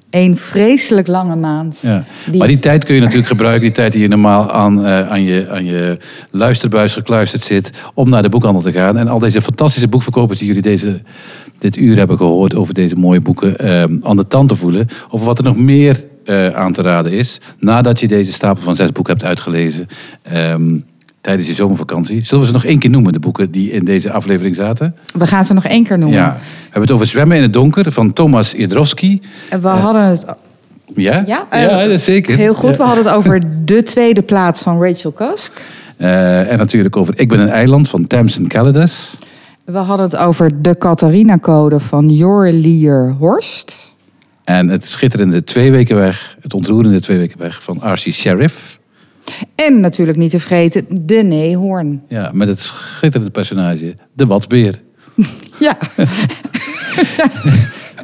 één 0.09 0.37
vreselijk 0.37 1.07
lange 1.07 1.35
maand. 1.35 1.79
Ja. 1.81 2.03
Die- 2.29 2.37
Maar 2.39 2.47
die 2.47 2.59
tijd 2.59 2.83
kun 2.83 2.95
je 2.95 3.01
natuurlijk 3.01 3.27
gebruiken, 3.27 3.61
die 3.61 3.71
tijd 3.71 3.91
die 3.91 4.01
je 4.01 4.07
normaal 4.07 4.51
aan, 4.51 4.85
eh, 4.85 5.09
aan, 5.09 5.23
je, 5.23 5.47
aan 5.49 5.65
je 5.65 5.97
luisterbuis 6.31 6.93
gekluisterd 6.93 7.43
zit, 7.43 7.71
om 7.93 8.09
naar 8.09 8.21
de 8.21 8.29
boekhandel 8.29 8.61
te 8.61 8.71
gaan. 8.71 8.97
En 8.97 9.07
al 9.07 9.19
deze 9.19 9.41
fantastische 9.41 9.87
boekverkopers 9.87 10.39
die 10.39 10.47
jullie 10.47 10.61
deze, 10.61 11.01
dit 11.59 11.77
uur 11.77 11.97
hebben 11.97 12.17
gehoord 12.17 12.55
over 12.55 12.73
deze 12.73 12.95
mooie 12.95 13.21
boeken, 13.21 13.57
eh, 13.57 13.83
aan 14.01 14.17
de 14.17 14.27
tand 14.27 14.49
te 14.49 14.55
voelen. 14.55 14.87
Over 15.09 15.25
wat 15.25 15.37
er 15.37 15.43
nog 15.43 15.57
meer 15.57 16.05
eh, 16.25 16.47
aan 16.49 16.71
te 16.71 16.81
raden 16.81 17.11
is, 17.11 17.41
nadat 17.59 17.99
je 17.99 18.07
deze 18.07 18.31
stapel 18.33 18.63
van 18.63 18.75
zes 18.75 18.91
boeken 18.91 19.13
hebt 19.13 19.25
uitgelezen. 19.25 19.87
ehm, 20.21 20.75
Tijdens 21.27 21.47
je 21.47 21.53
zomervakantie. 21.53 22.25
Zullen 22.25 22.39
we 22.39 22.49
ze 22.49 22.53
nog 22.53 22.65
één 22.65 22.79
keer 22.79 22.89
noemen, 22.89 23.13
de 23.13 23.19
boeken 23.19 23.51
die 23.51 23.71
in 23.71 23.85
deze 23.85 24.11
aflevering 24.11 24.55
zaten? 24.55 24.95
We 25.13 25.27
gaan 25.27 25.45
ze 25.45 25.53
nog 25.53 25.65
één 25.65 25.83
keer 25.83 25.97
noemen. 25.97 26.17
Ja. 26.17 26.33
We 26.33 26.61
hebben 26.63 26.81
het 26.81 26.91
over 26.91 27.05
Zwemmen 27.05 27.37
in 27.37 27.43
het 27.43 27.53
Donker 27.53 27.91
van 27.91 28.13
Thomas 28.13 28.51
Jedrowski. 28.51 29.21
En 29.49 29.61
We 29.61 29.67
hadden 29.67 30.01
het. 30.01 30.25
Ja? 30.95 31.23
Ja, 31.25 31.45
eh, 31.49 31.61
ja 31.61 31.77
dat 31.77 31.89
is 31.89 32.03
zeker. 32.03 32.35
Heel 32.37 32.53
goed. 32.53 32.69
Ja. 32.69 32.77
We 32.77 32.83
hadden 32.83 33.05
het 33.05 33.13
over 33.13 33.41
de 33.65 33.83
tweede 33.83 34.21
plaats 34.21 34.61
van 34.61 34.83
Rachel 34.83 35.13
Cusk. 35.13 35.61
Eh, 35.97 36.51
en 36.51 36.57
natuurlijk 36.57 36.95
over 36.95 37.19
Ik 37.19 37.27
ben 37.27 37.39
een 37.39 37.49
eiland 37.49 37.89
van 37.89 38.07
Tamsin 38.07 38.47
Callidas. 38.47 39.15
We 39.65 39.77
hadden 39.77 40.05
het 40.05 40.15
over 40.15 40.61
de 40.61 40.77
Catharina-code 40.77 41.79
van 41.79 42.09
Jorlier 42.09 43.15
Horst. 43.19 43.93
En 44.43 44.69
het 44.69 44.85
schitterende 44.85 45.43
Twee 45.43 45.71
Weken 45.71 45.95
Weg, 45.95 46.37
het 46.41 46.53
ontroerende 46.53 47.01
Twee 47.01 47.17
Weken 47.17 47.39
Weg 47.39 47.63
van 47.63 47.79
R.C. 47.83 48.11
Sheriff. 48.11 48.76
En 49.55 49.79
natuurlijk 49.79 50.17
niet 50.17 50.31
te 50.31 50.39
vergeten 50.39 50.85
de 51.01 51.15
Neehoorn. 51.15 52.01
Ja, 52.07 52.31
met 52.33 52.47
het 52.47 52.59
schitterende 52.59 53.31
personage, 53.31 53.95
de 54.13 54.25
Watsbeer. 54.25 54.81
Ja. 55.59 55.77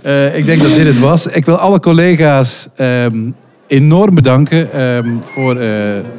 Eh, 0.04 0.38
ik 0.38 0.46
denk 0.46 0.62
dat 0.62 0.76
dit 0.76 0.86
het 0.88 1.00
was. 1.00 1.28
Ik 1.28 1.46
wil 1.46 1.56
alle 1.56 1.80
collega's 1.80 2.68
ehm, 2.76 3.30
enorm 3.68 4.16
bedanken 4.16 4.74
ehm, 4.74 5.10
voor 5.26 5.58
eh, 5.58 5.70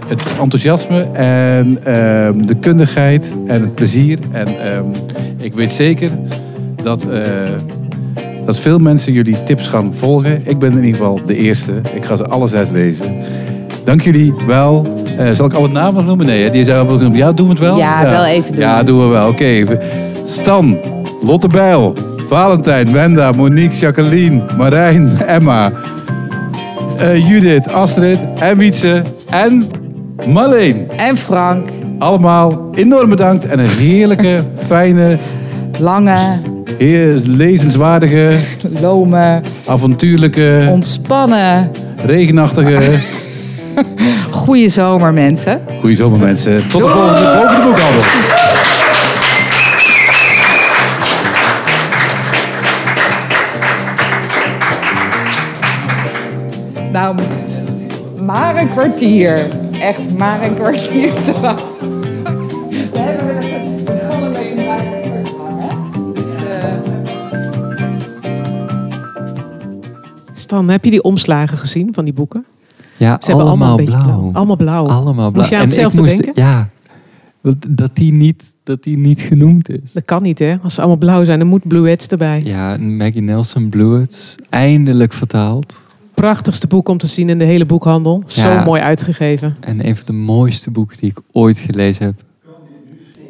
het 0.07 0.23
enthousiasme 0.41 1.03
en 1.13 1.85
ehm, 1.85 2.47
de 2.47 2.55
kundigheid 2.55 3.35
en 3.47 3.61
het 3.61 3.75
plezier. 3.75 4.19
En 4.33 4.49
ik 5.41 5.55
weet 5.55 5.71
zeker 5.71 6.11
dat, 6.83 7.11
eh, 7.11 7.23
dat 8.47 8.59
veel 8.59 8.79
mensen 8.79 9.13
jullie 9.13 9.45
tips 9.45 9.69
gaan 9.69 9.95
volgen. 9.97 10.41
Ik 10.45 10.59
ben 10.59 10.71
in 10.71 10.85
ieder 10.85 10.97
geval 10.97 11.21
de 11.27 11.37
eerste. 11.37 11.73
Ik 11.95 12.05
ga 12.05 12.17
ze 12.17 12.25
alle 12.25 12.49
zes 12.49 12.71
lezen. 12.71 13.15
Dank 13.95 14.07
jullie 14.07 14.35
wel. 14.47 14.87
Eh, 15.19 15.31
zal 15.31 15.47
ik 15.47 15.53
alle 15.53 15.69
namen 15.69 16.05
noemen? 16.05 16.27
Nee, 16.27 16.45
hè? 16.45 16.51
die 16.51 16.65
zijn 16.65 16.87
wel 16.87 16.97
genoemd. 16.97 17.17
Ja, 17.17 17.33
doen 17.33 17.47
we 17.47 17.53
het 17.53 17.63
wel? 17.63 17.77
Ja, 17.77 18.11
wel 18.11 18.25
even 18.25 18.53
doen. 18.53 18.61
Ja, 18.61 18.83
doen 18.83 19.01
we 19.01 19.07
wel. 19.07 19.29
Oké. 19.29 19.65
Stan, 20.27 20.79
Lotte 21.23 21.49
Bijl, 21.49 21.95
Valentijn, 22.29 22.93
Wenda, 22.93 23.33
Monique, 23.33 23.79
Jacqueline, 23.79 24.43
Marijn, 24.57 25.19
Emma, 25.27 25.73
eh, 26.99 27.29
Judith, 27.29 27.73
Astrid 27.73 28.19
en 28.41 28.57
Wietse 28.57 29.03
en 29.31 29.65
Marleen. 30.29 30.89
En 30.97 31.17
Frank. 31.17 31.69
Allemaal 31.99 32.71
enorm 32.75 33.09
bedankt 33.09 33.47
en 33.47 33.59
een 33.59 33.69
heerlijke, 33.79 34.39
fijne, 34.67 35.17
Lange, 35.79 36.39
heer, 36.79 37.21
lezenswaardige, 37.25 38.37
lome, 38.81 39.43
avontuurlijke, 39.67 40.69
ontspannen, 40.71 41.71
regenachtige, 42.07 42.79
goede 44.45 44.69
zomer, 44.69 45.13
mensen. 45.13 45.63
goede 45.81 45.97
zomer 45.97 46.19
mensen. 46.19 46.69
Tot 46.69 46.83
de 46.83 46.89
volgende 46.89 47.35
Boven 47.35 47.61
de 47.61 47.67
Boekhandel. 47.67 48.03
Nou, 56.93 57.17
maar 58.25 58.57
een 58.57 58.71
kwartier. 58.71 59.47
Echt 59.81 60.19
maar 60.19 60.43
een 60.43 60.55
kwartier 60.55 61.13
te 61.23 61.41
wachten. 61.41 61.91
We 62.93 62.99
hebben 62.99 63.27
wel 63.27 63.43
even 63.43 63.85
begonnen 63.85 64.31
met 64.31 64.41
een 64.41 64.57
bijna 64.57 64.79
hè? 65.59 66.13
Dus, 66.13 66.47
eh, 66.47 66.75
Stan, 70.33 70.69
heb 70.69 70.85
je 70.85 70.91
die 70.91 71.03
omslagen 71.03 71.59
gezien 71.59 71.95
van 71.95 72.05
die 72.05 72.15
boeken? 72.15 72.45
Ja, 72.97 73.17
Ze 73.21 73.27
hebben 73.29 73.47
allemaal 73.47 73.77
blauw. 73.77 74.03
blauw. 74.05 74.31
Allemaal 74.33 74.57
blauw. 74.57 74.87
Allemaal 74.87 75.15
blauw. 75.15 75.31
Moest 75.33 75.49
je 75.49 75.57
aan 75.57 75.63
hetzelfde 75.63 76.01
moest- 76.03 76.17
denken? 76.23 76.43
Ja. 76.43 76.69
Dat, 77.69 77.97
die 77.97 78.13
niet, 78.13 78.53
dat 78.63 78.83
die 78.83 78.99
niet 78.99 79.21
genoemd 79.21 79.69
is. 79.71 79.93
Dat 79.93 80.05
kan 80.05 80.23
niet, 80.23 80.39
hè? 80.39 80.57
Als 80.63 80.75
ze 80.75 80.81
allemaal 80.81 80.99
blauw 80.99 81.25
zijn, 81.25 81.39
dan 81.39 81.49
moet 81.49 81.69
Bluets 81.69 82.07
erbij. 82.07 82.43
Ja, 82.45 82.77
Maggie 82.79 83.23
Nelson 83.23 83.69
Bluets. 83.69 84.35
Eindelijk 84.51 85.13
vertaald. 85.13 85.79
Prachtigste 86.15 86.67
boek 86.67 86.89
om 86.89 86.99
te 86.99 87.07
zien 87.07 87.29
in 87.29 87.39
de 87.39 87.45
hele 87.45 87.67
boekhandel. 87.67 88.23
Zo 88.27 88.63
mooi 88.65 88.81
uitgegeven. 88.81 89.57
En 89.61 89.87
een 89.87 89.97
van 89.97 90.05
de 90.07 90.13
mooiste 90.13 90.71
boeken 90.71 90.97
die 91.01 91.11
ik 91.11 91.21
ooit 91.33 91.59
gelezen 91.59 92.05
heb. 92.05 92.15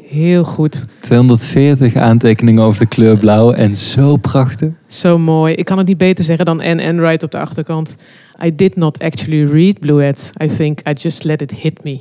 Heel 0.08 0.44
goed. 0.44 0.84
240 1.00 1.96
aantekeningen 1.96 2.62
over 2.62 2.80
de 2.80 2.86
kleur 2.86 3.18
blauw 3.18 3.52
en 3.52 3.76
zo 3.76 4.16
prachtig. 4.16 4.72
Zo 4.86 5.18
mooi. 5.18 5.54
Ik 5.54 5.64
kan 5.64 5.78
het 5.78 5.86
niet 5.86 5.98
beter 5.98 6.24
zeggen 6.24 6.44
dan 6.44 6.60
Anne 6.60 6.82
Enright 6.82 7.22
op 7.22 7.30
de 7.30 7.38
achterkant. 7.38 7.96
I 8.44 8.54
did 8.54 8.76
not 8.76 8.98
actually 8.98 9.52
read 9.52 9.80
Bluet. 9.80 10.30
I 10.42 10.46
think 10.46 10.80
I 10.88 10.92
just 10.92 11.24
let 11.24 11.40
it 11.42 11.50
hit 11.50 11.84
me. 11.84 12.00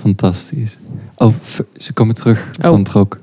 Fantastisch. 0.00 0.78
Oh, 1.16 1.34
ze 1.76 1.92
komen 1.92 2.14
terug 2.14 2.50
van 2.60 2.78
het 2.78 2.88
rook. 2.88 3.20